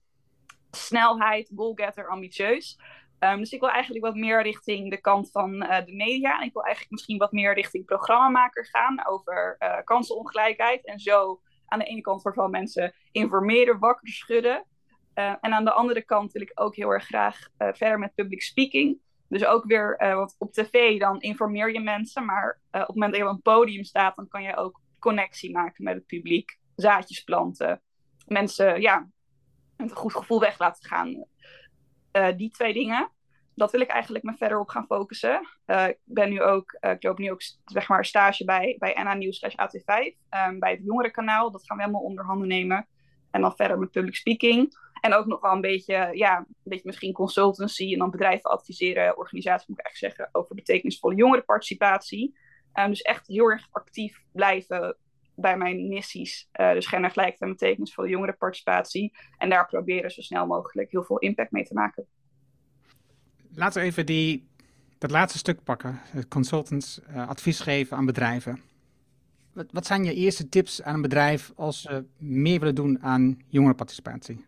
snelheid, 0.71 1.51
goalgetter, 1.55 2.07
ambitieus. 2.07 2.79
Um, 3.19 3.37
dus 3.37 3.51
ik 3.51 3.59
wil 3.59 3.69
eigenlijk 3.69 4.05
wat 4.05 4.15
meer 4.15 4.41
richting 4.41 4.89
de 4.89 5.01
kant 5.01 5.31
van 5.31 5.63
uh, 5.63 5.85
de 5.85 5.93
media. 5.93 6.39
En 6.39 6.45
ik 6.45 6.53
wil 6.53 6.63
eigenlijk 6.63 6.93
misschien 6.93 7.17
wat 7.17 7.31
meer 7.31 7.53
richting 7.53 7.85
programmamaker 7.85 8.65
gaan 8.65 9.07
over 9.07 9.55
uh, 9.59 9.77
kansenongelijkheid. 9.83 10.85
En 10.85 10.99
zo 10.99 11.41
aan 11.65 11.79
de 11.79 11.85
ene 11.85 12.01
kant 12.01 12.21
vooral 12.21 12.47
mensen 12.47 12.93
informeren, 13.11 13.79
wakker 13.79 14.07
schudden. 14.07 14.65
Uh, 15.15 15.33
en 15.41 15.53
aan 15.53 15.65
de 15.65 15.71
andere 15.71 16.01
kant 16.01 16.31
wil 16.31 16.41
ik 16.41 16.51
ook 16.53 16.75
heel 16.75 16.89
erg 16.89 17.05
graag 17.05 17.47
verder 17.57 17.99
met 17.99 18.15
public 18.15 18.41
speaking. 18.41 18.99
Dus 19.29 19.45
ook 19.45 19.65
weer, 19.65 19.95
want 19.99 20.35
op 20.37 20.51
tv 20.51 20.99
dan 20.99 21.21
informeer 21.21 21.73
je 21.73 21.79
mensen. 21.79 22.25
Maar 22.25 22.59
op 22.71 22.79
het 22.79 22.87
moment 22.87 23.11
dat 23.11 23.21
je 23.21 23.27
op 23.27 23.33
een 23.33 23.41
podium 23.41 23.83
staat, 23.83 24.15
dan 24.15 24.27
kan 24.27 24.43
je 24.43 24.55
ook 24.55 24.81
connectie 24.99 25.51
maken 25.51 25.83
met 25.83 25.95
het 25.95 26.05
publiek. 26.05 26.57
Zaadjes 26.75 27.23
planten. 27.23 27.81
Mensen, 28.25 28.81
ja, 28.81 29.07
een 29.77 29.89
goed 29.95 30.13
gevoel 30.13 30.39
weg 30.39 30.59
laten 30.59 30.85
gaan. 30.85 31.25
Uh, 32.11 32.27
die 32.37 32.51
twee 32.51 32.73
dingen, 32.73 33.11
dat 33.55 33.71
wil 33.71 33.81
ik 33.81 33.87
eigenlijk 33.87 34.23
me 34.23 34.33
verder 34.33 34.59
op 34.59 34.69
gaan 34.69 34.85
focussen. 34.85 35.47
Uh, 35.65 35.87
ik 35.87 35.97
ben 36.03 36.29
nu 36.29 36.41
ook, 36.41 36.77
uh, 36.81 36.91
ik 36.91 37.03
loop 37.03 37.17
nu 37.17 37.31
ook 37.31 37.41
zeg 37.65 37.87
maar 37.87 38.05
stage 38.05 38.45
bij, 38.45 38.75
bij 38.79 39.03
NA 39.03 39.13
Nieuws 39.13 39.37
slash 39.37 39.53
AT5, 39.53 40.15
um, 40.47 40.59
bij 40.59 40.71
het 40.71 40.83
jongerenkanaal. 40.83 41.51
Dat 41.51 41.65
gaan 41.65 41.77
we 41.77 41.83
helemaal 41.83 42.05
onder 42.05 42.25
handen 42.25 42.47
nemen. 42.47 42.87
En 43.31 43.41
dan 43.41 43.55
verder 43.55 43.79
met 43.79 43.91
public 43.91 44.15
speaking. 44.15 44.85
En 45.01 45.13
ook 45.13 45.25
nog 45.25 45.41
wel 45.41 45.51
een 45.51 45.61
beetje, 45.61 46.09
ja, 46.11 46.37
een 46.37 46.55
beetje 46.63 46.87
misschien 46.87 47.13
consultancy 47.13 47.93
en 47.93 47.99
dan 47.99 48.11
bedrijven 48.11 48.51
adviseren, 48.51 49.17
organisaties 49.17 49.67
moet 49.67 49.79
ik 49.79 49.85
eigenlijk 49.85 50.15
zeggen, 50.15 50.35
over 50.35 50.55
betekenisvolle 50.55 51.15
jongerenparticipatie. 51.15 52.37
Um, 52.73 52.89
dus 52.89 53.01
echt 53.01 53.27
heel 53.27 53.51
erg 53.51 53.67
actief 53.71 54.23
blijven 54.31 54.97
bij 55.39 55.57
mijn 55.57 55.87
missies. 55.87 56.49
Uh, 56.59 56.71
dus 56.71 56.87
gendergelijkheid 56.87 57.41
en 57.41 57.49
betekenisvolle 57.49 58.09
jongerenparticipatie. 58.09 59.17
En 59.37 59.49
daar 59.49 59.67
proberen 59.67 60.11
zo 60.11 60.21
snel 60.21 60.47
mogelijk 60.47 60.91
heel 60.91 61.03
veel 61.03 61.17
impact 61.17 61.51
mee 61.51 61.63
te 61.63 61.73
maken. 61.73 62.07
Laten 63.53 63.81
we 63.81 63.87
even 63.87 64.05
die, 64.05 64.47
dat 64.97 65.11
laatste 65.11 65.37
stuk 65.37 65.63
pakken. 65.63 66.01
Consultants 66.29 67.01
uh, 67.09 67.27
advies 67.27 67.59
geven 67.59 67.97
aan 67.97 68.05
bedrijven. 68.05 68.61
Wat, 69.53 69.71
wat 69.71 69.85
zijn 69.85 70.03
je 70.03 70.13
eerste 70.13 70.49
tips 70.49 70.83
aan 70.83 70.95
een 70.95 71.01
bedrijf 71.01 71.51
als 71.55 71.81
ze 71.81 72.05
meer 72.17 72.59
willen 72.59 72.75
doen 72.75 73.01
aan 73.01 73.41
jongerenparticipatie? 73.47 74.45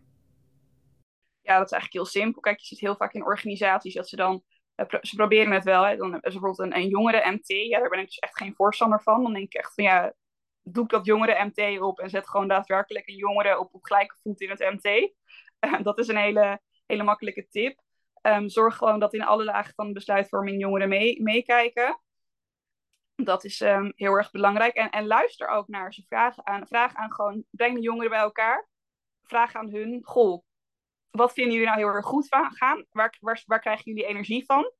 Ja, 1.41 1.57
dat 1.57 1.65
is 1.65 1.71
eigenlijk 1.71 1.93
heel 1.93 2.21
simpel. 2.21 2.41
Kijk, 2.41 2.59
je 2.59 2.65
ziet 2.65 2.79
heel 2.79 2.95
vaak 2.95 3.13
in 3.13 3.25
organisaties 3.25 3.93
dat 3.93 4.09
ze 4.09 4.15
dan 4.15 4.43
eh, 4.87 4.99
ze 5.01 5.15
proberen 5.15 5.53
het 5.53 5.63
wel. 5.63 5.85
Hè. 5.85 5.95
Dan 5.95 6.11
hebben 6.11 6.31
ze 6.31 6.39
bijvoorbeeld 6.39 6.71
een, 6.71 6.81
een 6.81 6.89
jongere 6.89 7.31
MT. 7.31 7.47
Ja, 7.47 7.79
daar 7.79 7.89
ben 7.89 7.99
ik 7.99 8.05
dus 8.05 8.19
echt 8.19 8.37
geen 8.37 8.55
voorstander 8.55 9.01
van. 9.01 9.23
Dan 9.23 9.33
denk 9.33 9.45
ik 9.45 9.53
echt 9.53 9.73
van 9.73 9.83
ja, 9.83 10.13
doe 10.72 10.84
ik 10.84 10.89
dat 10.89 11.05
jongere 11.05 11.45
MT 11.45 11.80
op 11.82 11.99
en 11.99 12.09
zet 12.09 12.30
gewoon 12.30 12.47
daadwerkelijk 12.47 13.07
een 13.07 13.15
jongere 13.15 13.59
op, 13.59 13.74
op 13.74 13.84
gelijke 13.84 14.15
voet 14.22 14.41
in 14.41 14.49
het 14.49 14.59
MT. 14.59 15.13
dat 15.88 15.99
is 15.99 16.07
een 16.07 16.17
hele, 16.17 16.61
hele 16.86 17.03
makkelijke 17.03 17.47
tip. 17.47 17.80
Ehm, 18.22 18.47
zorg 18.47 18.76
gewoon 18.76 18.99
dat 18.99 19.13
in 19.13 19.24
alle 19.24 19.43
lagen 19.43 19.74
van 19.76 19.88
de 19.88 19.93
besluitvorming 19.93 20.61
jongeren 20.61 20.89
mee, 20.89 21.22
meekijken. 21.22 22.01
Dat 23.15 23.43
is 23.43 23.59
um, 23.59 23.91
heel 23.95 24.13
erg 24.13 24.32
belangrijk. 24.32 24.74
En, 24.74 24.89
en 24.89 25.07
luister 25.07 25.47
ook 25.47 25.67
naar 25.67 25.93
ze. 25.93 26.03
Vraag 26.07 26.43
aan, 26.43 26.67
vraag 26.67 26.93
aan 26.93 27.13
gewoon, 27.13 27.43
breng 27.49 27.76
de 27.76 27.82
jongeren 27.82 28.09
bij 28.09 28.20
elkaar. 28.20 28.67
Vraag 29.24 29.55
aan 29.55 29.70
hun, 29.70 29.99
goh, 30.03 30.43
wat 31.11 31.34
vinden 31.34 31.53
jullie 31.53 31.67
nou 31.67 31.80
heel 31.80 31.88
erg 31.88 32.05
goed 32.05 32.28
van 32.28 32.51
gaan? 32.51 32.86
Waar, 32.89 33.17
waar, 33.45 33.59
krijgen 33.59 33.84
jullie 33.84 34.05
energie 34.05 34.45
van? 34.45 34.72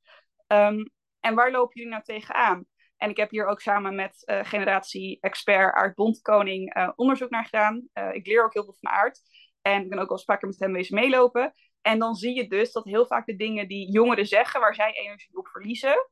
Um, 0.48 0.92
en 1.20 1.36
waar 1.36 1.52
lopen 1.52 1.74
jullie 1.74 1.92
nou 1.92 2.04
tegenaan? 2.04 2.66
En 3.00 3.10
ik 3.10 3.18
heb 3.18 3.30
hier 3.30 3.46
ook 3.46 3.62
samen 3.62 3.96
met 3.96 4.24
uh, 4.26 4.40
generatie-expert 4.44 5.74
Aart 5.74 5.96
Bondkoning 5.96 6.78
uh, 6.78 6.90
onderzoek 6.96 7.30
naar 7.30 7.46
gedaan. 7.46 7.88
Uh, 7.94 8.14
ik 8.14 8.28
leer 8.28 8.44
ook 8.44 8.54
heel 8.54 8.64
veel 8.64 8.78
van 8.80 8.92
Aart. 8.92 9.22
En 9.62 9.84
ik 9.84 9.90
ben 9.90 10.00
ook 10.00 10.10
al 10.10 10.20
vaker 10.20 10.48
met 10.48 10.60
hem 10.60 10.74
wezen 10.74 10.96
meelopen. 10.96 11.54
En 11.82 12.00
dan 12.00 12.16
zie 12.16 12.36
je 12.36 12.48
dus 12.48 12.72
dat 12.72 12.86
heel 12.86 13.08
vaak 13.08 13.26
de 13.26 13.36
dingen 13.36 13.68
die 13.68 13.92
jongeren 13.92 14.26
zeggen, 14.26 14.60
waar 14.60 14.76
zij 14.76 14.94
energie 14.94 15.38
op 15.38 15.48
verliezen, 15.48 16.10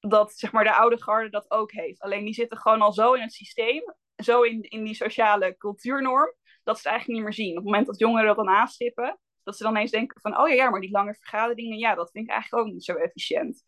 dat 0.00 0.32
zeg 0.32 0.52
maar 0.52 0.64
de 0.64 0.74
oude 0.74 1.02
garde 1.02 1.30
dat 1.30 1.50
ook 1.50 1.72
heeft. 1.72 2.00
Alleen 2.00 2.24
die 2.24 2.34
zitten 2.34 2.58
gewoon 2.58 2.80
al 2.80 2.92
zo 2.92 3.12
in 3.12 3.22
het 3.22 3.32
systeem, 3.32 3.94
zo 4.16 4.42
in, 4.42 4.62
in 4.62 4.84
die 4.84 4.94
sociale 4.94 5.56
cultuurnorm, 5.56 6.34
dat 6.62 6.76
ze 6.76 6.82
het 6.82 6.90
eigenlijk 6.90 7.18
niet 7.18 7.22
meer 7.22 7.46
zien. 7.46 7.50
Op 7.50 7.56
het 7.56 7.64
moment 7.64 7.86
dat 7.86 7.98
jongeren 7.98 8.26
dat 8.26 8.36
dan 8.36 8.48
aanstippen, 8.48 9.18
dat 9.42 9.56
ze 9.56 9.62
dan 9.62 9.76
eens 9.76 9.90
denken 9.90 10.20
van, 10.20 10.38
oh 10.38 10.48
ja, 10.48 10.54
ja, 10.54 10.70
maar 10.70 10.80
die 10.80 10.90
lange 10.90 11.14
vergaderingen, 11.14 11.78
ja, 11.78 11.94
dat 11.94 12.10
vind 12.10 12.24
ik 12.24 12.32
eigenlijk 12.32 12.66
ook 12.66 12.72
niet 12.72 12.84
zo 12.84 12.94
efficiënt. 12.94 13.64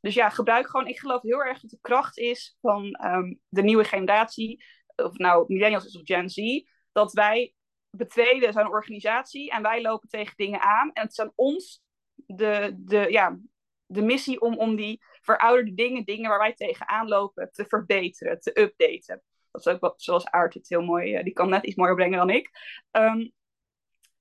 Dus 0.00 0.14
ja, 0.14 0.28
gebruik 0.28 0.70
gewoon, 0.70 0.86
ik 0.86 0.98
geloof 0.98 1.22
heel 1.22 1.44
erg 1.44 1.60
dat 1.60 1.70
de 1.70 1.78
kracht 1.80 2.18
is 2.18 2.56
van 2.60 3.04
um, 3.04 3.40
de 3.48 3.62
nieuwe 3.62 3.84
generatie, 3.84 4.64
of 4.96 5.18
nou 5.18 5.44
millennials 5.48 5.86
is 5.86 5.96
of 5.96 6.02
Gen 6.04 6.28
Z, 6.28 6.62
dat 6.92 7.12
wij 7.12 7.54
betreden 7.90 8.52
zo'n 8.52 8.68
organisatie 8.68 9.50
en 9.50 9.62
wij 9.62 9.82
lopen 9.82 10.08
tegen 10.08 10.36
dingen 10.36 10.60
aan. 10.60 10.92
En 10.92 11.02
het 11.02 11.10
is 11.10 11.20
aan 11.20 11.32
ons 11.34 11.82
de, 12.14 12.74
de, 12.78 13.06
ja, 13.10 13.38
de 13.86 14.02
missie 14.02 14.40
om, 14.40 14.58
om 14.58 14.76
die 14.76 15.02
verouderde 15.20 15.74
dingen, 15.74 16.04
dingen 16.04 16.30
waar 16.30 16.38
wij 16.38 16.54
tegenaan 16.54 17.08
lopen, 17.08 17.52
te 17.52 17.64
verbeteren, 17.66 18.40
te 18.40 18.60
updaten. 18.60 19.22
Dat 19.50 19.66
is 19.66 19.72
ook 19.72 19.80
wat, 19.80 20.02
zoals 20.02 20.26
Aart 20.26 20.54
het 20.54 20.68
heel 20.68 20.82
mooi, 20.82 21.16
uh, 21.18 21.24
die 21.24 21.32
kan 21.32 21.48
net 21.48 21.64
iets 21.64 21.76
mooier 21.76 21.94
brengen 21.94 22.18
dan 22.18 22.30
ik. 22.30 22.50
Um, 22.90 23.32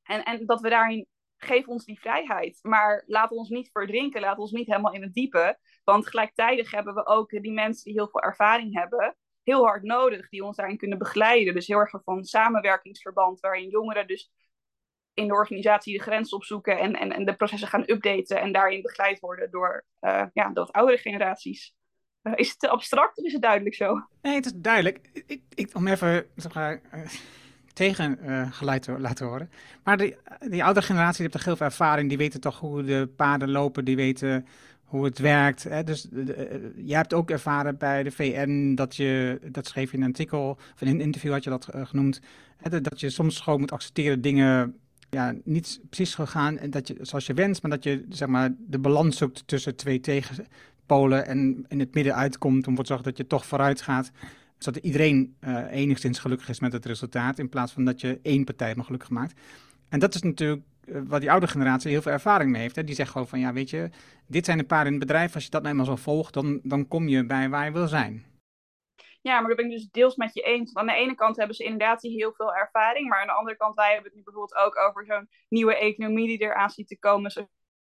en, 0.04 0.24
en 0.24 0.46
dat 0.46 0.62
we 0.62 0.70
daarin, 0.70 1.08
geef 1.40 1.68
ons 1.68 1.86
die 1.86 2.00
vrijheid. 2.00 2.60
Maar 2.62 3.04
laat 3.08 3.32
ons 3.32 3.50
niet 3.50 3.70
verdrinken, 3.72 4.22
laat 4.22 4.38
ons 4.38 4.52
niet 4.52 4.68
helemaal 4.68 4.94
in 4.94 5.02
het 5.02 5.14
diepe. 5.14 5.60
Want 5.84 6.08
gelijktijdig 6.08 6.72
hebben 6.72 6.94
we 6.94 7.06
ook 7.06 7.30
die 7.30 7.52
mensen 7.52 7.84
die 7.84 7.94
heel 7.94 8.10
veel 8.10 8.22
ervaring 8.22 8.74
hebben, 8.74 9.18
heel 9.44 9.66
hard 9.66 9.84
nodig, 9.84 10.30
die 10.30 10.44
ons 10.44 10.56
daarin 10.56 10.78
kunnen 10.78 10.98
begeleiden. 10.98 11.54
Dus 11.54 11.68
heel 11.68 11.80
erg 11.80 11.92
van 12.04 12.24
samenwerkingsverband, 12.24 13.40
waarin 13.40 13.70
jongeren 13.70 14.08
dus 14.08 14.32
in 15.14 15.28
de 15.28 15.34
organisatie 15.34 15.98
de 15.98 16.04
grens 16.04 16.34
opzoeken 16.34 16.80
en, 16.80 16.94
en, 16.94 17.12
en 17.12 17.26
de 17.26 17.36
processen 17.36 17.68
gaan 17.68 17.84
updaten 17.86 18.42
en 18.42 18.52
daarin 18.52 18.82
begeleid 18.82 19.20
worden 19.20 19.52
door, 19.52 19.86
uh, 20.02 20.26
ja, 20.34 20.50
door 20.50 20.68
oudere 20.72 20.98
generaties. 20.98 21.74
Uh, 22.24 22.34
is 22.36 22.50
het 22.50 22.60
te 22.60 22.70
abstract 22.70 23.18
of 23.18 23.26
is 23.26 23.34
het 23.34 23.42
duidelijk 23.42 23.76
zo? 23.76 24.08
Nee, 24.22 24.36
het 24.36 24.46
is 24.46 24.54
duidelijk. 24.56 25.10
Ik, 25.26 25.42
ik, 25.56 25.76
om 25.76 25.88
even 25.88 26.30
zeg 26.36 26.54
maar, 26.54 26.82
uh, 26.94 27.10
tegen 27.80 28.18
te 28.82 28.96
laten 29.00 29.26
horen. 29.26 29.50
Maar 29.84 29.98
die, 29.98 30.16
die 30.50 30.64
oudere 30.64 30.86
generatie 30.86 31.22
heeft 31.22 31.34
toch 31.34 31.46
heel 31.46 31.56
veel 31.56 31.66
ervaring. 31.66 32.10
Die 32.10 32.18
weten 32.18 32.40
toch 32.40 32.60
hoe 32.60 32.84
de 32.84 33.10
paden 33.16 33.52
lopen. 33.52 33.86
Die 33.86 33.96
weten 33.96 34.46
hoe 34.90 35.06
het 35.06 35.20
werkt. 35.20 35.64
Hè? 35.64 35.84
Dus 35.84 36.08
uh, 36.12 36.26
je 36.76 36.96
hebt 36.96 37.14
ook 37.14 37.30
ervaren 37.30 37.78
bij 37.78 38.04
de 38.04 38.12
VN 38.12 38.76
dat 38.76 38.96
je, 38.96 39.40
dat 39.52 39.68
schreef 39.68 39.92
je 39.92 39.98
in 39.98 40.04
een 40.04 40.10
artikel, 40.10 40.50
of 40.50 40.82
in 40.82 40.88
een 40.88 41.02
interview 41.02 41.32
had 41.32 41.44
je 41.44 41.50
dat 41.50 41.68
uh, 41.76 41.86
genoemd, 41.86 42.22
hè, 42.58 42.82
dat 42.82 43.00
je 43.00 43.10
soms 43.10 43.40
gewoon 43.40 43.60
moet 43.60 43.72
accepteren 43.72 44.22
dingen 44.22 44.76
ja, 45.10 45.34
niet 45.44 45.80
precies 45.90 46.16
gegaan 46.16 46.58
en 46.58 46.70
dat 46.70 46.88
je, 46.88 46.96
zoals 47.02 47.26
je 47.26 47.34
wenst, 47.34 47.62
maar 47.62 47.72
dat 47.72 47.84
je 47.84 48.06
zeg 48.10 48.28
maar, 48.28 48.54
de 48.58 48.80
balans 48.80 49.18
zoekt 49.18 49.44
tussen 49.46 49.76
twee 49.76 50.00
tegenpolen 50.00 51.26
en 51.26 51.66
in 51.68 51.80
het 51.80 51.94
midden 51.94 52.16
uitkomt 52.16 52.68
om 52.68 52.70
ervoor 52.70 52.84
te 52.84 52.94
zorgen 52.94 53.08
dat 53.08 53.18
je 53.18 53.28
toch 53.28 53.46
vooruit 53.46 53.82
gaat. 53.82 54.12
Zodat 54.60 54.84
iedereen 54.84 55.38
uh, 55.42 55.72
enigszins 55.72 56.20
gelukkig 56.20 56.50
is 56.50 56.60
met 56.60 56.74
het 56.74 56.86
resultaat, 56.86 57.40
in 57.40 57.50
plaats 57.50 57.72
van 57.72 57.86
dat 57.86 58.02
je 58.02 58.20
één 58.22 58.44
partij 58.44 58.76
maar 58.76 58.86
gelukkig 58.86 59.10
maakt. 59.10 59.40
En 59.90 60.00
dat 60.00 60.16
is 60.16 60.22
natuurlijk 60.22 60.62
uh, 60.86 61.02
waar 61.06 61.20
die 61.20 61.32
oude 61.32 61.48
generatie 61.48 61.92
heel 61.92 62.02
veel 62.02 62.12
ervaring 62.12 62.52
mee 62.52 62.62
heeft. 62.62 62.76
Hè. 62.76 62.84
Die 62.84 62.96
zegt 62.96 63.12
gewoon 63.12 63.28
van, 63.28 63.40
ja, 63.40 63.54
weet 63.54 63.70
je, 63.70 63.90
dit 64.28 64.46
zijn 64.46 64.60
een 64.60 64.66
paar 64.66 64.86
in 64.86 64.92
het 64.92 65.00
bedrijf. 65.00 65.34
Als 65.34 65.44
je 65.44 65.50
dat 65.50 65.62
nou 65.62 65.74
eenmaal 65.74 65.96
zo 65.96 66.02
volgt, 66.02 66.34
dan, 66.34 66.60
dan 66.64 66.88
kom 66.88 67.08
je 67.08 67.26
bij 67.26 67.50
waar 67.50 67.66
je 67.66 67.72
wil 67.72 67.88
zijn. 67.88 68.26
Ja, 69.22 69.40
maar 69.40 69.48
dat 69.48 69.58
ben 69.58 69.66
ik 69.66 69.72
dus 69.72 69.90
deels 69.92 70.16
met 70.16 70.34
je 70.34 70.42
eens. 70.42 70.74
Aan 70.74 70.86
de 70.86 70.94
ene 70.94 71.16
kant 71.16 71.38
hebben 71.38 71.56
ze 71.56 71.64
inderdaad 71.64 72.02
heel 72.02 72.34
veel 72.34 72.56
ervaring. 72.56 73.10
Maar 73.10 73.20
aan 73.22 73.28
de 73.28 73.34
andere 73.34 73.58
kant, 73.58 73.76
wij 73.76 73.94
hebben 73.94 74.06
het 74.06 74.16
nu 74.16 74.24
bijvoorbeeld 74.24 74.66
ook 74.66 74.78
over 74.78 75.06
zo'n 75.06 75.30
nieuwe 75.50 75.78
economie 75.78 76.28
die 76.28 76.42
eraan 76.42 76.70
ziet 76.70 76.88
te 76.88 77.00
komen. 77.00 77.32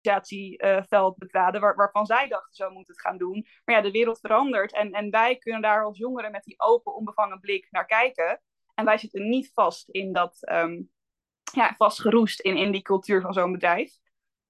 Uh, 0.08 1.10
betraden, 1.16 1.60
waar, 1.60 1.76
waarvan 1.76 2.06
zij 2.06 2.28
dachten 2.28 2.54
zo 2.54 2.70
moet 2.70 2.88
het 2.88 3.00
gaan 3.00 3.18
doen. 3.18 3.46
Maar 3.64 3.74
ja, 3.74 3.80
de 3.80 3.90
wereld 3.90 4.20
verandert. 4.20 4.72
En, 4.72 4.92
en 4.92 5.10
wij 5.10 5.36
kunnen 5.36 5.62
daar 5.62 5.84
als 5.84 5.98
jongeren 5.98 6.30
met 6.30 6.44
die 6.44 6.60
open, 6.60 6.94
onbevangen 6.94 7.40
blik 7.40 7.66
naar 7.70 7.86
kijken. 7.86 8.40
En 8.74 8.84
wij 8.84 8.98
zitten 8.98 9.28
niet 9.28 9.50
vast 9.54 9.88
in 9.88 10.12
dat, 10.12 10.38
um, 10.52 10.90
ja, 11.52 11.74
vastgeroest 11.76 12.40
in, 12.40 12.56
in 12.56 12.72
die 12.72 12.82
cultuur 12.82 13.20
van 13.20 13.32
zo'n 13.32 13.52
bedrijf. 13.52 13.92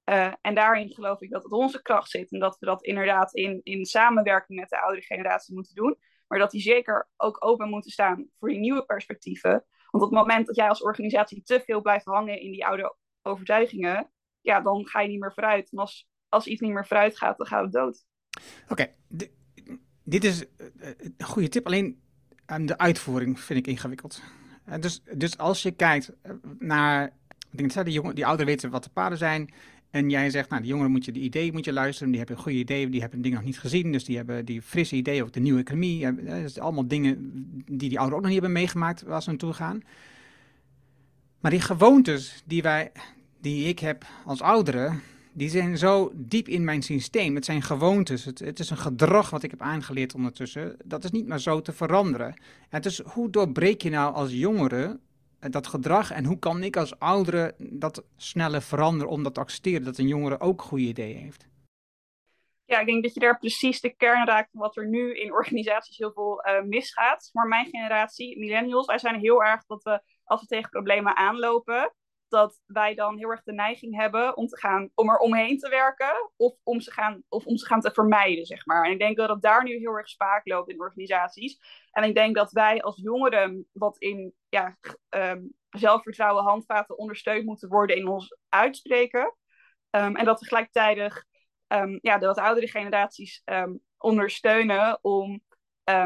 Uh, 0.04 0.32
en 0.40 0.54
daarin 0.54 0.90
geloof 0.90 1.20
ik 1.20 1.30
dat 1.30 1.42
het 1.42 1.52
onze 1.52 1.82
kracht 1.82 2.10
zit 2.10 2.32
en 2.32 2.38
dat 2.38 2.58
we 2.58 2.66
dat 2.66 2.82
inderdaad 2.82 3.34
in, 3.34 3.60
in 3.62 3.84
samenwerking 3.84 4.60
met 4.60 4.68
de 4.68 4.80
oudere 4.80 5.02
generatie 5.02 5.54
moeten 5.54 5.74
doen. 5.74 5.98
Maar 6.28 6.38
dat 6.38 6.50
die 6.50 6.60
zeker 6.60 7.08
ook 7.16 7.44
open 7.44 7.68
moeten 7.68 7.90
staan 7.90 8.28
voor 8.38 8.48
die 8.48 8.58
nieuwe 8.58 8.84
perspectieven. 8.84 9.64
Want 9.90 10.04
op 10.04 10.10
het 10.10 10.18
moment 10.18 10.46
dat 10.46 10.56
jij 10.56 10.68
als 10.68 10.82
organisatie 10.82 11.42
te 11.42 11.60
veel 11.60 11.80
blijft 11.80 12.04
hangen 12.04 12.40
in 12.40 12.50
die 12.50 12.66
oude 12.66 12.96
overtuigingen, 13.22 14.12
ja, 14.48 14.60
dan 14.60 14.86
ga 14.86 15.00
je 15.00 15.08
niet 15.08 15.20
meer 15.20 15.32
vooruit. 15.32 15.70
En 15.70 15.78
als, 15.78 16.08
als 16.28 16.46
iets 16.46 16.60
niet 16.60 16.72
meer 16.72 16.86
vooruit 16.86 17.18
gaat, 17.18 17.38
dan 17.38 17.46
gaat 17.46 17.62
het 17.62 17.72
dood. 17.72 18.04
Oké, 18.68 18.86
dit 20.02 20.24
is 20.24 20.44
een 21.16 21.26
goede 21.26 21.48
tip. 21.48 21.66
Alleen 21.66 22.00
aan 22.46 22.66
de 22.66 22.78
uitvoering 22.78 23.40
vind 23.40 23.58
ik 23.58 23.66
ingewikkeld. 23.66 24.22
Dus, 24.80 25.02
dus 25.16 25.38
als 25.38 25.62
je 25.62 25.70
kijkt 25.70 26.12
naar, 26.58 27.12
ik 27.50 27.58
denk, 27.58 27.84
die, 27.84 27.94
jongen, 27.94 28.14
die 28.14 28.26
ouderen 28.26 28.52
weten 28.52 28.70
wat 28.70 28.84
de 28.84 28.90
paden 28.90 29.18
zijn. 29.18 29.52
En 29.90 30.10
jij 30.10 30.30
zegt, 30.30 30.48
nou, 30.48 30.60
die 30.60 30.70
jongeren 30.70 30.92
moet 30.92 31.04
je 31.04 31.12
die 31.12 31.22
idee 31.22 31.52
moet 31.52 31.64
je 31.64 31.72
luisteren. 31.72 32.08
Die 32.10 32.18
hebben 32.18 32.36
goede 32.38 32.58
idee, 32.58 32.88
die 32.88 33.00
hebben 33.00 33.22
dingen 33.22 33.36
nog 33.36 33.46
niet 33.46 33.60
gezien. 33.60 33.92
Dus 33.92 34.04
die 34.04 34.16
hebben 34.16 34.44
die 34.44 34.62
frisse 34.62 34.96
idee, 34.96 35.22
ook 35.22 35.32
de 35.32 35.40
nieuwe 35.40 35.60
economie. 35.60 36.12
Dat 36.42 36.58
allemaal 36.58 36.88
dingen 36.88 37.16
die 37.66 37.88
die 37.88 37.98
ouderen 37.98 38.16
ook 38.16 38.22
nog 38.22 38.32
niet 38.32 38.40
hebben 38.40 38.52
meegemaakt 38.52 39.02
waar 39.02 39.22
ze 39.22 39.28
naartoe 39.28 39.52
gaan. 39.52 39.82
Maar 41.40 41.50
die 41.50 41.60
gewoontes 41.60 42.42
die, 42.46 42.62
wij, 42.62 42.92
die 43.48 43.68
ik 43.68 43.78
heb 43.78 44.04
als 44.24 44.42
ouderen, 44.42 45.02
die 45.32 45.48
zijn 45.48 45.78
zo 45.78 46.10
diep 46.14 46.48
in 46.48 46.64
mijn 46.64 46.82
systeem. 46.82 47.34
Het 47.34 47.44
zijn 47.44 47.62
gewoontes. 47.62 48.24
Het, 48.24 48.38
het, 48.38 48.58
is 48.58 48.70
een 48.70 48.76
gedrag 48.76 49.30
wat 49.30 49.42
ik 49.42 49.50
heb 49.50 49.62
aangeleerd 49.62 50.14
ondertussen. 50.14 50.76
Dat 50.84 51.04
is 51.04 51.10
niet 51.10 51.26
meer 51.26 51.38
zo 51.38 51.60
te 51.60 51.72
veranderen. 51.72 52.34
En 52.70 52.82
dus 52.82 52.98
hoe 52.98 53.30
doorbreek 53.30 53.82
je 53.82 53.90
nou 53.90 54.14
als 54.14 54.32
jongere 54.32 55.00
dat 55.40 55.66
gedrag 55.66 56.10
en 56.10 56.24
hoe 56.24 56.38
kan 56.38 56.62
ik 56.62 56.76
als 56.76 56.98
oudere 56.98 57.54
dat 57.58 58.04
sneller 58.16 58.62
veranderen 58.62 59.12
om 59.12 59.22
dat 59.22 59.34
te 59.34 59.40
accepteren 59.40 59.84
dat 59.84 59.98
een 59.98 60.08
jongere 60.08 60.40
ook 60.40 60.62
goede 60.62 60.84
ideeën 60.84 61.18
heeft? 61.18 61.46
Ja, 62.64 62.80
ik 62.80 62.86
denk 62.86 63.02
dat 63.02 63.14
je 63.14 63.20
daar 63.20 63.38
precies 63.38 63.80
de 63.80 63.96
kern 63.96 64.26
raakt 64.26 64.50
van 64.50 64.60
wat 64.60 64.76
er 64.76 64.88
nu 64.88 65.18
in 65.18 65.32
organisaties 65.32 65.98
heel 65.98 66.12
veel 66.12 66.46
uh, 66.46 66.62
misgaat. 66.62 67.30
Maar 67.32 67.46
mijn 67.46 67.66
generatie, 67.66 68.38
millennials, 68.38 68.86
wij 68.86 68.98
zijn 68.98 69.20
heel 69.20 69.44
erg 69.44 69.66
dat 69.66 69.82
we 69.82 70.02
als 70.24 70.40
we 70.40 70.46
tegen 70.46 70.70
problemen 70.70 71.16
aanlopen, 71.16 71.92
dat 72.28 72.60
wij 72.66 72.94
dan 72.94 73.18
heel 73.18 73.30
erg 73.30 73.42
de 73.42 73.52
neiging 73.52 73.96
hebben 73.96 74.36
om, 74.36 74.46
te 74.46 74.58
gaan, 74.58 74.90
om 74.94 75.10
er 75.10 75.18
omheen 75.18 75.58
te 75.58 75.68
werken 75.68 76.30
of 76.36 76.54
om 76.62 76.80
ze 76.80 76.92
gaan, 76.92 77.22
of 77.28 77.46
om 77.46 77.56
ze 77.56 77.66
gaan 77.66 77.80
te 77.80 77.90
vermijden, 77.90 78.46
zeg 78.46 78.66
maar. 78.66 78.84
En 78.84 78.92
ik 78.92 78.98
denk 78.98 79.16
dat 79.16 79.28
het 79.28 79.42
daar 79.42 79.64
nu 79.64 79.76
heel 79.76 79.96
erg 79.96 80.08
spaak 80.08 80.46
loopt 80.46 80.70
in 80.70 80.80
organisaties. 80.80 81.60
En 81.90 82.04
ik 82.04 82.14
denk 82.14 82.36
dat 82.36 82.52
wij 82.52 82.82
als 82.82 82.96
jongeren 82.96 83.68
wat 83.72 83.98
in 83.98 84.34
ja, 84.48 84.76
ehm, 85.08 85.42
zelfvertrouwen 85.68 86.44
handvaten 86.44 86.98
ondersteund 86.98 87.44
moeten 87.44 87.68
worden 87.68 87.96
in 87.96 88.08
ons 88.08 88.36
uitspreken. 88.48 89.34
Um, 89.90 90.16
en 90.16 90.24
dat 90.24 90.38
tegelijkertijd 90.38 91.24
um, 91.68 91.98
ja, 92.02 92.18
de 92.18 92.34
oudere 92.34 92.68
generaties 92.68 93.42
ondersteunen 93.98 94.98
om 95.02 95.40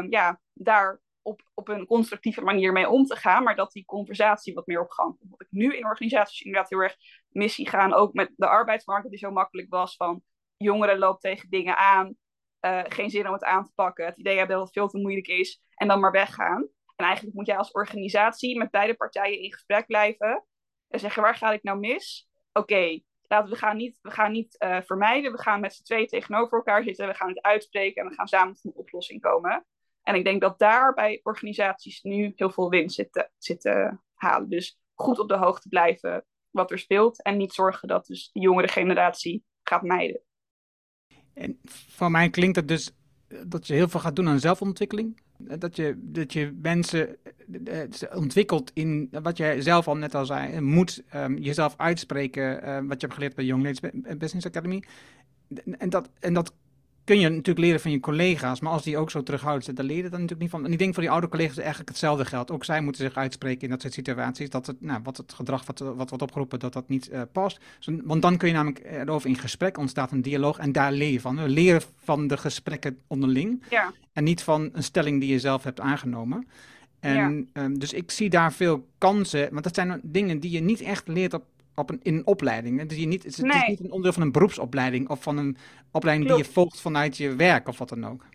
ja, 0.09 0.39
daar 0.53 1.02
op, 1.23 1.41
op 1.53 1.67
een 1.67 1.85
constructieve 1.85 2.41
manier 2.41 2.71
mee 2.71 2.89
om 2.89 3.05
te 3.05 3.15
gaan, 3.15 3.43
maar 3.43 3.55
dat 3.55 3.71
die 3.71 3.85
conversatie 3.85 4.53
wat 4.53 4.67
meer 4.67 4.81
op 4.81 4.91
gang 4.91 5.17
komt. 5.17 5.29
Wat 5.29 5.41
ik 5.41 5.47
nu 5.49 5.75
in 5.75 5.85
organisaties 5.85 6.41
inderdaad 6.41 6.69
heel 6.69 6.79
erg 6.79 6.95
missie 7.29 7.69
gaan, 7.69 7.93
ook 7.93 8.13
met 8.13 8.33
de 8.35 8.47
arbeidsmarkt, 8.47 9.09
die 9.09 9.19
zo 9.19 9.31
makkelijk 9.31 9.69
was 9.69 9.95
van 9.95 10.21
jongeren 10.57 10.97
lopen 10.97 11.19
tegen 11.19 11.49
dingen 11.49 11.77
aan, 11.77 12.15
uh, 12.65 12.81
geen 12.83 13.09
zin 13.09 13.27
om 13.27 13.33
het 13.33 13.43
aan 13.43 13.65
te 13.65 13.71
pakken, 13.75 14.05
het 14.05 14.17
idee 14.17 14.37
hebben 14.37 14.55
dat 14.55 14.65
het 14.65 14.73
veel 14.73 14.87
te 14.87 14.97
moeilijk 14.97 15.27
is 15.27 15.61
en 15.75 15.87
dan 15.87 15.99
maar 15.99 16.11
weggaan. 16.11 16.67
En 16.95 17.05
eigenlijk 17.05 17.35
moet 17.35 17.47
jij 17.47 17.57
als 17.57 17.71
organisatie 17.71 18.57
met 18.57 18.71
beide 18.71 18.93
partijen 18.95 19.39
in 19.39 19.53
gesprek 19.53 19.85
blijven 19.85 20.45
en 20.87 20.99
zeggen 20.99 21.21
waar 21.21 21.35
ga 21.35 21.51
ik 21.51 21.63
nou 21.63 21.79
mis? 21.79 22.29
Oké, 22.53 22.99
laten 23.21 23.49
we 23.49 23.55
gaan 23.55 23.77
niet, 23.77 23.99
we 24.01 24.11
gaan 24.11 24.31
niet 24.31 24.55
uh, 24.59 24.81
vermijden, 24.81 25.31
we 25.31 25.41
gaan 25.41 25.59
met 25.59 25.73
z'n 25.73 25.83
twee 25.83 26.05
tegenover 26.05 26.57
elkaar 26.57 26.83
zitten, 26.83 27.07
we 27.07 27.13
gaan 27.13 27.29
het 27.29 27.41
uitspreken 27.41 28.03
en 28.03 28.09
we 28.09 28.15
gaan 28.15 28.27
samen 28.27 28.53
tot 28.53 28.65
een 28.65 28.79
oplossing 28.79 29.21
komen. 29.21 29.65
En 30.03 30.15
ik 30.15 30.23
denk 30.23 30.41
dat 30.41 30.59
daar 30.59 30.93
bij 30.93 31.19
organisaties 31.23 32.01
nu 32.01 32.31
heel 32.35 32.51
veel 32.51 32.69
winst 32.69 33.05
zit 33.37 33.61
te 33.61 33.97
halen. 34.13 34.49
Dus 34.49 34.79
goed 34.93 35.19
op 35.19 35.27
de 35.27 35.37
hoogte 35.37 35.69
blijven 35.69 36.25
wat 36.49 36.71
er 36.71 36.79
speelt 36.79 37.23
en 37.23 37.37
niet 37.37 37.53
zorgen 37.53 37.87
dat 37.87 38.05
dus 38.05 38.29
de 38.31 38.39
jongere 38.39 38.67
generatie 38.67 39.43
gaat 39.63 39.81
mijden. 39.81 40.21
En 41.33 41.59
voor 41.63 42.11
mij 42.11 42.29
klinkt 42.29 42.55
het 42.55 42.67
dus 42.67 42.91
dat 43.47 43.67
je 43.67 43.73
heel 43.73 43.87
veel 43.87 43.99
gaat 43.99 44.15
doen 44.15 44.27
aan 44.27 44.39
zelfontwikkeling. 44.39 45.21
Dat 45.37 45.75
je, 45.75 45.93
dat 45.97 46.33
je 46.33 46.57
mensen 46.61 47.17
eh, 47.65 48.17
ontwikkelt 48.17 48.71
in 48.73 49.07
wat 49.11 49.37
jij 49.37 49.61
zelf 49.61 49.87
al 49.87 49.97
net 49.97 50.15
al 50.15 50.25
zei. 50.25 50.61
Moet 50.61 51.03
um, 51.15 51.37
jezelf 51.37 51.73
uitspreken, 51.77 52.63
uh, 52.63 52.75
wat 52.75 53.01
je 53.01 53.07
hebt 53.07 53.13
geleerd 53.13 53.35
bij 53.35 53.45
Young 53.45 53.63
Ladies 53.63 54.17
Business 54.17 54.45
Academy. 54.45 54.83
En 55.77 55.89
dat, 55.89 56.09
en 56.19 56.33
dat 56.33 56.53
kun 57.03 57.19
je 57.19 57.29
natuurlijk 57.29 57.59
leren 57.59 57.79
van 57.79 57.91
je 57.91 57.99
collega's, 57.99 58.59
maar 58.59 58.71
als 58.71 58.83
die 58.83 58.97
ook 58.97 59.11
zo 59.11 59.23
terughoudend 59.23 59.63
zijn, 59.63 59.75
dan 59.75 59.85
leer 59.85 59.95
je 59.95 60.01
dan 60.01 60.11
natuurlijk 60.11 60.41
niet 60.41 60.49
van. 60.49 60.65
En 60.65 60.71
ik 60.71 60.77
denk 60.77 60.93
voor 60.93 61.03
die 61.03 61.11
oude 61.11 61.29
collega's 61.29 61.57
eigenlijk 61.57 61.89
hetzelfde 61.89 62.25
geldt. 62.25 62.51
Ook 62.51 62.65
zij 62.65 62.81
moeten 62.81 63.03
zich 63.03 63.15
uitspreken 63.15 63.61
in 63.61 63.69
dat 63.69 63.81
soort 63.81 63.93
situaties, 63.93 64.49
dat 64.49 64.67
het, 64.67 64.81
nou, 64.81 64.99
wat 65.03 65.17
het 65.17 65.33
gedrag 65.33 65.65
wat, 65.65 65.79
wat 65.79 66.09
wordt 66.09 66.21
opgeroepen, 66.21 66.59
dat 66.59 66.73
dat 66.73 66.89
niet 66.89 67.09
uh, 67.11 67.21
past. 67.31 67.59
Want 68.03 68.21
dan 68.21 68.37
kun 68.37 68.47
je 68.47 68.53
namelijk 68.53 68.81
erover 68.85 69.29
in 69.29 69.37
gesprek, 69.37 69.77
ontstaat 69.77 70.11
een 70.11 70.21
dialoog 70.21 70.57
en 70.57 70.71
daar 70.71 70.91
leer 70.91 71.11
je 71.11 71.19
van. 71.19 71.35
We 71.35 71.49
leren 71.49 71.81
van 71.95 72.27
de 72.27 72.37
gesprekken 72.37 72.97
onderling 73.07 73.63
ja. 73.69 73.91
en 74.13 74.23
niet 74.23 74.41
van 74.41 74.69
een 74.73 74.83
stelling 74.83 75.19
die 75.19 75.31
je 75.31 75.39
zelf 75.39 75.63
hebt 75.63 75.79
aangenomen. 75.79 76.47
En, 76.99 77.49
ja. 77.53 77.63
um, 77.63 77.79
dus 77.79 77.93
ik 77.93 78.11
zie 78.11 78.29
daar 78.29 78.53
veel 78.53 78.87
kansen, 78.97 79.49
want 79.51 79.63
dat 79.63 79.75
zijn 79.75 79.99
dingen 80.03 80.39
die 80.39 80.51
je 80.51 80.61
niet 80.61 80.81
echt 80.81 81.07
leert 81.07 81.33
op 81.33 81.43
op 81.75 81.89
een, 81.89 81.99
in 82.01 82.15
een 82.15 82.27
opleiding. 82.27 82.79
Het 82.79 82.91
is, 82.91 83.05
niet, 83.05 83.23
het, 83.23 83.37
is 83.37 83.41
niet 83.67 83.79
een 83.79 83.91
onderdeel 83.91 84.13
van 84.13 84.21
een 84.21 84.31
beroepsopleiding 84.31 85.09
of 85.09 85.23
van 85.23 85.37
een 85.37 85.57
opleiding 85.91 86.29
die 86.29 86.37
je 86.37 86.45
volgt 86.45 86.81
vanuit 86.81 87.17
je 87.17 87.35
werk 87.35 87.67
of 87.67 87.77
wat 87.77 87.89
dan 87.89 88.05
ook. 88.05 88.25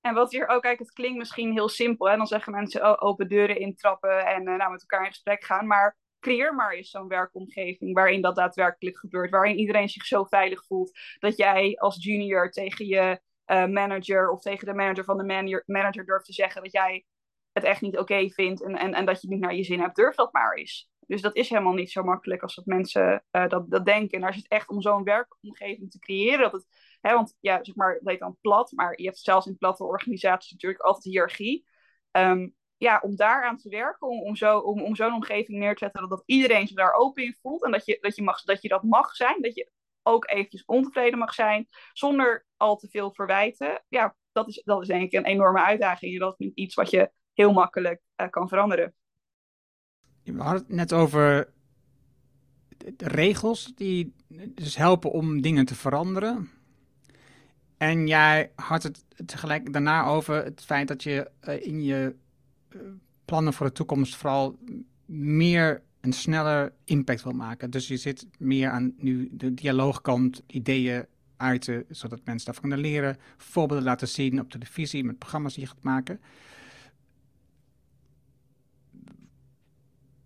En 0.00 0.14
wat 0.14 0.32
hier 0.32 0.48
ook, 0.48 0.62
kijk, 0.62 0.78
het 0.78 0.92
klinkt 0.92 1.18
misschien 1.18 1.52
heel 1.52 1.68
simpel. 1.68 2.08
Hè? 2.08 2.16
Dan 2.16 2.26
zeggen 2.26 2.52
mensen 2.52 2.86
oh, 2.86 3.08
open 3.08 3.28
deuren 3.28 3.58
intrappen 3.58 4.26
en 4.26 4.48
uh, 4.48 4.56
nou, 4.56 4.70
met 4.70 4.80
elkaar 4.80 5.04
in 5.04 5.12
gesprek 5.12 5.44
gaan. 5.44 5.66
Maar 5.66 5.98
creëer 6.20 6.54
maar 6.54 6.72
eens 6.72 6.90
zo'n 6.90 7.08
werkomgeving 7.08 7.94
waarin 7.94 8.22
dat 8.22 8.36
daadwerkelijk 8.36 8.98
gebeurt. 8.98 9.30
Waarin 9.30 9.58
iedereen 9.58 9.88
zich 9.88 10.06
zo 10.06 10.24
veilig 10.24 10.66
voelt 10.66 10.98
dat 11.18 11.36
jij 11.36 11.76
als 11.78 12.04
junior 12.04 12.50
tegen 12.50 12.86
je 12.86 13.20
uh, 13.46 13.66
manager 13.66 14.30
of 14.30 14.40
tegen 14.40 14.66
de 14.66 14.74
manager 14.74 15.04
van 15.04 15.18
de 15.18 15.24
manager, 15.24 15.62
manager 15.66 16.04
durft 16.04 16.24
te 16.24 16.32
zeggen 16.32 16.62
dat 16.62 16.72
jij 16.72 17.04
het 17.52 17.64
echt 17.64 17.80
niet 17.80 17.92
oké 17.92 18.02
okay 18.02 18.30
vindt 18.30 18.62
en, 18.62 18.76
en, 18.76 18.94
en 18.94 19.04
dat 19.04 19.20
je 19.20 19.28
niet 19.28 19.40
naar 19.40 19.54
je 19.54 19.64
zin 19.64 19.80
hebt. 19.80 19.96
Durf 19.96 20.14
dat 20.14 20.32
maar 20.32 20.54
eens. 20.54 20.89
Dus 21.10 21.20
dat 21.20 21.36
is 21.36 21.48
helemaal 21.48 21.72
niet 21.72 21.90
zo 21.90 22.02
makkelijk 22.02 22.42
als 22.42 22.54
dat 22.54 22.66
mensen 22.66 23.24
uh, 23.32 23.48
dat, 23.48 23.70
dat 23.70 23.84
denken. 23.84 24.10
En 24.10 24.20
daar 24.20 24.34
zit 24.34 24.48
echt 24.48 24.68
om 24.68 24.82
zo'n 24.82 25.04
werkomgeving 25.04 25.90
te 25.90 25.98
creëren. 25.98 26.40
Dat 26.40 26.52
het, 26.52 26.66
hè, 27.00 27.14
want 27.14 27.36
ja, 27.40 27.64
zeg 27.64 27.74
maar, 27.74 27.94
dat 27.94 28.08
heet 28.08 28.18
dan 28.18 28.36
plat, 28.40 28.72
maar 28.72 29.00
je 29.00 29.04
hebt 29.04 29.18
zelfs 29.18 29.46
in 29.46 29.58
platte 29.58 29.84
organisaties 29.84 30.52
natuurlijk 30.52 30.82
altijd 30.82 31.04
hiërarchie. 31.04 31.66
Um, 32.12 32.54
ja, 32.76 33.00
om 33.02 33.16
daaraan 33.16 33.56
te 33.56 33.68
werken, 33.68 34.08
om, 34.08 34.22
om, 34.22 34.36
zo, 34.36 34.58
om, 34.58 34.82
om 34.82 34.96
zo'n 34.96 35.14
omgeving 35.14 35.58
neer 35.58 35.72
te 35.72 35.84
zetten, 35.84 36.00
dat, 36.00 36.10
dat 36.10 36.22
iedereen 36.26 36.66
zich 36.66 36.76
daar 36.76 36.92
open 36.92 37.24
in 37.24 37.36
voelt. 37.40 37.64
En 37.64 37.70
dat 37.70 37.84
je 37.84 37.98
dat, 38.00 38.16
je 38.16 38.22
mag, 38.22 38.42
dat 38.42 38.62
je 38.62 38.68
dat 38.68 38.82
mag 38.82 39.14
zijn, 39.14 39.42
dat 39.42 39.54
je 39.54 39.70
ook 40.02 40.30
eventjes 40.30 40.64
ontevreden 40.64 41.18
mag 41.18 41.34
zijn, 41.34 41.68
zonder 41.92 42.46
al 42.56 42.76
te 42.76 42.88
veel 42.88 43.14
verwijten. 43.14 43.84
Ja, 43.88 44.16
dat 44.32 44.48
is, 44.48 44.62
dat 44.64 44.82
is 44.82 44.88
denk 44.88 45.02
ik 45.02 45.12
een 45.12 45.24
enorme 45.24 45.60
uitdaging. 45.60 46.12
En 46.12 46.18
dat 46.18 46.34
is 46.38 46.50
iets 46.54 46.74
wat 46.74 46.90
je 46.90 47.10
heel 47.32 47.52
makkelijk 47.52 48.02
uh, 48.16 48.28
kan 48.28 48.48
veranderen. 48.48 48.94
We 50.32 50.42
hadden 50.42 50.62
het 50.62 50.76
net 50.76 50.92
over 50.92 51.48
de 52.96 53.08
regels 53.08 53.72
die 53.74 54.12
dus 54.54 54.76
helpen 54.76 55.10
om 55.10 55.40
dingen 55.40 55.64
te 55.64 55.74
veranderen. 55.74 56.50
En 57.76 58.06
jij 58.06 58.50
had 58.54 58.82
het 58.82 59.04
tegelijk 59.26 59.72
daarna 59.72 60.04
over 60.04 60.44
het 60.44 60.62
feit 60.64 60.88
dat 60.88 61.02
je 61.02 61.30
uh, 61.48 61.66
in 61.66 61.82
je 61.82 62.14
uh, 62.70 62.80
plannen 63.24 63.52
voor 63.52 63.66
de 63.66 63.72
toekomst 63.72 64.16
vooral 64.16 64.58
meer 65.06 65.82
en 66.00 66.12
sneller 66.12 66.72
impact 66.84 67.22
wil 67.22 67.32
maken. 67.32 67.70
Dus 67.70 67.88
je 67.88 67.96
zit 67.96 68.26
meer 68.38 68.70
aan 68.70 68.94
nu 68.96 69.28
de 69.32 69.54
dialoogkant, 69.54 70.42
ideeën 70.46 71.06
uiten, 71.36 71.84
zodat 71.88 72.24
mensen 72.24 72.44
daarvan 72.44 72.70
kunnen 72.70 72.90
leren, 72.90 73.16
voorbeelden 73.36 73.84
laten 73.84 74.08
zien 74.08 74.40
op 74.40 74.50
televisie 74.50 75.04
met 75.04 75.18
programma's 75.18 75.54
die 75.54 75.62
je 75.62 75.68
gaat 75.68 75.82
maken. 75.82 76.20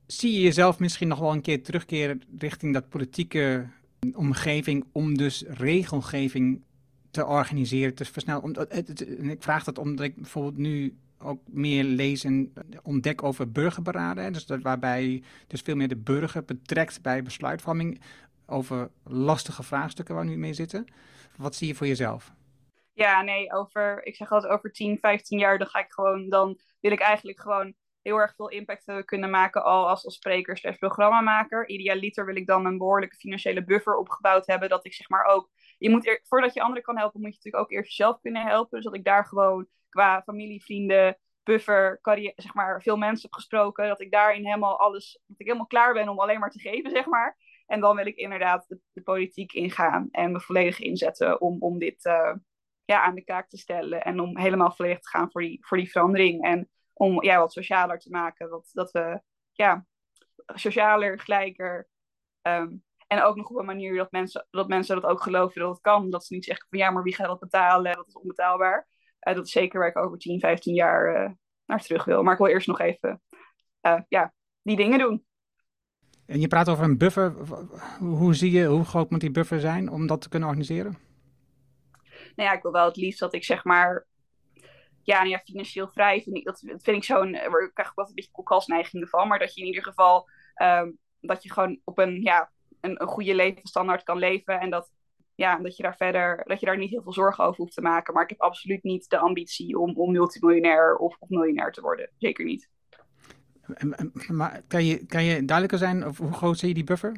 Zie 0.07 0.33
je 0.33 0.41
jezelf 0.41 0.79
misschien 0.79 1.09
nog 1.09 1.19
wel 1.19 1.33
een 1.33 1.41
keer 1.41 1.63
terugkeren 1.63 2.23
richting 2.39 2.73
dat 2.73 2.89
politieke 2.89 3.67
omgeving 4.15 4.85
om 4.93 5.17
dus 5.17 5.45
regelgeving 5.47 6.63
te 7.11 7.27
organiseren, 7.27 7.95
te 7.95 8.05
versnellen? 8.05 8.69
en 8.69 9.31
ik 9.31 9.43
vraag 9.43 9.65
dat 9.65 9.79
omdat 9.79 10.05
ik 10.07 10.17
bijvoorbeeld 10.17 10.57
nu 10.57 10.97
ook 11.19 11.41
meer 11.49 11.85
lees 11.85 12.25
en 12.25 12.53
ontdek 12.83 13.23
over 13.23 13.53
burgerberaden. 13.53 14.33
Dus 14.33 14.47
dat, 14.47 14.63
waarbij 14.63 15.23
dus 15.47 15.61
veel 15.61 15.77
meer 15.77 15.89
de 15.89 15.97
burger 15.97 16.45
betrekt 16.45 17.03
bij 17.03 17.23
besluitvorming 17.23 18.01
over 18.47 18.91
lastige 19.05 19.63
vraagstukken 19.63 20.15
waar 20.15 20.25
nu 20.25 20.37
mee 20.37 20.53
zitten. 20.53 20.87
Wat 21.37 21.55
zie 21.55 21.67
je 21.69 21.75
voor 21.75 21.87
jezelf? 21.87 22.33
Ja, 22.93 23.23
nee, 23.23 23.53
over, 23.53 24.07
ik 24.07 24.17
zeg 24.17 24.33
altijd 24.33 24.53
over 24.53 24.73
10, 24.73 24.99
15 24.99 25.39
jaar, 25.39 25.59
dan 25.59 25.67
ga 25.67 25.79
ik 25.79 25.93
gewoon, 25.93 26.29
dan 26.29 26.59
wil 26.81 26.93
ik 26.93 27.01
eigenlijk 27.01 27.41
gewoon 27.41 27.75
heel 28.05 28.17
erg 28.17 28.35
veel 28.35 28.49
impact 28.49 29.05
kunnen 29.05 29.31
maken 29.31 29.65
al 29.65 29.89
als, 29.89 30.05
als 30.05 30.15
spreker 30.15 30.57
slash 30.57 30.77
programmamaker. 30.77 31.69
Idealiter 31.69 32.27
wil 32.27 32.37
ik 32.37 32.47
dan 32.47 32.67
een 32.67 32.79
behoorlijke 32.79 33.17
financiële 33.17 33.65
buffer 33.65 33.97
opgebouwd 33.97 34.47
hebben. 34.47 34.69
Dat 34.69 34.87
ik 34.87 34.95
zeg 34.95 35.09
maar 35.09 35.25
ook, 35.25 35.51
je 35.79 35.91
moet 35.91 36.21
voordat 36.23 36.55
je 36.55 36.61
anderen 36.61 36.83
kan 36.83 36.99
helpen, 36.99 37.21
moet 37.21 37.31
je 37.31 37.37
natuurlijk 37.37 37.65
ook 37.65 37.71
eerst 37.73 37.97
jezelf 37.97 38.21
kunnen 38.21 38.43
helpen. 38.43 38.77
Dus 38.77 38.85
dat 38.85 38.95
ik 38.95 39.05
daar 39.05 39.27
gewoon 39.27 39.67
qua 39.89 40.23
familie, 40.23 40.63
vrienden, 40.63 41.19
buffer, 41.43 41.99
zeg 42.37 42.55
maar, 42.55 42.83
veel 42.83 42.97
mensen 42.97 43.23
heb 43.23 43.33
gesproken. 43.33 43.89
Dat 43.89 44.01
ik 44.01 44.11
daarin 44.11 44.45
helemaal 44.45 44.79
alles, 44.79 45.21
dat 45.27 45.41
ik 45.41 45.47
helemaal 45.47 45.67
klaar 45.67 45.93
ben 45.93 46.09
om 46.09 46.19
alleen 46.19 46.41
maar 46.41 46.51
te 46.51 46.61
geven, 46.61 46.91
zeg 46.91 47.07
maar. 47.07 47.37
En 47.67 47.81
dan 47.81 47.97
wil 47.97 48.07
ik 48.07 48.17
inderdaad 48.17 48.67
de, 48.93 49.03
politiek 49.03 49.53
ingaan 49.53 50.09
en 50.11 50.33
me 50.33 50.41
volledig 50.41 50.79
inzetten 50.79 51.41
om, 51.41 51.57
om 51.61 51.79
dit 51.79 52.05
uh, 52.05 52.35
ja, 52.85 53.03
aan 53.03 53.15
de 53.15 53.25
kaak 53.25 53.49
te 53.49 53.57
stellen. 53.57 54.05
En 54.05 54.21
om 54.21 54.39
helemaal 54.39 54.73
volledig 54.73 55.01
te 55.01 55.09
gaan 55.09 55.31
voor 55.31 55.41
die, 55.41 55.67
voor 55.67 55.77
die 55.77 55.91
verandering. 55.91 56.43
En 56.43 56.69
om 56.95 57.23
ja, 57.23 57.39
wat 57.39 57.53
socialer 57.53 57.99
te 57.99 58.11
maken. 58.11 58.51
Dat, 58.51 58.71
dat 58.73 58.91
we 58.91 59.21
ja, 59.53 59.87
socialer, 60.47 61.21
gelijker. 61.21 61.89
Um, 62.43 62.83
en 63.07 63.23
ook 63.23 63.37
nog 63.37 63.51
op 63.51 63.57
een 63.59 63.65
manier 63.65 63.97
dat 63.97 64.11
mensen, 64.11 64.47
dat 64.51 64.69
mensen 64.69 65.01
dat 65.01 65.11
ook 65.11 65.23
geloven 65.23 65.61
dat 65.61 65.71
het 65.71 65.81
kan. 65.81 66.11
Dat 66.11 66.25
ze 66.25 66.35
niet 66.35 66.45
zeggen 66.45 66.67
van 66.71 66.79
ja, 66.79 66.91
maar 66.91 67.03
wie 67.03 67.15
gaat 67.15 67.27
dat 67.27 67.41
betalen? 67.41 67.95
Dat 67.95 68.07
is 68.07 68.15
onbetaalbaar. 68.15 68.89
Uh, 69.21 69.35
dat 69.35 69.47
is 69.47 69.53
zeker 69.53 69.79
waar 69.79 69.89
ik 69.89 69.97
over 69.97 70.19
10, 70.19 70.41
15 70.41 70.75
jaar 70.75 71.25
uh, 71.25 71.31
naar 71.65 71.81
terug 71.81 72.05
wil. 72.05 72.23
Maar 72.23 72.33
ik 72.33 72.39
wil 72.39 72.49
eerst 72.49 72.67
nog 72.67 72.81
even 72.81 73.23
uh, 73.83 74.01
ja, 74.09 74.33
die 74.63 74.77
dingen 74.77 74.99
doen. 74.99 75.25
En 76.27 76.41
je 76.41 76.49
praat 76.49 76.69
over 76.69 76.85
een 76.85 76.99
buffer. 76.99 77.35
Hoe 77.99 78.35
zie 78.35 78.51
je, 78.51 78.67
hoe 78.67 78.85
groot 78.85 79.11
moet 79.11 79.21
die 79.21 79.31
buffer 79.31 79.61
zijn 79.61 79.91
om 79.91 80.07
dat 80.07 80.21
te 80.21 80.29
kunnen 80.29 80.49
organiseren? 80.49 80.99
Nou 82.37 82.49
ja, 82.49 82.53
ik 82.53 82.63
wil 82.63 82.73
wel 82.73 82.85
het 82.85 82.97
liefst 82.97 83.21
dat 83.21 83.35
ik 83.35 83.45
zeg 83.45 83.65
maar 83.65 84.07
ja, 85.07 85.19
nou 85.19 85.29
ja, 85.29 85.39
financieel 85.39 85.89
vrij 85.89 86.23
vind 86.23 86.37
ik, 86.37 86.45
dat, 86.45 86.59
vind 86.59 86.97
ik 86.97 87.05
zo'n, 87.05 87.35
eh, 87.35 87.45
ik 87.45 87.71
krijg 87.75 87.89
ook 87.89 87.97
wel 87.97 88.07
een 88.09 88.15
beetje 88.15 88.31
koelkastneiging 88.31 89.03
ervan, 89.03 89.29
maar 89.29 89.39
dat 89.39 89.55
je 89.55 89.61
in 89.61 89.67
ieder 89.67 89.83
geval, 89.83 90.29
um, 90.63 90.99
dat 91.21 91.43
je 91.43 91.53
gewoon 91.53 91.81
op 91.85 91.99
een, 91.99 92.23
ja, 92.23 92.51
een, 92.81 93.03
een 93.03 93.09
goede 93.09 93.35
levensstandaard 93.35 94.03
kan 94.03 94.19
leven 94.19 94.61
en 94.61 94.71
dat, 94.71 94.93
ja, 95.35 95.59
dat 95.59 95.77
je 95.77 95.83
daar 95.83 95.97
verder, 95.97 96.43
dat 96.45 96.61
je 96.61 96.67
daar 96.67 96.79
niet 96.79 96.91
heel 96.91 97.03
veel 97.03 97.13
zorgen 97.13 97.45
over 97.45 97.57
hoeft 97.57 97.75
te 97.75 97.81
maken. 97.81 98.15
Maar 98.15 98.23
ik 98.23 98.29
heb 98.29 98.41
absoluut 98.41 98.83
niet 98.83 99.09
de 99.09 99.19
ambitie 99.19 99.79
om, 99.79 99.97
om 99.97 100.13
multimiljonair 100.13 100.97
of, 100.97 101.17
of 101.19 101.29
miljonair 101.29 101.73
te 101.73 101.81
worden. 101.81 102.11
Zeker 102.19 102.45
niet. 102.45 102.69
Maar 104.29 104.63
kan 104.69 104.85
je, 104.85 105.07
kan 105.07 105.25
je 105.25 105.45
duidelijker 105.45 105.79
zijn, 105.79 106.07
of 106.07 106.19
hoe 106.19 106.33
groot 106.33 106.59
zie 106.59 106.69
je 106.69 106.75
die 106.75 106.85
buffer? 106.85 107.13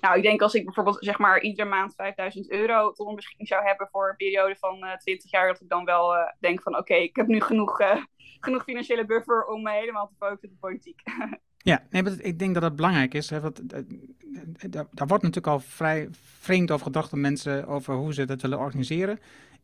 Nou, 0.00 0.16
ik 0.16 0.22
denk 0.22 0.42
als 0.42 0.54
ik 0.54 0.64
bijvoorbeeld 0.64 0.96
zeg 1.00 1.18
maar 1.18 1.40
iedere 1.40 1.68
maand 1.68 1.94
5000 1.94 2.50
euro 2.50 2.92
tot 2.92 3.04
mijn 3.04 3.16
beschikking 3.16 3.48
zou 3.48 3.64
hebben 3.64 3.88
voor 3.92 4.08
een 4.08 4.16
periode 4.16 4.56
van 4.56 4.84
uh, 4.84 4.96
20 4.96 5.30
jaar, 5.30 5.46
dat 5.46 5.60
ik 5.60 5.68
dan 5.68 5.84
wel 5.84 6.14
uh, 6.14 6.20
denk 6.40 6.62
van 6.62 6.76
oké, 6.76 6.94
ik 6.94 7.16
heb 7.16 7.26
nu 7.26 7.40
genoeg, 7.40 7.80
uh, 7.80 7.96
genoeg 8.40 8.62
financiële 8.62 9.04
buffer 9.04 9.44
om 9.44 9.62
me 9.62 9.70
helemaal 9.70 10.08
te 10.08 10.14
focussen 10.18 10.48
op 10.48 10.54
de 10.54 10.60
politiek. 10.60 11.00
ja, 11.70 11.86
nee, 11.90 12.02
maar 12.02 12.12
ik 12.18 12.38
denk 12.38 12.54
dat 12.54 12.62
dat 12.62 12.76
belangrijk 12.76 13.14
is. 13.14 13.30
Hè, 13.30 13.40
want, 13.40 13.68
daar, 13.68 14.86
daar 14.90 15.06
wordt 15.06 15.22
natuurlijk 15.22 15.46
al 15.46 15.60
vrij 15.60 16.08
vreemd 16.40 16.70
over 16.70 16.86
gedacht 16.86 17.10
door 17.10 17.20
mensen 17.20 17.66
over 17.66 17.94
hoe 17.94 18.14
ze 18.14 18.24
dat 18.24 18.42
willen 18.42 18.58
organiseren. 18.58 19.18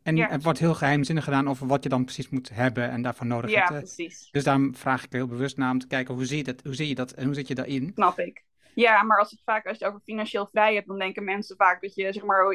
En 0.05 0.17
het 0.17 0.43
wordt 0.43 0.59
heel 0.59 0.73
geheimzinnig 0.73 1.23
gedaan 1.23 1.49
over 1.49 1.67
wat 1.67 1.83
je 1.83 1.89
dan 1.89 2.03
precies 2.03 2.29
moet 2.29 2.49
hebben 2.53 2.89
en 2.89 3.01
daarvoor 3.01 3.25
nodig 3.25 3.51
ja, 3.51 3.59
hebt. 3.59 3.71
Ja, 3.71 3.79
precies. 3.79 4.27
Dus 4.31 4.43
daarom 4.43 4.75
vraag 4.75 5.03
ik 5.03 5.11
heel 5.11 5.27
bewust 5.27 5.57
naar 5.57 5.71
om 5.71 5.79
te 5.79 5.87
kijken 5.87 6.13
hoe 6.13 6.25
zie 6.25 6.37
je 6.37 6.43
dat, 6.43 6.61
hoe 6.63 6.75
zie 6.75 6.87
je 6.87 6.95
dat 6.95 7.11
en 7.11 7.25
hoe 7.25 7.33
zit 7.33 7.47
je 7.47 7.55
daarin? 7.55 7.91
Snap 7.93 8.19
ik. 8.19 8.44
Ja, 8.75 9.03
maar 9.03 9.19
als 9.19 9.31
het 9.31 9.41
vaak 9.43 9.67
als 9.67 9.77
je 9.77 9.83
het 9.83 9.93
over 9.93 10.05
financieel 10.05 10.47
vrij 10.47 10.73
hebt, 10.73 10.87
dan 10.87 10.99
denken 10.99 11.23
mensen 11.23 11.55
vaak 11.55 11.81
dat 11.81 11.95
je 11.95 12.13
zeg 12.13 12.23
maar 12.23 12.47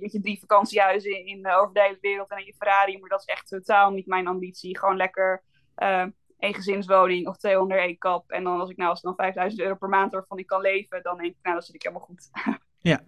met 0.00 0.12
je 0.12 0.20
drie 0.20 0.38
vakantiehuizen 0.38 1.26
in, 1.26 1.50
over 1.50 1.74
de 1.74 1.80
hele 1.80 1.98
wereld 2.00 2.30
en 2.30 2.38
in 2.38 2.44
je 2.44 2.54
Ferrari, 2.54 2.98
maar 2.98 3.08
dat 3.08 3.20
is 3.20 3.26
echt 3.26 3.48
totaal 3.48 3.90
niet 3.90 4.06
mijn 4.06 4.26
ambitie. 4.26 4.78
Gewoon 4.78 4.96
lekker 4.96 5.42
uh, 5.76 6.06
een 6.38 6.54
gezinswoning 6.54 7.28
of 7.28 7.36
twee 7.36 7.60
onder 7.60 7.78
één 7.78 7.98
kap. 7.98 8.30
En 8.30 8.44
dan 8.44 8.60
als 8.60 8.70
ik 8.70 8.76
nou 8.76 8.90
als 8.90 9.00
dan 9.00 9.14
5000 9.14 9.62
euro 9.62 9.74
per 9.74 9.88
maand 9.88 10.12
waarvan 10.12 10.38
ik 10.38 10.46
kan 10.46 10.60
leven, 10.60 11.02
dan 11.02 11.16
denk 11.16 11.30
ik, 11.30 11.38
nou, 11.42 11.54
dan 11.54 11.64
zit 11.64 11.74
ik 11.74 11.82
helemaal 11.82 12.06
goed. 12.06 12.30
ja. 12.92 13.00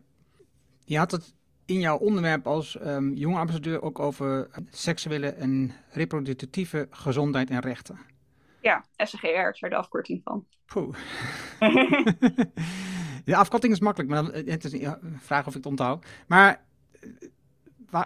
Je 0.85 0.99
had 0.99 1.11
het 1.11 1.35
in 1.65 1.81
jouw 1.81 1.99
onderwerp 1.99 2.47
als 2.47 2.79
um, 2.81 3.15
jonge 3.15 3.39
ambassadeur 3.39 3.83
ook 3.83 3.99
over 3.99 4.51
seksuele 4.71 5.29
en 5.29 5.73
reproductieve 5.91 6.87
gezondheid 6.91 7.51
en 7.51 7.61
rechten. 7.61 8.12
Ja, 8.63 8.85
SGR 8.97 9.27
is 9.27 9.63
er 9.63 9.71
de 9.71 9.77
afkorting 9.77 10.21
van. 10.25 10.47
Poeh. 10.67 10.97
de 13.25 13.37
afkorting 13.37 13.73
is 13.73 13.81
makkelijk, 13.81 14.11
maar 14.11 14.25
het 14.25 14.65
is 14.65 14.73
een 14.73 15.19
vraag 15.19 15.41
of 15.41 15.49
ik 15.49 15.55
het 15.55 15.67
onthoud. 15.67 16.07
Maar 16.27 16.65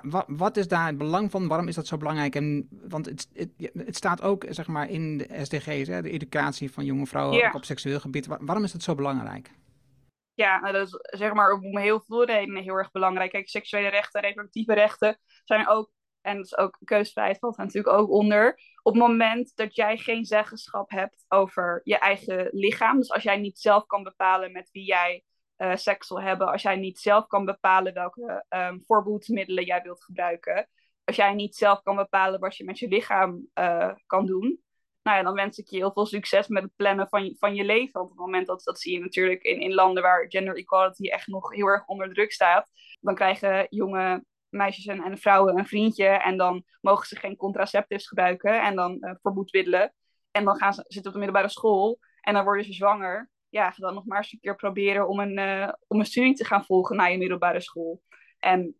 wat, 0.03 0.25
wat, 0.27 0.57
is 0.57 0.69
daar 0.69 0.87
het 0.87 0.99
belang 0.99 1.31
van? 1.31 1.49
Waarom 1.49 1.69
is 1.69 1.75
dat 1.75 1.87
zo 1.87 1.97
belangrijk? 1.97 2.35
En, 2.35 2.69
want 2.89 3.07
het, 3.07 3.29
het, 3.35 3.51
het 3.73 3.97
staat 3.97 4.23
ook 4.23 4.45
zeg 4.49 4.67
maar, 4.67 4.91
in 4.91 5.19
de 5.19 5.29
SDG's, 5.43 5.89
hè, 5.89 6.03
de 6.03 6.11
educatie 6.11 6.73
van 6.73 6.85
jonge 6.85 7.07
vrouwen 7.07 7.37
ja. 7.37 7.49
ook 7.49 7.55
op 7.55 7.65
seksueel 7.65 8.01
gebied. 8.01 8.27
waarom 8.27 8.65
is 8.65 8.73
dat 8.73 8.83
zo 8.83 8.95
belangrijk? 8.95 9.51
Ja, 10.35 10.61
nou, 10.61 10.73
dat 10.73 10.87
is 10.87 11.19
zeg 11.19 11.33
maar 11.33 11.53
om 11.53 11.79
heel 11.79 12.01
veel 12.01 12.25
redenen 12.25 12.63
heel 12.63 12.75
erg 12.75 12.91
belangrijk. 12.91 13.31
Kijk, 13.31 13.49
seksuele 13.49 13.89
rechten, 13.89 14.21
reproductieve 14.21 14.75
rechten 14.75 15.19
zijn 15.45 15.69
ook, 15.69 15.91
en 16.21 16.37
dat 16.37 16.45
is 16.45 16.57
ook 16.57 16.79
keusvrijheid 16.85 17.39
valt 17.39 17.59
er 17.59 17.65
natuurlijk 17.65 17.97
ook 17.97 18.11
onder. 18.11 18.61
Op 18.87 18.93
het 18.93 19.03
moment 19.03 19.53
dat 19.57 19.75
jij 19.75 19.97
geen 19.97 20.25
zeggenschap 20.25 20.91
hebt 20.91 21.25
over 21.29 21.81
je 21.85 21.99
eigen 21.99 22.49
lichaam, 22.51 22.99
dus 22.99 23.11
als 23.11 23.23
jij 23.23 23.37
niet 23.37 23.59
zelf 23.59 23.87
kan 23.87 24.03
bepalen 24.03 24.53
met 24.53 24.71
wie 24.71 24.85
jij 24.85 25.25
uh, 25.57 25.77
seks 25.77 26.09
wil 26.09 26.21
hebben, 26.21 26.47
als 26.53 26.63
jij 26.63 26.77
niet 26.77 26.99
zelf 26.99 27.27
kan 27.27 27.45
bepalen 27.45 27.95
welke 27.95 28.45
um, 28.49 28.83
voorbehoedsmiddelen 28.85 29.65
jij 29.65 29.83
wilt 29.83 30.05
gebruiken, 30.05 30.69
als 31.05 31.17
jij 31.17 31.35
niet 31.35 31.57
zelf 31.57 31.83
kan 31.83 31.97
bepalen 31.97 32.41
wat 32.41 32.57
je 32.57 32.65
met 32.65 32.79
je 32.79 32.89
lichaam 32.89 33.49
uh, 33.55 33.93
kan 34.07 34.27
doen, 34.27 34.63
nou 35.03 35.17
ja, 35.17 35.23
dan 35.23 35.35
wens 35.35 35.59
ik 35.59 35.69
je 35.69 35.77
heel 35.77 35.93
veel 35.93 36.07
succes 36.07 36.49
met 36.49 36.63
het 36.63 36.73
plannen 36.77 37.09
van 37.09 37.37
van 37.39 37.55
je 37.55 37.65
leven. 37.65 37.93
Want 37.93 38.05
op 38.05 38.11
het 38.11 38.21
moment 38.21 38.47
dat, 38.47 38.63
dat 38.65 38.81
zie 38.81 38.93
je 38.93 39.01
natuurlijk 39.01 39.43
in, 39.43 39.61
in 39.61 39.75
landen 39.75 40.03
waar 40.03 40.27
gender 40.29 40.57
equality 40.57 41.09
echt 41.09 41.27
nog 41.27 41.55
heel 41.55 41.67
erg 41.67 41.87
onder 41.87 42.15
druk 42.15 42.33
staat, 42.33 42.69
dan 43.01 43.15
krijgen 43.15 43.67
jonge 43.71 44.25
meisjes 44.49 44.87
en, 44.87 45.03
en 45.03 45.19
vrouwen 45.19 45.59
een 45.59 45.67
vriendje 45.67 46.07
en 46.07 46.37
dan 46.37 46.65
mogen 46.81 47.07
ze 47.07 47.17
geen 47.17 47.37
contraceptives 47.37 48.09
gebruiken 48.09 48.63
en 48.63 48.77
dan 48.77 48.97
uh, 49.01 49.11
verboedmiddelen. 49.21 49.95
En 50.31 50.45
dan 50.45 50.57
gaan 50.57 50.75
ze 50.75 50.85
zitten 50.87 51.07
op 51.07 51.13
de 51.13 51.25
middelbare 51.25 51.53
school 51.53 51.99
en 52.21 52.35
dan 52.35 52.45
worden 52.45 52.65
ze 52.65 52.73
zwanger. 52.73 53.31
Ja, 53.49 53.75
dan 53.77 53.95
nog 53.95 54.05
maar 54.05 54.19
eens 54.19 54.33
een 54.33 54.41
keer 54.41 54.57
proberen 54.57 55.09
om 55.09 55.21
een, 55.21 55.39
uh, 55.39 55.73
om 55.87 55.99
een 55.99 56.07
studie 56.07 56.35
te 56.35 56.45
gaan 56.45 56.65
volgen 56.65 56.97
na 56.97 57.05
je 57.05 57.19
middelbare 57.19 57.61
school. 57.61 58.03
En 58.39 58.77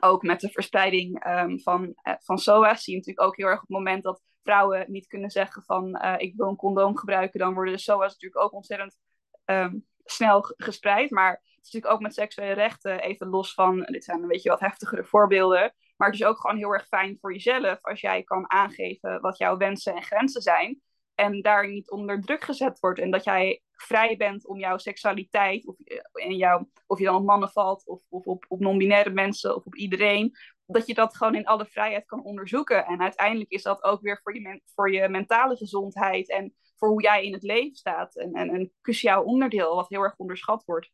ook 0.00 0.22
met 0.22 0.40
de 0.40 0.48
verspreiding 0.48 1.26
um, 1.26 1.60
van, 1.60 1.82
uh, 1.84 2.14
van 2.18 2.38
SOA's 2.38 2.82
zie 2.82 2.92
je 2.92 2.98
natuurlijk 2.98 3.26
ook 3.26 3.36
heel 3.36 3.46
erg 3.46 3.62
op 3.62 3.68
het 3.68 3.76
moment 3.76 4.02
dat 4.02 4.22
vrouwen 4.42 4.84
niet 4.90 5.06
kunnen 5.06 5.30
zeggen 5.30 5.62
van 5.62 6.02
ik 6.16 6.36
wil 6.36 6.48
een 6.48 6.56
condoom 6.56 6.96
gebruiken, 6.96 7.38
dan 7.38 7.54
worden 7.54 7.74
de 7.74 7.80
SOA's 7.80 8.12
natuurlijk 8.12 8.44
ook 8.44 8.52
ontzettend 8.52 8.98
um, 9.44 9.86
snel 10.04 10.54
gespreid. 10.56 11.10
Maar 11.10 11.42
het 11.62 11.72
is 11.72 11.80
natuurlijk 11.80 11.94
ook 11.94 12.08
met 12.08 12.14
seksuele 12.14 12.52
rechten, 12.52 13.00
even 13.00 13.28
los 13.28 13.54
van, 13.54 13.80
dit 13.80 14.04
zijn 14.04 14.22
een 14.22 14.28
beetje 14.28 14.48
wat 14.48 14.60
heftigere 14.60 15.04
voorbeelden, 15.04 15.74
maar 15.96 16.10
het 16.10 16.20
is 16.20 16.26
ook 16.26 16.40
gewoon 16.40 16.56
heel 16.56 16.72
erg 16.72 16.86
fijn 16.86 17.18
voor 17.20 17.32
jezelf 17.32 17.78
als 17.82 18.00
jij 18.00 18.22
kan 18.22 18.50
aangeven 18.50 19.20
wat 19.20 19.38
jouw 19.38 19.56
wensen 19.56 19.94
en 19.94 20.02
grenzen 20.02 20.42
zijn. 20.42 20.80
En 21.14 21.42
daar 21.42 21.68
niet 21.68 21.90
onder 21.90 22.20
druk 22.20 22.44
gezet 22.44 22.80
wordt. 22.80 23.00
En 23.00 23.10
dat 23.10 23.24
jij 23.24 23.62
vrij 23.72 24.16
bent 24.16 24.46
om 24.46 24.58
jouw 24.58 24.78
seksualiteit, 24.78 25.66
of, 25.66 25.76
en 26.12 26.36
jouw, 26.36 26.68
of 26.86 26.98
je 26.98 27.04
dan 27.04 27.14
op 27.14 27.24
mannen 27.24 27.50
valt, 27.50 27.86
of, 27.86 28.02
of 28.08 28.26
op, 28.26 28.44
op 28.48 28.60
non-binaire 28.60 29.10
mensen, 29.10 29.56
of 29.56 29.64
op 29.64 29.74
iedereen. 29.74 30.36
Dat 30.66 30.86
je 30.86 30.94
dat 30.94 31.16
gewoon 31.16 31.34
in 31.34 31.46
alle 31.46 31.66
vrijheid 31.66 32.04
kan 32.04 32.24
onderzoeken. 32.24 32.86
En 32.86 33.00
uiteindelijk 33.00 33.50
is 33.50 33.62
dat 33.62 33.82
ook 33.82 34.00
weer 34.00 34.20
voor 34.22 34.34
je, 34.34 34.60
voor 34.74 34.92
je 34.92 35.08
mentale 35.08 35.56
gezondheid 35.56 36.28
en 36.30 36.54
voor 36.76 36.88
hoe 36.88 37.02
jij 37.02 37.24
in 37.24 37.32
het 37.32 37.42
leven 37.42 37.76
staat. 37.76 38.16
En, 38.16 38.32
en 38.32 38.54
een 38.54 38.72
cruciaal 38.80 39.22
onderdeel 39.22 39.74
wat 39.74 39.88
heel 39.88 40.02
erg 40.02 40.16
onderschat 40.16 40.64
wordt. 40.64 40.90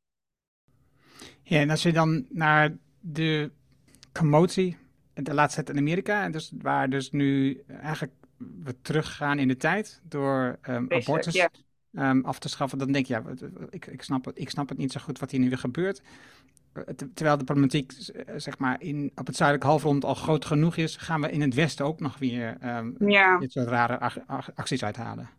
Ja, 1.43 1.61
en 1.61 1.71
als 1.71 1.83
je 1.83 1.93
dan 1.93 2.27
naar 2.29 2.77
de 3.01 3.51
commotie, 4.13 4.77
de 5.15 5.35
laatste 5.35 5.63
tijd 5.63 5.77
in 5.77 5.83
Amerika, 5.83 6.29
dus 6.29 6.53
waar 6.59 6.91
dus 6.91 7.11
nu 7.11 7.61
eigenlijk 7.67 8.13
we 8.37 8.81
teruggaan 8.83 9.39
in 9.39 9.49
de 9.49 9.57
tijd 9.57 10.01
door 10.05 10.59
um, 10.69 10.87
abortus 10.89 11.35
ja. 11.35 11.51
um, 11.93 12.25
af 12.25 12.39
te 12.39 12.49
schaffen, 12.49 12.79
dan 12.79 12.93
denk 12.93 13.07
je, 13.07 13.15
ja, 13.15 13.23
ik, 13.71 13.87
ik, 13.87 14.03
snap 14.03 14.25
het, 14.25 14.39
ik 14.39 14.51
snap 14.51 14.69
het 14.69 14.79
niet 14.79 14.93
zo 14.93 15.01
goed 15.01 15.19
wat 15.19 15.31
hier 15.31 15.41
nu 15.41 15.49
weer 15.49 15.59
gebeurt. 15.59 16.03
Terwijl 17.15 17.39
de 17.39 17.45
problematiek 17.45 17.93
zeg 18.37 18.59
maar, 18.59 18.81
in, 18.81 19.13
op 19.15 19.27
het 19.27 19.37
zuidelijke 19.37 19.71
halfrond 19.71 20.05
al 20.05 20.15
groot 20.15 20.45
genoeg 20.45 20.77
is, 20.77 20.97
gaan 20.97 21.21
we 21.21 21.31
in 21.31 21.41
het 21.41 21.55
westen 21.55 21.85
ook 21.85 22.01
nog 22.01 22.19
weer 22.19 22.57
um, 22.65 23.11
ja. 23.11 23.39
dit 23.39 23.53
soort 23.53 23.69
rare 23.69 24.13
acties 24.55 24.85
uithalen. 24.85 25.31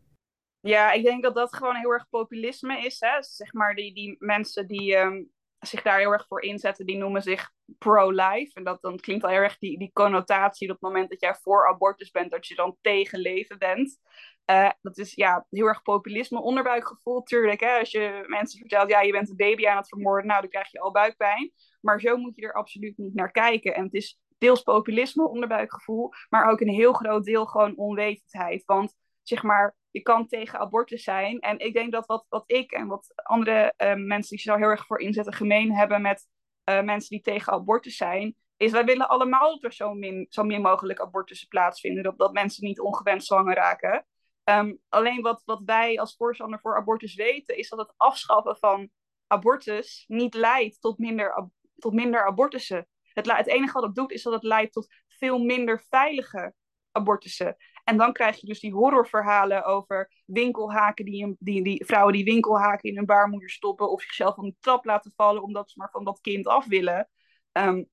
Ja, 0.59 0.91
ik 0.91 1.03
denk 1.03 1.23
dat 1.23 1.35
dat 1.35 1.55
gewoon 1.55 1.75
heel 1.75 1.91
erg 1.91 2.09
populisme 2.09 2.85
is. 2.85 2.99
Hè? 2.99 3.23
Zeg 3.23 3.53
maar 3.53 3.75
die, 3.75 3.93
die 3.93 4.15
mensen 4.19 4.67
die 4.67 4.95
um, 4.97 5.29
zich 5.59 5.81
daar 5.81 5.99
heel 5.99 6.11
erg 6.11 6.27
voor 6.27 6.41
inzetten, 6.41 6.85
die 6.85 6.97
noemen 6.97 7.21
zich 7.21 7.51
pro-life. 7.77 8.51
En 8.53 8.63
dat 8.63 8.81
dan 8.81 8.97
klinkt 8.97 9.23
al 9.23 9.29
heel 9.29 9.39
erg 9.39 9.57
die, 9.57 9.77
die 9.77 9.91
connotatie 9.93 10.67
dat 10.67 10.75
op 10.75 10.81
het 10.81 10.91
moment 10.91 11.09
dat 11.09 11.21
jij 11.21 11.35
voor 11.35 11.67
abortus 11.67 12.11
bent, 12.11 12.31
dat 12.31 12.47
je 12.47 12.55
dan 12.55 12.77
tegen 12.81 13.19
leven 13.19 13.57
bent. 13.57 13.99
Uh, 14.45 14.69
dat 14.81 14.97
is 14.97 15.13
ja, 15.13 15.45
heel 15.49 15.65
erg 15.65 15.81
populisme, 15.81 16.41
onderbuikgevoel 16.41 17.17
natuurlijk. 17.17 17.59
Hè? 17.59 17.79
Als 17.79 17.91
je 17.91 18.23
mensen 18.27 18.59
vertelt, 18.59 18.89
ja, 18.89 19.01
je 19.01 19.11
bent 19.11 19.29
een 19.29 19.35
baby 19.35 19.67
aan 19.67 19.77
het 19.77 19.87
vermoorden, 19.87 20.27
nou, 20.27 20.41
dan 20.41 20.49
krijg 20.49 20.71
je 20.71 20.79
al 20.79 20.91
buikpijn. 20.91 21.51
Maar 21.81 21.99
zo 21.99 22.17
moet 22.17 22.35
je 22.35 22.41
er 22.41 22.53
absoluut 22.53 22.97
niet 22.97 23.13
naar 23.13 23.31
kijken. 23.31 23.75
En 23.75 23.83
het 23.83 23.93
is 23.93 24.19
deels 24.37 24.61
populisme, 24.61 25.27
onderbuikgevoel, 25.27 26.09
maar 26.29 26.49
ook 26.49 26.59
een 26.59 26.69
heel 26.69 26.93
groot 26.93 27.23
deel 27.23 27.45
gewoon 27.45 27.77
onwetendheid. 27.77 28.63
Want 28.65 28.95
zeg 29.23 29.43
maar, 29.43 29.75
je 29.91 30.01
kan 30.01 30.27
tegen 30.27 30.59
abortus 30.59 31.03
zijn. 31.03 31.39
En 31.39 31.59
ik 31.59 31.73
denk 31.73 31.91
dat 31.91 32.05
wat, 32.05 32.25
wat 32.29 32.43
ik 32.45 32.71
en 32.71 32.87
wat 32.87 33.11
andere 33.15 33.73
uh, 33.77 33.93
mensen 33.93 34.29
die 34.29 34.39
zich 34.39 34.51
daar 34.51 34.57
heel 34.57 34.69
erg 34.69 34.85
voor 34.85 34.99
inzetten 34.99 35.33
gemeen 35.33 35.75
hebben 35.75 36.01
met 36.01 36.27
uh, 36.69 36.81
mensen 36.81 37.09
die 37.09 37.21
tegen 37.21 37.53
abortus 37.53 37.95
zijn, 37.95 38.35
is 38.57 38.71
wij 38.71 38.85
willen 38.85 39.09
allemaal 39.09 39.53
dat 39.53 39.63
er 39.63 39.73
zo 39.73 39.93
min, 39.93 40.25
zo 40.29 40.43
min 40.43 40.61
mogelijk 40.61 40.99
abortussen 40.99 41.47
plaatsvinden, 41.47 42.03
dat, 42.03 42.17
dat 42.17 42.33
mensen 42.33 42.65
niet 42.65 42.79
ongewenst 42.79 43.27
zwanger 43.27 43.55
raken. 43.55 44.05
Um, 44.43 44.79
alleen 44.89 45.21
wat, 45.21 45.41
wat 45.45 45.61
wij 45.65 45.99
als 45.99 46.15
voorstander 46.15 46.59
voor 46.59 46.77
abortus 46.77 47.15
weten, 47.15 47.57
is 47.57 47.69
dat 47.69 47.79
het 47.79 47.93
afschaffen 47.97 48.57
van 48.57 48.89
abortus 49.27 50.03
niet 50.07 50.33
leidt 50.33 50.81
tot 50.81 50.97
minder, 50.97 51.49
tot 51.75 51.93
minder 51.93 52.25
abortussen. 52.25 52.87
Het, 53.13 53.31
het 53.31 53.47
enige 53.47 53.73
wat 53.73 53.83
het 53.83 53.95
doet, 53.95 54.11
is 54.11 54.23
dat 54.23 54.33
het 54.33 54.43
leidt 54.43 54.73
tot 54.73 54.87
veel 55.07 55.39
minder 55.39 55.83
veilige 55.89 56.53
abortussen. 56.91 57.55
En 57.83 57.97
dan 57.97 58.13
krijg 58.13 58.39
je 58.39 58.47
dus 58.47 58.59
die 58.59 58.73
horrorverhalen 58.73 59.65
over 59.65 60.11
winkelhaken, 60.25 61.05
die, 61.05 61.35
die, 61.39 61.63
die 61.63 61.85
vrouwen 61.85 62.13
die 62.13 62.23
winkelhaken 62.23 62.89
in 62.89 62.95
hun 62.95 63.05
baarmoeder 63.05 63.49
stoppen 63.49 63.91
of 63.91 64.01
zichzelf 64.01 64.35
van 64.35 64.45
de 64.45 64.55
trap 64.59 64.85
laten 64.85 65.13
vallen 65.15 65.43
omdat 65.43 65.69
ze 65.69 65.79
maar 65.79 65.91
van 65.91 66.03
dat 66.03 66.21
kind 66.21 66.47
af 66.47 66.65
willen. 66.65 67.09
Um, 67.51 67.89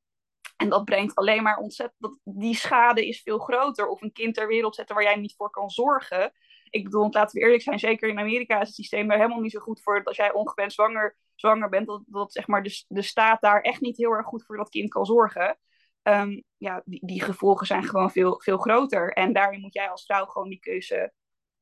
en 0.57 0.69
dat 0.69 0.85
brengt 0.85 1.15
alleen 1.15 1.43
maar 1.43 1.57
ontzettend. 1.57 2.01
Dat, 2.01 2.19
die 2.25 2.55
schade 2.55 3.07
is 3.07 3.23
veel 3.23 3.39
groter. 3.39 3.89
Of 3.89 4.03
een 4.03 4.13
kind 4.13 4.35
ter 4.35 4.47
wereld 4.47 4.75
zetten 4.75 4.95
waar 4.95 5.05
jij 5.05 5.17
niet 5.17 5.35
voor 5.37 5.51
kan 5.51 5.71
zorgen. 5.71 6.33
Ik 6.71 6.85
bedoel, 6.85 7.09
laten 7.11 7.39
we 7.39 7.45
eerlijk 7.45 7.63
zijn, 7.63 7.79
zeker 7.79 8.09
in 8.09 8.19
Amerika 8.19 8.61
is 8.61 8.67
het 8.67 8.77
systeem 8.77 9.11
er 9.11 9.17
helemaal 9.17 9.41
niet 9.41 9.53
zo 9.53 9.61
goed 9.61 9.83
voor. 9.83 9.97
Dat 9.97 10.07
als 10.07 10.17
jij 10.17 10.33
ongewenst 10.33 10.75
zwanger, 10.75 11.17
zwanger 11.35 11.69
bent, 11.69 12.03
dat, 12.07 12.33
zeg 12.33 12.47
maar 12.47 12.63
de 12.89 13.03
staat 13.03 13.41
daar 13.41 13.61
echt 13.61 13.81
niet 13.81 13.97
heel 13.97 14.11
erg 14.11 14.27
goed 14.27 14.45
voor 14.45 14.57
dat 14.57 14.69
kind 14.69 14.89
kan 14.89 15.05
zorgen. 15.05 15.59
Um, 16.09 16.45
ja, 16.57 16.83
die, 16.85 17.07
die 17.07 17.23
gevolgen 17.23 17.67
zijn 17.67 17.85
gewoon 17.85 18.11
veel, 18.11 18.41
veel 18.41 18.59
groter. 18.59 19.13
En 19.13 19.33
daarin 19.33 19.61
moet 19.61 19.75
jij 19.75 19.89
als 19.89 20.05
vrouw 20.05 20.25
gewoon 20.27 20.49
die 20.49 20.61
keuze 20.61 21.13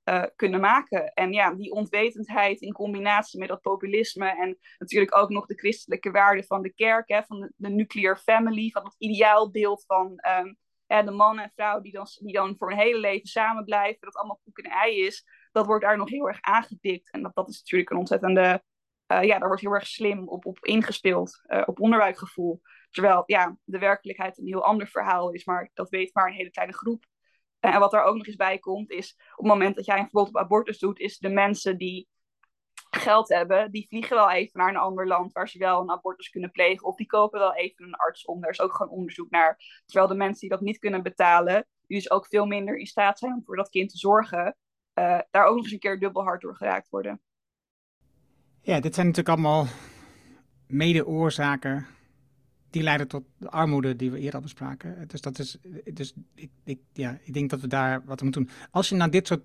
uh, 0.05 0.25
kunnen 0.37 0.61
maken. 0.61 1.13
En 1.15 1.33
ja, 1.33 1.55
die 1.55 1.73
onwetendheid 1.73 2.61
in 2.61 2.73
combinatie 2.73 3.39
met 3.39 3.49
dat 3.49 3.61
populisme 3.61 4.29
en 4.29 4.59
natuurlijk 4.79 5.17
ook 5.17 5.29
nog 5.29 5.47
de 5.47 5.55
christelijke 5.55 6.11
waarden 6.11 6.45
van 6.45 6.63
de 6.63 6.75
kerk, 6.75 7.09
hè, 7.09 7.23
van 7.23 7.53
de, 7.57 7.69
nuclear 7.71 8.17
family, 8.17 8.71
van 8.71 8.85
het 8.85 8.95
ideaalbeeld 8.99 9.85
van 9.87 10.07
um, 10.39 10.57
ja, 10.87 11.03
de 11.03 11.11
man 11.11 11.39
en 11.39 11.53
vrouw 11.55 11.81
die 11.81 11.93
dan, 11.93 12.07
die 12.21 12.33
dan 12.33 12.55
voor 12.59 12.71
een 12.71 12.79
hele 12.79 12.99
leven 12.99 13.27
samen 13.27 13.65
blijven, 13.65 14.01
dat 14.01 14.17
allemaal 14.17 14.41
koek 14.45 14.59
en 14.59 14.71
ei 14.71 15.01
is. 15.07 15.25
dat 15.53 15.67
wordt 15.67 15.85
daar 15.85 15.97
nog 15.97 16.11
heel 16.11 16.29
erg 16.29 16.41
aangedikt. 16.41 17.11
En 17.11 17.23
dat, 17.23 17.35
dat 17.35 17.49
is 17.49 17.59
natuurlijk 17.59 17.91
een 17.91 17.97
ontzettende, 17.97 18.63
uh, 19.13 19.23
ja, 19.23 19.39
daar 19.39 19.49
wordt 19.49 19.63
heel 19.63 19.75
erg 19.75 19.87
slim 19.87 20.29
op, 20.29 20.47
op 20.47 20.65
ingespeeld, 20.65 21.43
uh, 21.47 21.63
op 21.67 21.81
onderbuikgevoel. 21.81 22.61
Terwijl 22.95 23.23
ja, 23.27 23.57
de 23.65 23.79
werkelijkheid 23.79 24.39
een 24.39 24.47
heel 24.47 24.65
ander 24.65 24.87
verhaal 24.87 25.31
is, 25.31 25.45
maar 25.45 25.71
dat 25.73 25.91
weet 25.91 26.15
maar 26.15 26.27
een 26.27 26.35
hele 26.35 26.51
kleine 26.51 26.75
groep. 26.75 27.05
En 27.61 27.81
wat 27.81 27.93
er 27.93 28.03
ook 28.03 28.17
nog 28.17 28.27
eens 28.27 28.37
bij 28.37 28.59
komt, 28.59 28.91
is 28.91 29.13
op 29.13 29.45
het 29.45 29.47
moment 29.47 29.77
dat 29.77 29.85
jij 29.85 29.99
een 29.99 30.09
verbod 30.09 30.29
op 30.29 30.37
abortus 30.37 30.79
doet, 30.79 30.99
is 30.99 31.19
de 31.19 31.29
mensen 31.29 31.79
die 31.79 32.09
geld 32.91 33.29
hebben, 33.29 33.71
die 33.71 33.87
vliegen 33.89 34.17
wel 34.17 34.31
even 34.31 34.61
naar 34.61 34.69
een 34.69 34.77
ander 34.77 35.07
land 35.07 35.33
waar 35.33 35.49
ze 35.49 35.59
wel 35.59 35.81
een 35.81 35.91
abortus 35.91 36.29
kunnen 36.29 36.51
plegen. 36.51 36.87
Of 36.87 36.97
die 36.97 37.07
kopen 37.07 37.39
wel 37.39 37.55
even 37.55 37.85
een 37.85 37.95
arts 37.95 38.25
om. 38.25 38.41
Daar 38.41 38.51
is 38.51 38.61
ook 38.61 38.75
gewoon 38.75 38.93
onderzoek 38.93 39.31
naar. 39.31 39.83
Terwijl 39.87 40.09
de 40.09 40.15
mensen 40.15 40.41
die 40.41 40.49
dat 40.49 40.61
niet 40.61 40.79
kunnen 40.79 41.03
betalen, 41.03 41.67
die 41.87 41.97
dus 41.97 42.11
ook 42.11 42.27
veel 42.27 42.47
minder 42.47 42.79
in 42.79 42.87
staat 42.87 43.19
zijn 43.19 43.33
om 43.33 43.45
voor 43.45 43.57
dat 43.57 43.69
kind 43.69 43.91
te 43.91 43.99
zorgen, 43.99 44.57
uh, 44.95 45.21
daar 45.31 45.45
ook 45.45 45.55
nog 45.55 45.65
eens 45.65 45.73
een 45.73 45.79
keer 45.79 45.99
dubbel 45.99 46.23
hard 46.23 46.41
door 46.41 46.57
geraakt 46.57 46.89
worden. 46.89 47.21
Ja, 48.61 48.81
dit 48.81 48.95
zijn 48.95 49.07
natuurlijk 49.07 49.37
allemaal 49.37 49.67
mede-oorzaken 50.67 51.87
die 52.75 52.83
leiden 52.83 53.09
tot 53.09 53.25
de 53.39 53.51
armoede 53.51 53.97
die 53.97 54.11
we 54.11 54.19
eerder 54.19 54.35
al 54.35 54.41
bespraken. 54.41 55.09
Dus 55.09 55.21
dat 55.21 55.39
is, 55.39 55.59
dus 55.93 56.15
ik, 56.35 56.51
ik, 56.65 56.79
ja, 56.93 57.19
ik 57.23 57.35
denk 57.35 57.51
dat 57.51 57.61
we 57.61 57.67
daar 57.67 58.03
wat 58.05 58.19
we 58.19 58.25
moeten 58.25 58.45
doen. 58.45 58.55
Als 58.71 58.89
je 58.89 58.95
naar 58.95 59.11
dit 59.11 59.27
soort 59.27 59.43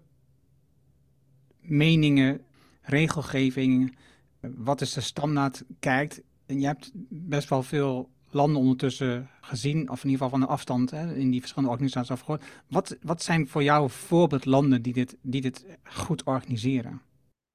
meningen, 1.62 2.42
regelgeving, 2.82 3.98
wat 4.40 4.82
is 4.82 4.94
de 4.94 5.02
standaard 5.02 5.64
kijkt, 5.80 6.22
en 6.46 6.60
je 6.60 6.66
hebt 6.66 6.92
best 7.10 7.50
wel 7.50 7.64
veel 7.64 8.10
landen 8.30 8.62
ondertussen 8.62 9.30
gezien, 9.42 9.90
of 9.90 10.04
in 10.04 10.10
ieder 10.10 10.24
geval 10.24 10.30
van 10.30 10.48
de 10.48 10.54
afstand 10.54 10.92
hè, 10.92 11.16
in 11.16 11.30
die 11.30 11.40
verschillende 11.40 11.72
organisaties 11.72 12.12
afgehoord. 12.12 12.44
Wat, 12.68 12.98
wat 13.02 13.24
zijn 13.24 13.48
voor 13.48 13.64
jou 13.64 13.90
voorbeeldlanden 13.90 14.82
die 14.82 14.94
dit, 14.94 15.18
die 15.22 15.42
dit 15.42 15.66
goed 15.84 16.24
organiseren? 16.24 17.02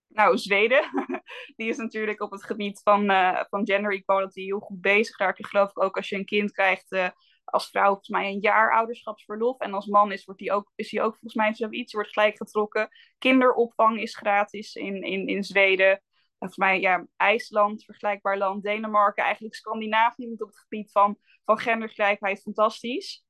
Nou, 0.08 0.38
Zweden, 0.38 0.84
die 1.56 1.68
is 1.68 1.76
natuurlijk 1.76 2.20
op 2.20 2.30
het 2.30 2.44
gebied 2.44 2.80
van, 2.82 3.10
uh, 3.10 3.40
van 3.48 3.66
gender 3.66 3.92
equality 3.92 4.44
heel 4.44 4.60
goed 4.60 4.80
bezig. 4.80 5.16
Daar 5.16 5.36
geloof 5.36 5.70
ik 5.70 5.82
ook 5.82 5.96
als 5.96 6.08
je 6.08 6.16
een 6.16 6.24
kind 6.24 6.52
krijgt 6.52 6.92
uh, 6.92 7.08
als 7.44 7.68
vrouw 7.70 7.86
volgens 7.86 8.08
mij 8.08 8.28
een 8.28 8.40
jaar 8.40 8.72
ouderschapsverlof. 8.72 9.58
En 9.58 9.74
als 9.74 9.86
man 9.86 10.12
is, 10.12 10.24
wordt 10.24 10.40
die 10.40 10.52
ook, 10.52 10.72
is 10.74 10.98
ook 10.98 11.10
volgens 11.10 11.34
mij 11.34 11.54
zoiets, 11.54 11.92
wordt 11.92 12.12
gelijk 12.12 12.36
getrokken. 12.36 12.88
Kinderopvang 13.18 14.00
is 14.00 14.16
gratis 14.16 14.74
in, 14.74 15.02
in, 15.02 15.26
in 15.26 15.44
Zweden. 15.44 16.02
Volgens 16.38 16.58
mij, 16.58 16.80
ja, 16.80 17.06
IJsland, 17.16 17.84
vergelijkbaar 17.84 18.38
land, 18.38 18.62
Denemarken, 18.62 19.24
eigenlijk 19.24 19.54
Scandinavië 19.54 20.32
op 20.32 20.48
het 20.48 20.58
gebied 20.58 20.90
van, 20.90 21.18
van 21.44 21.58
gendergelijkheid 21.58 22.42
fantastisch. 22.42 23.24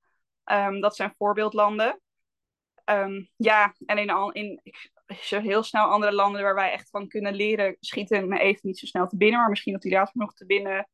Um, 0.45 0.81
dat 0.81 0.97
zijn 0.97 1.14
voorbeeldlanden. 1.16 2.01
Um, 2.85 3.31
ja, 3.37 3.75
en 3.87 3.99
in, 3.99 4.33
in, 4.33 4.62
heel 5.29 5.63
snel 5.63 5.85
andere 5.85 6.13
landen 6.13 6.43
waar 6.43 6.55
wij 6.55 6.73
echt 6.73 6.91
van 6.91 7.09
kunnen 7.09 7.35
leren, 7.35 7.77
schieten 7.81 8.29
me 8.29 8.39
even 8.39 8.61
niet 8.63 8.79
zo 8.79 8.87
snel 8.87 9.07
te 9.07 9.17
binnen, 9.17 9.41
maar 9.41 9.49
misschien 9.49 9.73
dat 9.73 9.83
die 9.83 9.93
later 9.93 10.13
nog 10.17 10.35
te 10.35 10.47
binnen 10.47 10.89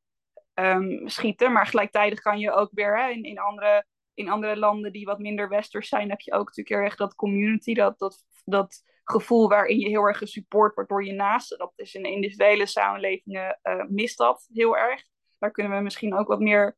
um, 0.54 1.08
schieten. 1.08 1.52
Maar 1.52 1.66
gelijktijdig 1.66 2.20
kan 2.20 2.38
je 2.38 2.52
ook 2.52 2.70
weer 2.72 2.98
hè, 2.98 3.08
in, 3.08 3.22
in, 3.22 3.38
andere, 3.38 3.86
in 4.14 4.28
andere 4.28 4.56
landen 4.56 4.92
die 4.92 5.04
wat 5.04 5.18
minder 5.18 5.48
westers 5.48 5.88
zijn, 5.88 6.10
heb 6.10 6.20
je 6.20 6.32
ook 6.32 6.46
natuurlijk 6.46 6.68
heel 6.68 6.84
erg 6.84 6.96
dat 6.96 7.14
community, 7.14 7.74
dat, 7.74 7.98
dat, 7.98 8.24
dat 8.44 8.82
gevoel 9.04 9.48
waarin 9.48 9.78
je 9.78 9.88
heel 9.88 10.04
erg 10.04 10.18
gesupport 10.18 10.74
wordt 10.74 10.90
door 10.90 11.04
je 11.04 11.12
naasten. 11.12 11.58
Dat 11.58 11.72
is 11.76 11.94
in 11.94 12.04
individuele 12.04 12.66
samenlevingen 12.66 13.58
uh, 13.62 13.84
mist 13.88 14.18
dat 14.18 14.48
heel 14.52 14.76
erg. 14.76 15.02
Daar 15.38 15.50
kunnen 15.50 15.76
we 15.76 15.82
misschien 15.82 16.14
ook 16.14 16.28
wat 16.28 16.40
meer 16.40 16.76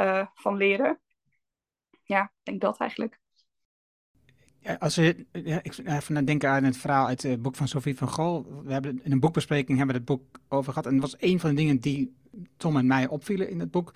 uh, 0.00 0.26
van 0.34 0.56
leren. 0.56 1.00
Ja, 2.02 2.22
ik 2.22 2.44
denk 2.44 2.60
dat 2.60 2.78
eigenlijk. 2.78 3.19
Ja, 4.62 4.74
als 4.74 4.96
we, 4.96 5.26
ja, 5.32 5.60
ik 5.62 5.78
even 5.84 6.24
denken 6.24 6.50
aan 6.50 6.64
het 6.64 6.76
verhaal 6.76 7.06
uit 7.06 7.22
het 7.22 7.42
boek 7.42 7.56
van 7.56 7.68
Sophie 7.68 7.96
van 7.96 8.08
Gol. 8.08 8.62
We 8.64 8.72
hebben 8.72 9.00
in 9.02 9.12
een 9.12 9.20
boekbespreking 9.20 9.78
hebben 9.78 9.96
we 9.96 10.02
het 10.02 10.10
boek 10.10 10.40
over 10.48 10.72
gehad. 10.72 10.86
En 10.86 10.92
dat 11.00 11.10
was 11.10 11.20
een 11.30 11.40
van 11.40 11.50
de 11.50 11.56
dingen 11.56 11.78
die 11.78 12.14
Tom 12.56 12.76
en 12.76 12.86
mij 12.86 13.08
opvielen 13.08 13.50
in 13.50 13.60
het 13.60 13.70
boek. 13.70 13.94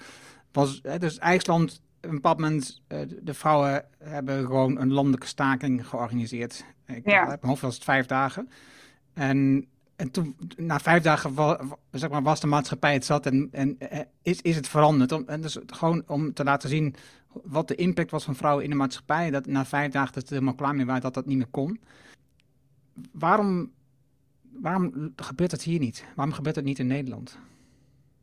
Was, 0.53 0.81
hè, 0.83 0.99
dus 0.99 1.19
IJsland, 1.19 1.83
op 1.97 2.09
een 2.09 2.15
bepaald 2.15 2.39
moment, 2.39 2.83
uh, 2.89 2.99
de 3.23 3.35
vrouwen 3.35 3.85
hebben 3.99 4.47
gewoon 4.47 4.81
een 4.81 4.93
landelijke 4.93 5.27
staking 5.27 5.89
georganiseerd. 5.89 6.65
Ik 6.87 7.11
ja. 7.11 7.25
mijn 7.25 7.39
hoofd 7.41 7.63
was 7.63 7.75
het 7.75 7.85
vijf 7.85 8.07
dagen. 8.07 8.49
En, 9.13 9.67
en 9.97 10.11
toen, 10.11 10.37
na 10.57 10.79
vijf 10.79 11.03
dagen 11.03 11.35
zeg 11.91 12.11
maar, 12.11 12.23
was 12.23 12.41
de 12.41 12.47
maatschappij 12.47 12.93
het 12.93 13.05
zat 13.05 13.27
en, 13.27 13.49
en 13.53 13.79
eh, 13.79 14.01
is, 14.23 14.41
is 14.41 14.57
het 14.57 14.69
veranderd. 14.69 15.13
Om, 15.13 15.25
en 15.27 15.41
dus 15.41 15.59
gewoon 15.67 16.03
om 16.07 16.33
te 16.33 16.45
laten 16.45 16.69
zien 16.69 16.95
wat 17.43 17.69
de 17.69 17.75
impact 17.75 18.11
was 18.11 18.25
van 18.25 18.35
vrouwen 18.35 18.65
in 18.65 18.71
de 18.71 18.77
maatschappij. 18.77 19.31
Dat 19.31 19.47
na 19.47 19.65
vijf 19.65 19.93
dagen 19.93 20.13
dat 20.13 20.23
het 20.23 20.31
helemaal 20.31 20.55
klaar 20.55 20.75
mee 20.75 20.87
was, 20.87 21.01
dat 21.01 21.15
dat 21.15 21.27
niet 21.27 21.37
meer 21.37 21.51
kon. 21.51 21.81
Waarom, 23.13 23.73
waarom 24.53 25.13
gebeurt 25.17 25.51
dat 25.51 25.63
hier 25.63 25.79
niet? 25.79 26.07
Waarom 26.15 26.35
gebeurt 26.35 26.55
dat 26.55 26.65
niet 26.65 26.79
in 26.79 26.87
Nederland? 26.87 27.39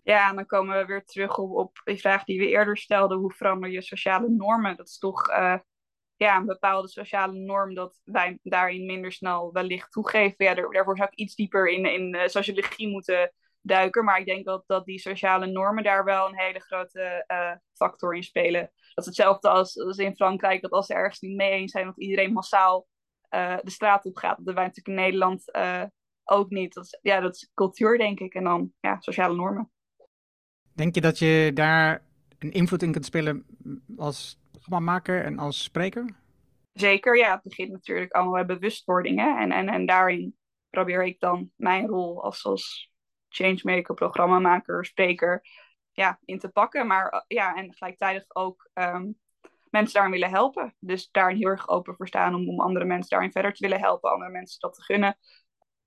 Ja, 0.03 0.29
en 0.29 0.35
dan 0.35 0.45
komen 0.45 0.77
we 0.77 0.85
weer 0.85 1.03
terug 1.05 1.37
op, 1.37 1.51
op 1.51 1.81
de 1.83 1.97
vraag 1.97 2.23
die 2.23 2.39
we 2.39 2.47
eerder 2.47 2.77
stelden. 2.77 3.17
Hoe 3.17 3.31
verander 3.31 3.69
je 3.69 3.81
sociale 3.81 4.29
normen? 4.29 4.77
Dat 4.77 4.87
is 4.87 4.97
toch 4.97 5.29
uh, 5.29 5.57
ja, 6.15 6.37
een 6.37 6.45
bepaalde 6.45 6.87
sociale 6.87 7.33
norm 7.33 7.73
dat 7.73 8.01
wij 8.03 8.39
daarin 8.43 8.85
minder 8.85 9.11
snel 9.11 9.51
wellicht 9.51 9.91
toegeven. 9.91 10.45
Ja, 10.45 10.53
daarvoor 10.53 10.97
zou 10.97 11.09
ik 11.11 11.17
iets 11.17 11.35
dieper 11.35 11.69
in, 11.69 11.85
in 11.85 12.15
uh, 12.15 12.27
sociologie 12.27 12.87
moeten 12.87 13.33
duiken. 13.61 14.03
Maar 14.03 14.19
ik 14.19 14.25
denk 14.25 14.45
dat, 14.45 14.63
dat 14.65 14.85
die 14.85 14.99
sociale 14.99 15.47
normen 15.47 15.83
daar 15.83 16.03
wel 16.03 16.27
een 16.27 16.39
hele 16.39 16.59
grote 16.59 17.23
uh, 17.27 17.51
factor 17.73 18.15
in 18.15 18.23
spelen. 18.23 18.61
Dat 18.61 18.97
is 18.97 19.05
hetzelfde 19.05 19.49
als, 19.49 19.79
als 19.79 19.97
in 19.97 20.15
Frankrijk, 20.15 20.61
dat 20.61 20.71
als 20.71 20.85
ze 20.85 20.93
ergens 20.93 21.19
niet 21.19 21.35
mee 21.35 21.51
eens 21.51 21.71
zijn, 21.71 21.85
dat 21.85 21.99
iedereen 21.99 22.33
massaal 22.33 22.87
uh, 23.35 23.57
de 23.61 23.71
straat 23.71 24.05
op 24.05 24.17
gaat. 24.17 24.37
Dat 24.37 24.45
doen 24.45 24.55
wij 24.55 24.65
natuurlijk 24.65 24.97
in 24.97 25.03
Nederland 25.03 25.55
uh, 25.55 25.83
ook 26.23 26.49
niet. 26.49 26.73
Dat 26.73 26.83
is, 26.83 26.99
ja, 27.01 27.19
dat 27.19 27.35
is 27.35 27.51
cultuur, 27.53 27.97
denk 27.97 28.19
ik. 28.19 28.33
En 28.33 28.43
dan 28.43 28.73
ja, 28.79 28.99
sociale 28.99 29.35
normen. 29.35 29.71
Denk 30.73 30.95
je 30.95 31.01
dat 31.01 31.19
je 31.19 31.51
daar 31.53 32.05
een 32.39 32.51
invloed 32.51 32.83
in 32.83 32.91
kunt 32.91 33.05
spelen 33.05 33.45
als 33.97 34.39
programmamaker 34.51 35.23
en 35.23 35.39
als 35.39 35.63
spreker? 35.63 36.19
Zeker, 36.73 37.17
ja. 37.17 37.33
Het 37.33 37.43
begint 37.43 37.71
natuurlijk 37.71 38.11
allemaal 38.11 38.33
bij 38.33 38.45
bewustwording. 38.45 39.19
Hè? 39.19 39.41
En, 39.41 39.51
en, 39.51 39.69
en 39.69 39.85
daarin 39.85 40.37
probeer 40.69 41.03
ik 41.03 41.19
dan 41.19 41.51
mijn 41.55 41.87
rol 41.87 42.23
als, 42.23 42.45
als 42.45 42.91
changemaker, 43.33 43.93
programmamaker, 43.93 44.85
spreker 44.85 45.41
ja, 45.91 46.19
in 46.25 46.39
te 46.39 46.49
pakken. 46.49 46.87
Maar 46.87 47.09
eh, 47.09 47.21
ja, 47.27 47.55
en 47.55 47.73
gelijktijdig 47.73 48.23
ook 48.27 48.69
um, 48.73 49.19
mensen 49.69 49.93
daarin 49.93 50.11
willen 50.11 50.29
helpen. 50.29 50.75
Dus 50.79 51.09
daarin 51.11 51.37
heel 51.37 51.47
erg 51.47 51.69
open 51.69 51.95
voor 51.95 52.07
staan 52.07 52.35
om, 52.35 52.49
om 52.49 52.59
andere 52.59 52.85
mensen 52.85 53.09
daarin 53.09 53.31
verder 53.31 53.53
te 53.53 53.67
willen 53.67 53.79
helpen, 53.79 54.11
andere 54.11 54.31
mensen 54.31 54.59
dat 54.59 54.73
te 54.73 54.83
gunnen. 54.83 55.17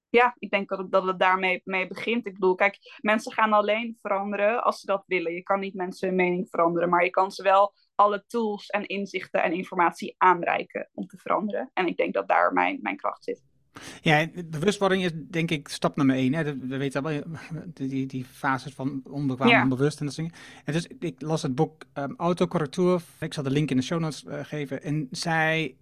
Ja, 0.09 0.35
ik 0.39 0.51
denk 0.51 0.69
dat 0.69 0.79
het, 0.79 0.93
dat 0.93 1.07
het 1.07 1.19
daarmee 1.19 1.61
mee 1.65 1.87
begint. 1.87 2.27
Ik 2.27 2.33
bedoel, 2.33 2.55
kijk, 2.55 2.79
mensen 3.01 3.33
gaan 3.33 3.53
alleen 3.53 3.99
veranderen 4.01 4.63
als 4.63 4.81
ze 4.81 4.87
dat 4.87 5.05
willen. 5.07 5.33
Je 5.33 5.43
kan 5.43 5.61
niet 5.61 5.75
mensen 5.75 6.09
hun 6.09 6.17
mening 6.17 6.49
veranderen, 6.51 6.89
maar 6.89 7.05
je 7.05 7.11
kan 7.11 7.31
ze 7.31 7.43
wel 7.43 7.75
alle 7.95 8.25
tools 8.27 8.67
en 8.67 8.87
inzichten 8.87 9.43
en 9.43 9.53
informatie 9.53 10.15
aanreiken 10.19 10.89
om 10.93 11.07
te 11.07 11.19
veranderen. 11.19 11.71
En 11.73 11.87
ik 11.87 11.97
denk 11.97 12.15
dat 12.15 12.29
daar 12.29 12.53
mijn, 12.53 12.79
mijn 12.83 12.97
kracht 12.97 13.25
zit. 13.25 13.54
Ja, 14.01 14.27
bewustwording 14.45 15.05
is 15.05 15.11
denk 15.15 15.51
ik 15.51 15.69
stap 15.69 15.97
nummer 15.97 16.17
één. 16.17 16.35
Hè. 16.35 16.59
We 16.59 16.77
weten 16.77 17.03
wel 17.03 17.23
die, 17.75 18.07
die 18.07 18.25
fases 18.25 18.73
van 18.75 19.03
onbekwaam, 19.05 19.49
ja. 19.49 19.63
onbewust 19.63 20.01
en 20.01 20.07
dat 20.07 20.15
soort 20.15 20.27
dingen. 20.27 20.43
En 20.65 20.73
dus 20.73 20.87
ik 20.99 21.21
las 21.21 21.43
het 21.43 21.55
boek 21.55 21.85
um, 21.95 22.15
Autocorrectuur. 22.17 23.03
Ik 23.21 23.35
zal 23.35 23.43
de 23.43 23.51
link 23.51 23.71
in 23.71 23.77
de 23.77 23.83
show 23.83 24.01
notes 24.01 24.25
uh, 24.25 24.39
geven. 24.43 24.83
En 24.83 25.09
zij, 25.11 25.75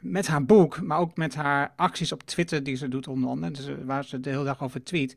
met 0.00 0.26
haar 0.26 0.44
boek, 0.44 0.80
maar 0.80 0.98
ook 0.98 1.16
met 1.16 1.34
haar 1.34 1.72
acties 1.76 2.12
op 2.12 2.22
Twitter 2.22 2.62
die 2.62 2.76
ze 2.76 2.88
doet 2.88 3.08
onder 3.08 3.30
andere, 3.30 3.52
dus 3.52 3.68
waar 3.84 4.04
ze 4.04 4.20
de 4.20 4.30
hele 4.30 4.44
dag 4.44 4.62
over 4.62 4.82
tweet, 4.82 5.16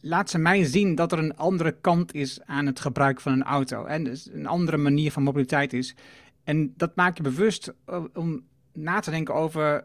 laat 0.00 0.30
ze 0.30 0.38
mij 0.38 0.64
zien 0.64 0.94
dat 0.94 1.12
er 1.12 1.18
een 1.18 1.36
andere 1.36 1.76
kant 1.80 2.14
is 2.14 2.40
aan 2.44 2.66
het 2.66 2.80
gebruik 2.80 3.20
van 3.20 3.32
een 3.32 3.42
auto. 3.42 3.84
En 3.84 4.04
dus 4.04 4.28
een 4.32 4.46
andere 4.46 4.76
manier 4.76 5.12
van 5.12 5.22
mobiliteit 5.22 5.72
is. 5.72 5.94
En 6.44 6.74
dat 6.76 6.96
maak 6.96 7.16
je 7.16 7.22
bewust 7.22 7.72
om 8.14 8.42
na 8.72 9.00
te 9.00 9.10
denken 9.10 9.34
over 9.34 9.84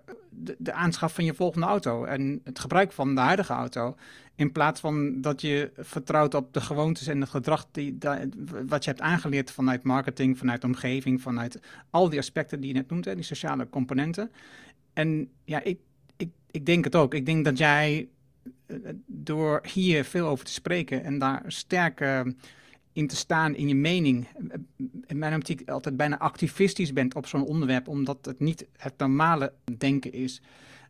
de, 0.58 0.74
aanschaf 0.74 1.14
van 1.14 1.26
je 1.26 1.34
volgende 1.34 1.66
auto 1.66 2.04
en 2.04 2.42
het 2.44 2.60
gebruik 2.60 2.92
van 2.92 3.16
de 3.16 3.22
huidige 3.22 3.54
auto. 3.54 3.96
In 4.36 4.52
plaats 4.52 4.80
van 4.80 5.22
dat 5.22 5.42
je 5.42 5.72
vertrouwt 5.78 6.34
op 6.34 6.54
de 6.54 6.62
gewoontes 6.62 7.08
en 7.08 7.22
het 7.22 7.30
gedrag 7.30 7.68
die, 7.72 7.98
wat 8.68 8.84
je 8.84 8.90
hebt 8.90 9.02
aangeleerd 9.02 9.52
vanuit 9.52 9.84
marketing, 9.84 10.38
vanuit 10.38 10.64
omgeving, 10.64 11.22
vanuit 11.22 11.60
al 11.90 12.10
die 12.10 12.20
aspecten 12.20 12.60
die 12.60 12.70
je 12.70 12.76
net 12.76 12.90
noemt, 12.90 13.06
hè, 13.06 13.16
die 13.16 13.24
sociale 13.24 13.70
componenten. 13.70 14.32
En 14.94 15.30
ja, 15.44 15.64
ik, 15.64 15.80
ik, 16.18 16.30
ik 16.52 16.66
denk 16.66 16.84
het 16.84 16.96
ook. 16.96 17.14
Ik 17.14 17.26
denk 17.26 17.46
dat 17.46 17.58
jij 17.58 18.08
eh, 18.66 18.78
door 19.06 19.62
hier 19.72 20.04
veel 20.04 20.28
over 20.28 20.46
te 20.46 20.52
spreken 20.52 21.04
en 21.04 21.20
daar 21.20 21.44
sterke 21.48 22.36
in 22.98 23.08
te 23.08 23.16
staan 23.16 23.56
in 23.56 23.68
je 23.68 23.76
mening. 23.76 24.28
In 25.06 25.18
mijn 25.18 25.36
optiek 25.36 25.70
altijd 25.70 25.98
bijna 25.98 26.20
activistisch 26.20 26.94
bent 26.94 27.16
op 27.16 27.28
zo'n 27.28 27.46
onderwerp, 27.46 27.88
omdat 27.88 28.18
het 28.22 28.40
niet 28.40 28.66
het 28.78 28.94
normale 28.98 29.54
denken 29.78 30.14
is. 30.14 30.42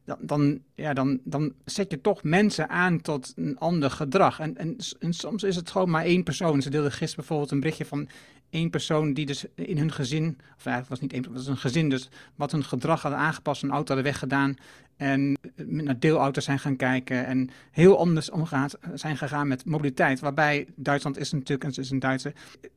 Dan, 0.05 0.17
dan, 0.21 0.59
ja, 0.75 0.93
dan, 0.93 1.19
dan 1.23 1.53
zet 1.65 1.91
je 1.91 2.01
toch 2.01 2.23
mensen 2.23 2.69
aan 2.69 3.01
tot 3.01 3.33
een 3.35 3.57
ander 3.57 3.91
gedrag. 3.91 4.39
En, 4.39 4.57
en, 4.99 5.13
soms 5.13 5.43
is 5.43 5.55
het 5.55 5.69
gewoon 5.69 5.89
maar 5.89 6.03
één 6.03 6.23
persoon. 6.23 6.61
Ze 6.61 6.69
deelde 6.69 6.91
gisteren 6.91 7.15
bijvoorbeeld 7.15 7.51
een 7.51 7.59
berichtje 7.59 7.85
van... 7.85 8.09
één 8.49 8.69
persoon 8.69 9.13
die 9.13 9.25
dus 9.25 9.45
in 9.55 9.77
hun 9.77 9.91
gezin, 9.91 10.37
of 10.57 10.65
eigenlijk 10.65 10.89
was 10.89 10.99
niet 10.99 11.13
één, 11.13 11.23
het 11.23 11.33
was 11.33 11.47
een 11.47 11.57
gezin 11.57 11.89
dus, 11.89 12.09
wat 12.35 12.51
hun 12.51 12.63
gedrag 12.63 13.01
hadden 13.01 13.19
aangepast, 13.19 13.63
een 13.63 13.71
auto 13.71 13.93
hadden 13.93 14.11
weggedaan 14.11 14.55
en 14.97 15.37
naar 15.55 15.99
deelauto's 15.99 16.43
zijn 16.43 16.59
gaan 16.59 16.75
kijken 16.75 17.25
en 17.25 17.49
heel 17.71 17.99
anders 17.99 18.29
omgaan 18.29 18.69
zijn 18.93 19.17
gegaan 19.17 19.47
met 19.47 19.65
mobiliteit. 19.65 20.19
Waarbij 20.19 20.67
Duitsland 20.75 21.17
is 21.17 21.31
natuurlijk, 21.31 21.63
en 21.63 21.81
is 21.81 21.89
een 21.89 21.99
Duitse, 21.99 22.33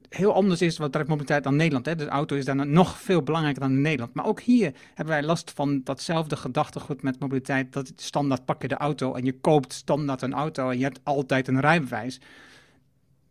heel 0.09 0.35
anders 0.35 0.62
is 0.62 0.79
wat 0.79 1.07
mobiliteit 1.07 1.45
dan 1.45 1.57
Nederland. 1.57 1.87
Hè. 1.87 1.97
De 1.97 2.09
auto 2.09 2.37
is 2.37 2.45
daar 2.45 2.66
nog 2.66 3.01
veel 3.01 3.23
belangrijker 3.23 3.62
dan 3.62 3.73
in 3.73 3.81
Nederland. 3.81 4.14
Maar 4.14 4.27
ook 4.27 4.41
hier 4.41 4.73
hebben 4.95 5.14
wij 5.14 5.23
last 5.23 5.53
van 5.55 5.81
datzelfde 5.85 6.37
gedachtegoed 6.37 7.03
met 7.03 7.21
mobiliteit. 7.21 7.73
Dat 7.73 7.93
standaard 7.97 8.45
pak 8.45 8.62
je 8.62 8.68
de 8.68 8.77
auto 8.77 9.14
en 9.14 9.25
je 9.25 9.41
koopt 9.41 9.73
standaard 9.73 10.23
een 10.23 10.35
auto 10.35 10.71
en 10.71 10.79
je 10.79 10.85
hebt 10.85 11.01
altijd 11.03 11.49
een 11.49 11.61
rijbewijs. 11.61 12.21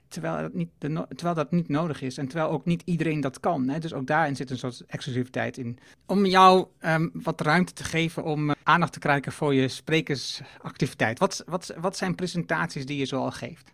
Terwijl 0.10 0.42
dat, 0.42 0.54
niet 0.54 0.70
terwijl 0.80 1.36
dat 1.36 1.52
niet 1.52 1.70
nodig 1.70 2.02
is 2.02 2.18
en 2.18 2.28
terwijl 2.28 2.50
ook 2.50 2.66
niet 2.66 2.82
iedereen 2.86 3.22
dat 3.22 3.40
kan. 3.40 3.68
Hè. 3.70 3.80
Dus 3.80 3.94
ook 3.94 4.08
daarin 4.08 4.36
zit 4.36 4.50
een 4.50 4.58
soort 4.58 4.86
exclusiviteit 4.86 5.58
in. 5.58 5.80
Om 6.06 6.26
jou 6.26 6.68
um, 6.82 7.10
wat 7.14 7.42
ruimte 7.42 7.74
te 7.74 7.84
geven 7.84 8.24
om 8.24 8.50
uh, 8.50 8.56
aandacht 8.64 8.94
te 8.94 9.00
krijgen 9.00 9.32
voor 9.32 9.54
je 9.54 9.68
sprekersactiviteit. 9.68 11.20
Wat, 11.20 11.44
wat, 11.46 11.74
wat 11.80 11.98
zijn 11.98 12.16
presentaties 12.16 12.86
die 12.86 12.98
je 12.98 13.06
zoal 13.06 13.32
geeft? 13.32 13.74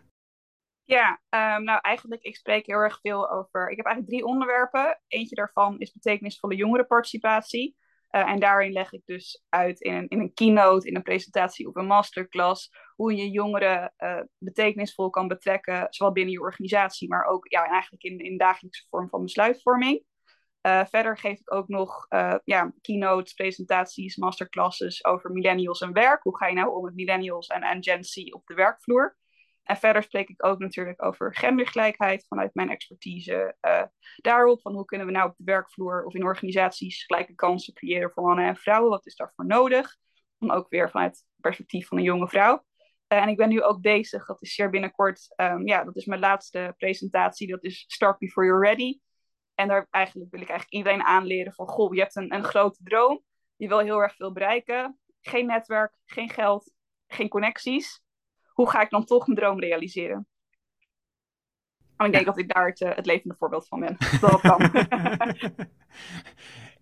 Ja, 0.84 1.20
um, 1.30 1.64
nou 1.64 1.78
eigenlijk, 1.82 2.22
ik 2.22 2.36
spreek 2.36 2.66
heel 2.66 2.78
erg 2.78 2.98
veel 3.00 3.30
over. 3.30 3.70
Ik 3.70 3.76
heb 3.76 3.86
eigenlijk 3.86 4.16
drie 4.16 4.26
onderwerpen. 4.26 5.00
Eentje 5.08 5.34
daarvan 5.34 5.78
is 5.78 5.92
betekenisvolle 5.92 6.56
jongerenparticipatie. 6.56 7.76
Uh, 8.16 8.30
en 8.30 8.40
daarin 8.40 8.72
leg 8.72 8.92
ik 8.92 9.02
dus 9.04 9.44
uit 9.48 9.80
in 9.80 9.94
een, 9.94 10.08
in 10.08 10.20
een 10.20 10.34
keynote, 10.34 10.88
in 10.88 10.96
een 10.96 11.02
presentatie 11.02 11.68
of 11.68 11.74
een 11.74 11.86
masterclass, 11.86 12.70
hoe 12.94 13.14
je 13.14 13.30
jongeren 13.30 13.94
uh, 13.98 14.20
betekenisvol 14.38 15.10
kan 15.10 15.28
betrekken, 15.28 15.86
zowel 15.90 16.12
binnen 16.12 16.32
je 16.32 16.40
organisatie, 16.40 17.08
maar 17.08 17.24
ook 17.24 17.46
ja, 17.48 17.66
eigenlijk 17.66 18.02
in, 18.02 18.18
in 18.18 18.36
dagelijkse 18.36 18.86
vorm 18.90 19.08
van 19.08 19.22
besluitvorming. 19.22 20.04
Uh, 20.66 20.84
verder 20.84 21.18
geef 21.18 21.38
ik 21.38 21.52
ook 21.52 21.68
nog 21.68 22.06
ja, 22.44 22.72
keynotes, 22.80 23.32
presentaties, 23.32 24.16
masterclasses 24.16 25.04
over 25.04 25.30
millennials 25.30 25.80
en 25.80 25.92
werk. 25.92 26.22
Hoe 26.22 26.36
ga 26.36 26.46
je 26.46 26.54
nou 26.54 26.74
om 26.74 26.84
met 26.84 26.94
millennials 26.94 27.46
en, 27.46 27.62
en 27.62 27.82
Gen 27.82 28.04
Z 28.04 28.16
op 28.16 28.46
de 28.46 28.54
werkvloer? 28.54 29.16
En 29.66 29.76
verder 29.76 30.02
spreek 30.02 30.28
ik 30.28 30.44
ook 30.44 30.58
natuurlijk 30.58 31.04
over 31.04 31.34
gendergelijkheid 31.34 32.26
vanuit 32.26 32.54
mijn 32.54 32.70
expertise 32.70 33.56
uh, 33.60 33.82
daarop. 34.16 34.60
Van 34.60 34.74
hoe 34.74 34.84
kunnen 34.84 35.06
we 35.06 35.12
nou 35.12 35.28
op 35.28 35.36
de 35.36 35.44
werkvloer 35.44 36.04
of 36.04 36.14
in 36.14 36.24
organisaties 36.24 37.04
gelijke 37.04 37.34
kansen 37.34 37.74
creëren 37.74 38.10
voor 38.10 38.24
mannen 38.24 38.46
en 38.46 38.56
vrouwen? 38.56 38.90
Wat 38.90 39.06
is 39.06 39.16
daarvoor 39.16 39.46
nodig? 39.46 39.96
Dan 40.38 40.50
ook 40.50 40.68
weer 40.68 40.90
vanuit 40.90 41.16
het 41.16 41.24
perspectief 41.40 41.88
van 41.88 41.98
een 41.98 42.04
jonge 42.04 42.28
vrouw. 42.28 42.64
Uh, 43.08 43.22
en 43.22 43.28
ik 43.28 43.36
ben 43.36 43.48
nu 43.48 43.62
ook 43.62 43.80
bezig, 43.80 44.26
dat 44.26 44.42
is 44.42 44.54
zeer 44.54 44.70
binnenkort, 44.70 45.34
um, 45.36 45.66
ja, 45.66 45.84
dat 45.84 45.96
is 45.96 46.04
mijn 46.04 46.20
laatste 46.20 46.74
presentatie, 46.76 47.48
dat 47.48 47.64
is 47.64 47.84
Start 47.86 48.18
Before 48.18 48.46
You're 48.46 48.66
Ready. 48.66 49.00
En 49.54 49.68
daar 49.68 49.86
eigenlijk 49.90 50.30
wil 50.30 50.40
ik 50.40 50.48
eigenlijk 50.48 50.78
iedereen 50.78 51.06
aanleren 51.06 51.52
van, 51.52 51.66
goh, 51.66 51.94
je 51.94 52.00
hebt 52.00 52.16
een, 52.16 52.34
een 52.34 52.44
grote 52.44 52.82
droom, 52.82 53.22
je 53.56 53.68
wil 53.68 53.78
heel 53.78 54.02
erg 54.02 54.14
veel 54.14 54.32
bereiken, 54.32 54.98
geen 55.20 55.46
netwerk, 55.46 55.96
geen 56.04 56.30
geld, 56.30 56.72
geen 57.06 57.28
connecties 57.28 58.04
hoe 58.56 58.70
ga 58.70 58.80
ik 58.80 58.90
dan 58.90 59.04
toch 59.04 59.26
mijn 59.26 59.38
droom 59.38 59.60
realiseren? 59.60 60.26
En 61.96 62.06
ik 62.06 62.12
denk 62.12 62.26
dat 62.26 62.38
ik 62.38 62.54
daar 62.54 62.66
het, 62.66 62.80
uh, 62.80 62.94
het 62.94 63.06
levende 63.06 63.34
voorbeeld 63.38 63.68
van 63.68 63.80
ben. 63.80 63.96
Dat 64.20 64.40
kan. 64.40 64.70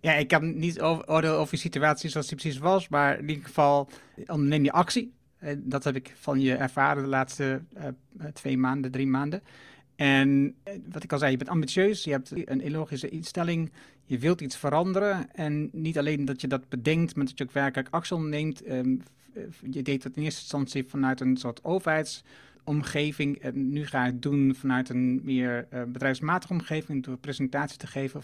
ja, 0.07 0.12
ik 0.12 0.29
kan 0.29 0.59
niet 0.59 0.83
oordelen 0.83 1.39
over 1.39 1.55
je 1.55 1.61
situatie 1.61 2.11
zoals 2.11 2.27
die 2.27 2.39
precies 2.39 2.59
was, 2.59 2.89
maar 2.89 3.18
in 3.18 3.29
ieder 3.29 3.45
geval 3.45 3.89
onderneem 4.27 4.64
je 4.64 4.72
actie. 4.72 5.14
Eh, 5.39 5.55
dat 5.59 5.85
heb 5.85 5.97
ik 5.97 6.12
van 6.16 6.41
je 6.41 6.55
ervaren 6.55 7.03
de 7.03 7.09
laatste 7.09 7.62
uh, 7.77 7.85
twee 8.33 8.59
maanden, 8.59 8.91
drie 8.91 9.07
maanden. 9.07 9.43
En 9.97 10.57
wat 10.89 11.03
ik 11.03 11.12
al 11.12 11.18
zei, 11.18 11.31
je 11.31 11.37
bent 11.37 11.51
ambitieus, 11.51 12.05
je 12.05 12.11
hebt 12.11 12.49
een 12.49 12.61
illogische 12.61 13.09
instelling, 13.09 13.72
je 14.05 14.18
wilt 14.18 14.41
iets 14.41 14.57
veranderen. 14.57 15.33
En 15.33 15.68
niet 15.72 15.99
alleen 15.99 16.25
dat 16.25 16.41
je 16.41 16.47
dat 16.47 16.68
bedenkt, 16.68 17.16
maar 17.16 17.25
dat 17.25 17.39
je 17.39 17.45
ook 17.45 17.53
werkelijk 17.53 17.89
actie 17.91 18.16
onderneemt. 18.16 18.70
Um, 18.70 19.03
je 19.70 19.82
deed 19.82 20.05
het 20.05 20.16
in 20.16 20.22
eerste 20.22 20.41
instantie 20.41 20.85
vanuit 20.85 21.20
een 21.20 21.37
soort 21.37 21.64
overheidsomgeving. 21.64 23.39
En 23.39 23.68
nu 23.72 23.87
ga 23.87 24.05
je 24.05 24.12
het 24.12 24.22
doen 24.22 24.55
vanuit 24.55 24.89
een 24.89 25.20
meer 25.22 25.66
uh, 25.72 25.82
bedrijfsmatige 25.82 26.53
omgeving, 26.53 27.05
door 27.05 27.16
presentatie 27.16 27.78
te 27.78 27.87
geven. 27.87 28.22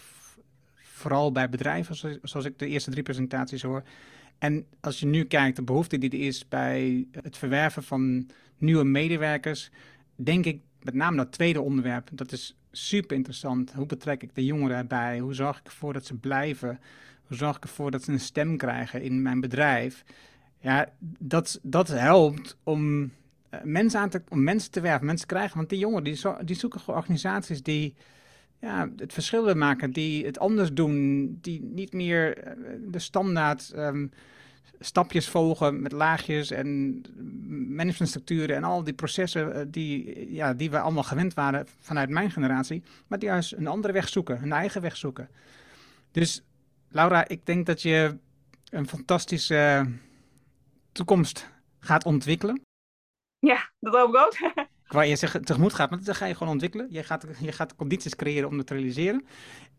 Vooral 0.75 1.31
bij 1.31 1.49
bedrijven, 1.49 1.95
zoals, 1.95 2.17
zoals 2.23 2.45
ik 2.45 2.59
de 2.59 2.67
eerste 2.67 2.91
drie 2.91 3.03
presentaties 3.03 3.61
hoor. 3.61 3.83
En 4.37 4.65
als 4.79 4.99
je 4.99 5.05
nu 5.05 5.23
kijkt, 5.23 5.55
de 5.55 5.63
behoefte 5.63 5.97
die 5.97 6.09
er 6.09 6.19
is 6.19 6.47
bij 6.47 7.07
het 7.11 7.37
verwerven 7.37 7.83
van 7.83 8.29
nieuwe 8.57 8.83
medewerkers, 8.83 9.69
denk 10.15 10.45
ik 10.45 10.61
met 10.81 10.93
name 10.93 11.17
dat 11.17 11.31
tweede 11.31 11.61
onderwerp, 11.61 12.09
dat 12.11 12.31
is 12.31 12.55
super 12.71 13.15
interessant. 13.15 13.73
Hoe 13.73 13.85
betrek 13.85 14.23
ik 14.23 14.35
de 14.35 14.45
jongeren 14.45 14.77
erbij? 14.77 15.19
Hoe 15.19 15.33
zorg 15.33 15.59
ik 15.59 15.65
ervoor 15.65 15.93
dat 15.93 16.05
ze 16.05 16.15
blijven? 16.15 16.79
Hoe 17.23 17.37
zorg 17.37 17.55
ik 17.55 17.63
ervoor 17.63 17.91
dat 17.91 18.03
ze 18.03 18.11
een 18.11 18.19
stem 18.19 18.57
krijgen 18.57 19.01
in 19.01 19.21
mijn 19.21 19.39
bedrijf? 19.39 20.03
Ja, 20.61 20.89
dat, 21.19 21.59
dat 21.61 21.87
helpt 21.87 22.57
om, 22.63 23.01
uh, 23.01 23.09
mensen 23.63 23.99
aan 23.99 24.09
te, 24.09 24.21
om 24.29 24.43
mensen 24.43 24.71
te 24.71 24.81
werven, 24.81 25.05
mensen 25.05 25.27
te 25.27 25.33
krijgen. 25.33 25.57
Want 25.57 25.69
die 25.69 25.79
jongeren 25.79 26.03
die, 26.03 26.15
zo, 26.15 26.37
die 26.43 26.55
zoeken 26.55 26.81
organisaties 26.85 27.63
die 27.63 27.95
ja, 28.59 28.89
het 28.95 29.13
verschil 29.13 29.55
maken, 29.55 29.91
die 29.91 30.25
het 30.25 30.39
anders 30.39 30.73
doen, 30.73 31.37
die 31.41 31.61
niet 31.61 31.93
meer 31.93 32.37
uh, 32.37 32.53
de 32.87 32.99
standaard 32.99 33.73
um, 33.75 34.11
stapjes 34.79 35.29
volgen 35.29 35.81
met 35.81 35.91
laagjes 35.91 36.51
en 36.51 37.01
managementstructuren 37.69 38.55
en 38.55 38.63
al 38.63 38.83
die 38.83 38.93
processen 38.93 39.55
uh, 39.55 39.61
die, 39.67 40.33
ja, 40.33 40.53
die 40.53 40.69
we 40.69 40.79
allemaal 40.79 41.03
gewend 41.03 41.33
waren 41.33 41.67
vanuit 41.79 42.09
mijn 42.09 42.31
generatie, 42.31 42.83
maar 43.07 43.19
die 43.19 43.29
juist 43.29 43.53
een 43.53 43.67
andere 43.67 43.93
weg 43.93 44.09
zoeken, 44.09 44.43
een 44.43 44.51
eigen 44.51 44.81
weg 44.81 44.97
zoeken. 44.97 45.29
Dus 46.11 46.43
Laura, 46.89 47.27
ik 47.27 47.45
denk 47.45 47.65
dat 47.65 47.81
je 47.81 48.17
een 48.69 48.87
fantastische 48.87 49.87
toekomst 50.91 51.51
gaat 51.79 52.05
ontwikkelen? 52.05 52.61
Ja, 53.39 53.71
dat 53.79 53.95
hoop 53.95 54.09
ik 54.09 54.15
ook. 54.15 54.65
Waar 54.87 55.07
je 55.07 55.15
zich 55.15 55.39
tegemoet 55.39 55.73
gaat, 55.73 55.89
maar 55.89 56.03
dat 56.03 56.15
ga 56.15 56.25
je 56.25 56.35
gewoon 56.35 56.53
ontwikkelen. 56.53 56.87
Je 56.89 57.03
gaat, 57.03 57.27
je 57.39 57.51
gaat 57.51 57.75
condities 57.75 58.15
creëren 58.15 58.49
om 58.49 58.57
dat 58.57 58.67
te 58.67 58.73
realiseren. 58.73 59.25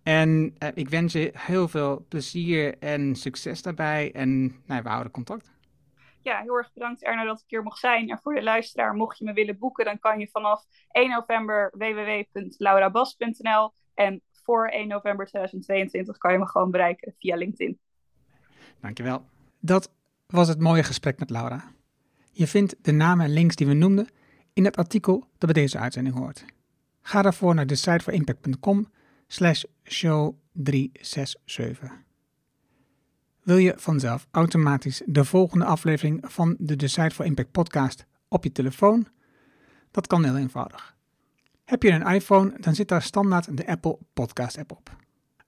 En 0.03 0.57
uh, 0.59 0.69
ik 0.75 0.89
wens 0.89 1.13
je 1.13 1.31
heel 1.37 1.69
veel 1.69 2.05
plezier 2.09 2.79
en 2.79 3.15
succes 3.15 3.63
daarbij. 3.63 4.13
En 4.13 4.43
nou, 4.67 4.83
we 4.83 4.89
houden 4.89 5.13
contact. 5.13 5.53
Ja, 6.23 6.41
heel 6.41 6.57
erg 6.57 6.73
bedankt 6.73 7.03
Erno 7.03 7.25
dat 7.25 7.41
ik 7.41 7.45
hier 7.47 7.63
mocht 7.63 7.79
zijn. 7.79 8.09
En 8.11 8.19
voor 8.19 8.35
de 8.35 8.43
luisteraar, 8.43 8.95
mocht 8.95 9.19
je 9.19 9.25
me 9.25 9.33
willen 9.33 9.59
boeken, 9.59 9.85
dan 9.85 9.99
kan 9.99 10.19
je 10.19 10.29
vanaf 10.33 10.65
1 10.91 11.11
november 11.11 11.73
www.laurabas.nl 11.77 13.73
en 13.95 14.23
voor 14.31 14.69
1 14.69 14.89
november 14.89 15.27
2022 15.27 16.19
kan 16.19 16.33
je 16.33 16.39
me 16.39 16.47
gewoon 16.47 16.71
bereiken 16.71 17.15
via 17.19 17.37
LinkedIn. 17.37 17.79
Dankjewel. 18.81 19.25
Dat 19.61 19.93
was 20.33 20.49
het 20.49 20.61
mooie 20.61 20.83
gesprek 20.83 21.19
met 21.19 21.31
Laura. 21.31 21.73
Je 22.31 22.47
vindt 22.47 22.75
de 22.83 22.93
namen 22.93 23.25
en 23.25 23.33
links 23.33 23.57
die 23.57 23.67
we 23.67 23.73
noemden 23.73 24.09
in 24.53 24.65
het 24.65 24.77
artikel 24.77 25.19
dat 25.19 25.53
bij 25.53 25.63
deze 25.63 25.79
uitzending 25.79 26.17
hoort. 26.17 26.45
Ga 27.01 27.23
daarvoor 27.23 27.55
naar 27.55 27.67
de 27.67 27.75
site 27.75 28.87
slash 29.27 29.63
show 29.85 30.35
367. 30.53 31.91
Wil 33.43 33.57
je 33.57 33.75
vanzelf 33.77 34.27
automatisch 34.31 35.03
de 35.07 35.25
volgende 35.25 35.65
aflevering 35.65 36.25
van 36.29 36.57
de 36.59 36.77
Decide 36.77 37.11
for 37.11 37.25
Impact 37.25 37.51
podcast 37.51 38.07
op 38.29 38.45
je 38.45 38.53
telefoon? 38.53 39.07
Dat 39.91 40.07
kan 40.07 40.25
heel 40.25 40.37
eenvoudig. 40.37 40.97
Heb 41.65 41.83
je 41.83 41.91
een 41.91 42.07
iPhone, 42.07 42.55
dan 42.61 42.75
zit 42.75 42.89
daar 42.89 43.03
standaard 43.03 43.57
de 43.57 43.67
Apple 43.67 43.99
Podcast 44.13 44.59
app 44.59 44.73
op. 44.73 44.97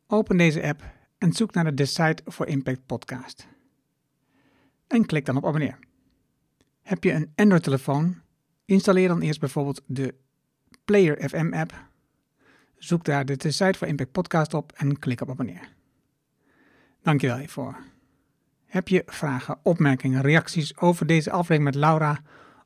Open 0.07 0.37
deze 0.37 0.63
app 0.63 0.83
en 1.19 1.33
zoek 1.33 1.55
naar 1.55 1.65
de 1.65 1.75
Decide 1.75 2.23
for 2.25 2.47
Impact 2.47 2.87
podcast 2.87 3.53
en 4.95 5.07
klik 5.07 5.25
dan 5.25 5.37
op 5.37 5.47
abonneer. 5.47 5.79
Heb 6.83 7.05
je 7.05 7.13
een 7.13 7.33
Android-telefoon? 7.35 8.23
Installeer 8.65 9.09
dan 9.09 9.21
eerst 9.21 9.41
bijvoorbeeld 9.41 9.83
de 9.87 10.15
Player 10.85 11.29
FM 11.29 11.53
app. 11.53 11.89
Zoek 12.77 13.05
daar 13.05 13.25
de 13.25 13.51
Site 13.51 13.79
for 13.79 13.89
Impact 13.89 14.13
podcast 14.13 14.55
op 14.55 14.73
en 14.73 14.99
klik 14.99 15.21
op 15.21 15.31
abonneer. 15.31 15.73
Dankjewel 17.03 17.39
hiervoor. 17.39 17.77
Heb 18.65 18.89
je 18.89 19.03
vragen, 19.07 19.59
opmerkingen, 19.63 20.23
reacties 20.23 20.77
over 20.77 21.07
deze 21.07 21.31
aflevering 21.31 21.65
met 21.65 21.75
Laura 21.75 22.23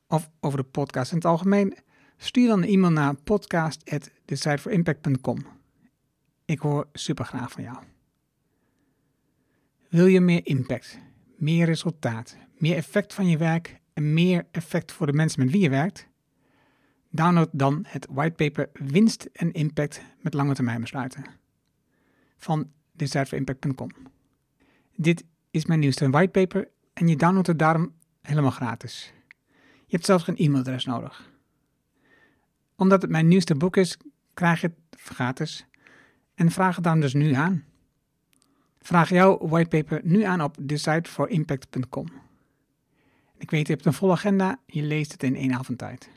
of 0.07 0.29
over 0.39 0.57
de 0.57 0.65
podcast 0.65 1.11
in 1.11 1.17
het 1.17 1.25
algemeen? 1.25 1.77
Stuur 2.17 2.47
dan 2.47 2.63
een 2.63 2.69
e-mail 2.69 2.91
naar 2.91 3.15
podcast.decideforimpact.com. 3.15 5.45
Ik 6.45 6.59
hoor 6.59 6.87
super 6.93 7.25
graag 7.25 7.51
van 7.51 7.63
jou. 7.63 7.77
Wil 9.89 10.05
je 10.05 10.21
meer 10.21 10.45
impact? 10.45 10.99
Meer 11.39 11.65
resultaat, 11.65 12.37
meer 12.57 12.75
effect 12.75 13.13
van 13.13 13.27
je 13.27 13.37
werk 13.37 13.79
en 13.93 14.13
meer 14.13 14.47
effect 14.51 14.91
voor 14.91 15.05
de 15.05 15.13
mensen 15.13 15.43
met 15.43 15.51
wie 15.51 15.61
je 15.61 15.69
werkt? 15.69 16.07
Download 17.09 17.49
dan 17.51 17.85
het 17.87 18.07
whitepaper 18.09 18.69
Winst 18.73 19.29
en 19.33 19.51
Impact 19.51 20.01
met 20.21 20.33
lange 20.33 20.53
termijn 20.53 20.81
besluiten 20.81 21.25
van 22.37 22.71
decideforimpact.com. 22.91 23.89
Dit 24.95 25.23
is 25.51 25.65
mijn 25.65 25.79
nieuwste 25.79 26.09
whitepaper 26.09 26.67
en 26.93 27.07
je 27.07 27.15
downloadt 27.15 27.47
het 27.47 27.59
daarom 27.59 27.93
helemaal 28.21 28.51
gratis. 28.51 29.13
Je 29.57 29.95
hebt 29.95 30.05
zelfs 30.05 30.23
geen 30.23 30.37
e-mailadres 30.37 30.85
nodig. 30.85 31.31
Omdat 32.75 33.01
het 33.01 33.11
mijn 33.11 33.27
nieuwste 33.27 33.55
boek 33.55 33.77
is, 33.77 33.97
krijg 34.33 34.61
je 34.61 34.67
het 34.67 35.01
gratis 35.01 35.65
en 36.35 36.51
vraag 36.51 36.75
het 36.75 36.83
dan 36.83 36.99
dus 36.99 37.13
nu 37.13 37.33
aan. 37.33 37.63
Vraag 38.81 39.09
jouw 39.09 39.47
whitepaper 39.47 40.01
nu 40.03 40.23
aan 40.23 40.41
op 40.41 40.55
decideforimpact.com. 40.59 42.07
Ik 43.37 43.51
weet, 43.51 43.67
je 43.67 43.73
hebt 43.73 43.85
een 43.85 43.93
volle 43.93 44.11
agenda, 44.11 44.59
je 44.65 44.81
leest 44.81 45.11
het 45.11 45.23
in 45.23 45.35
één 45.35 45.53
avond 45.53 45.77
tijd. 45.77 46.09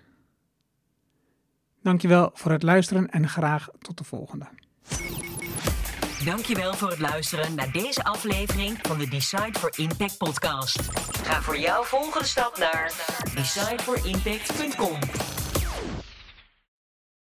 Dankjewel 1.83 2.31
voor 2.35 2.51
het 2.51 2.63
luisteren 2.63 3.11
en 3.11 3.29
graag 3.29 3.69
tot 3.79 3.99
de 3.99 4.05
volgende. 4.05 4.47
Dankjewel 6.25 6.75
voor 6.75 6.91
het 6.91 6.99
luisteren 6.99 7.55
naar 7.55 7.73
deze 7.73 8.05
aflevering 8.05 8.79
van 8.83 8.99
de 8.99 9.09
Decide 9.09 9.59
for 9.59 9.73
Impact 9.77 10.19
podcast. 10.19 10.81
Ga 11.23 11.43
voor 11.43 11.59
jouw 11.59 11.83
volgende 11.83 12.27
stap 12.27 12.59
naar 12.59 12.93
decideforimpact.com. 13.35 14.99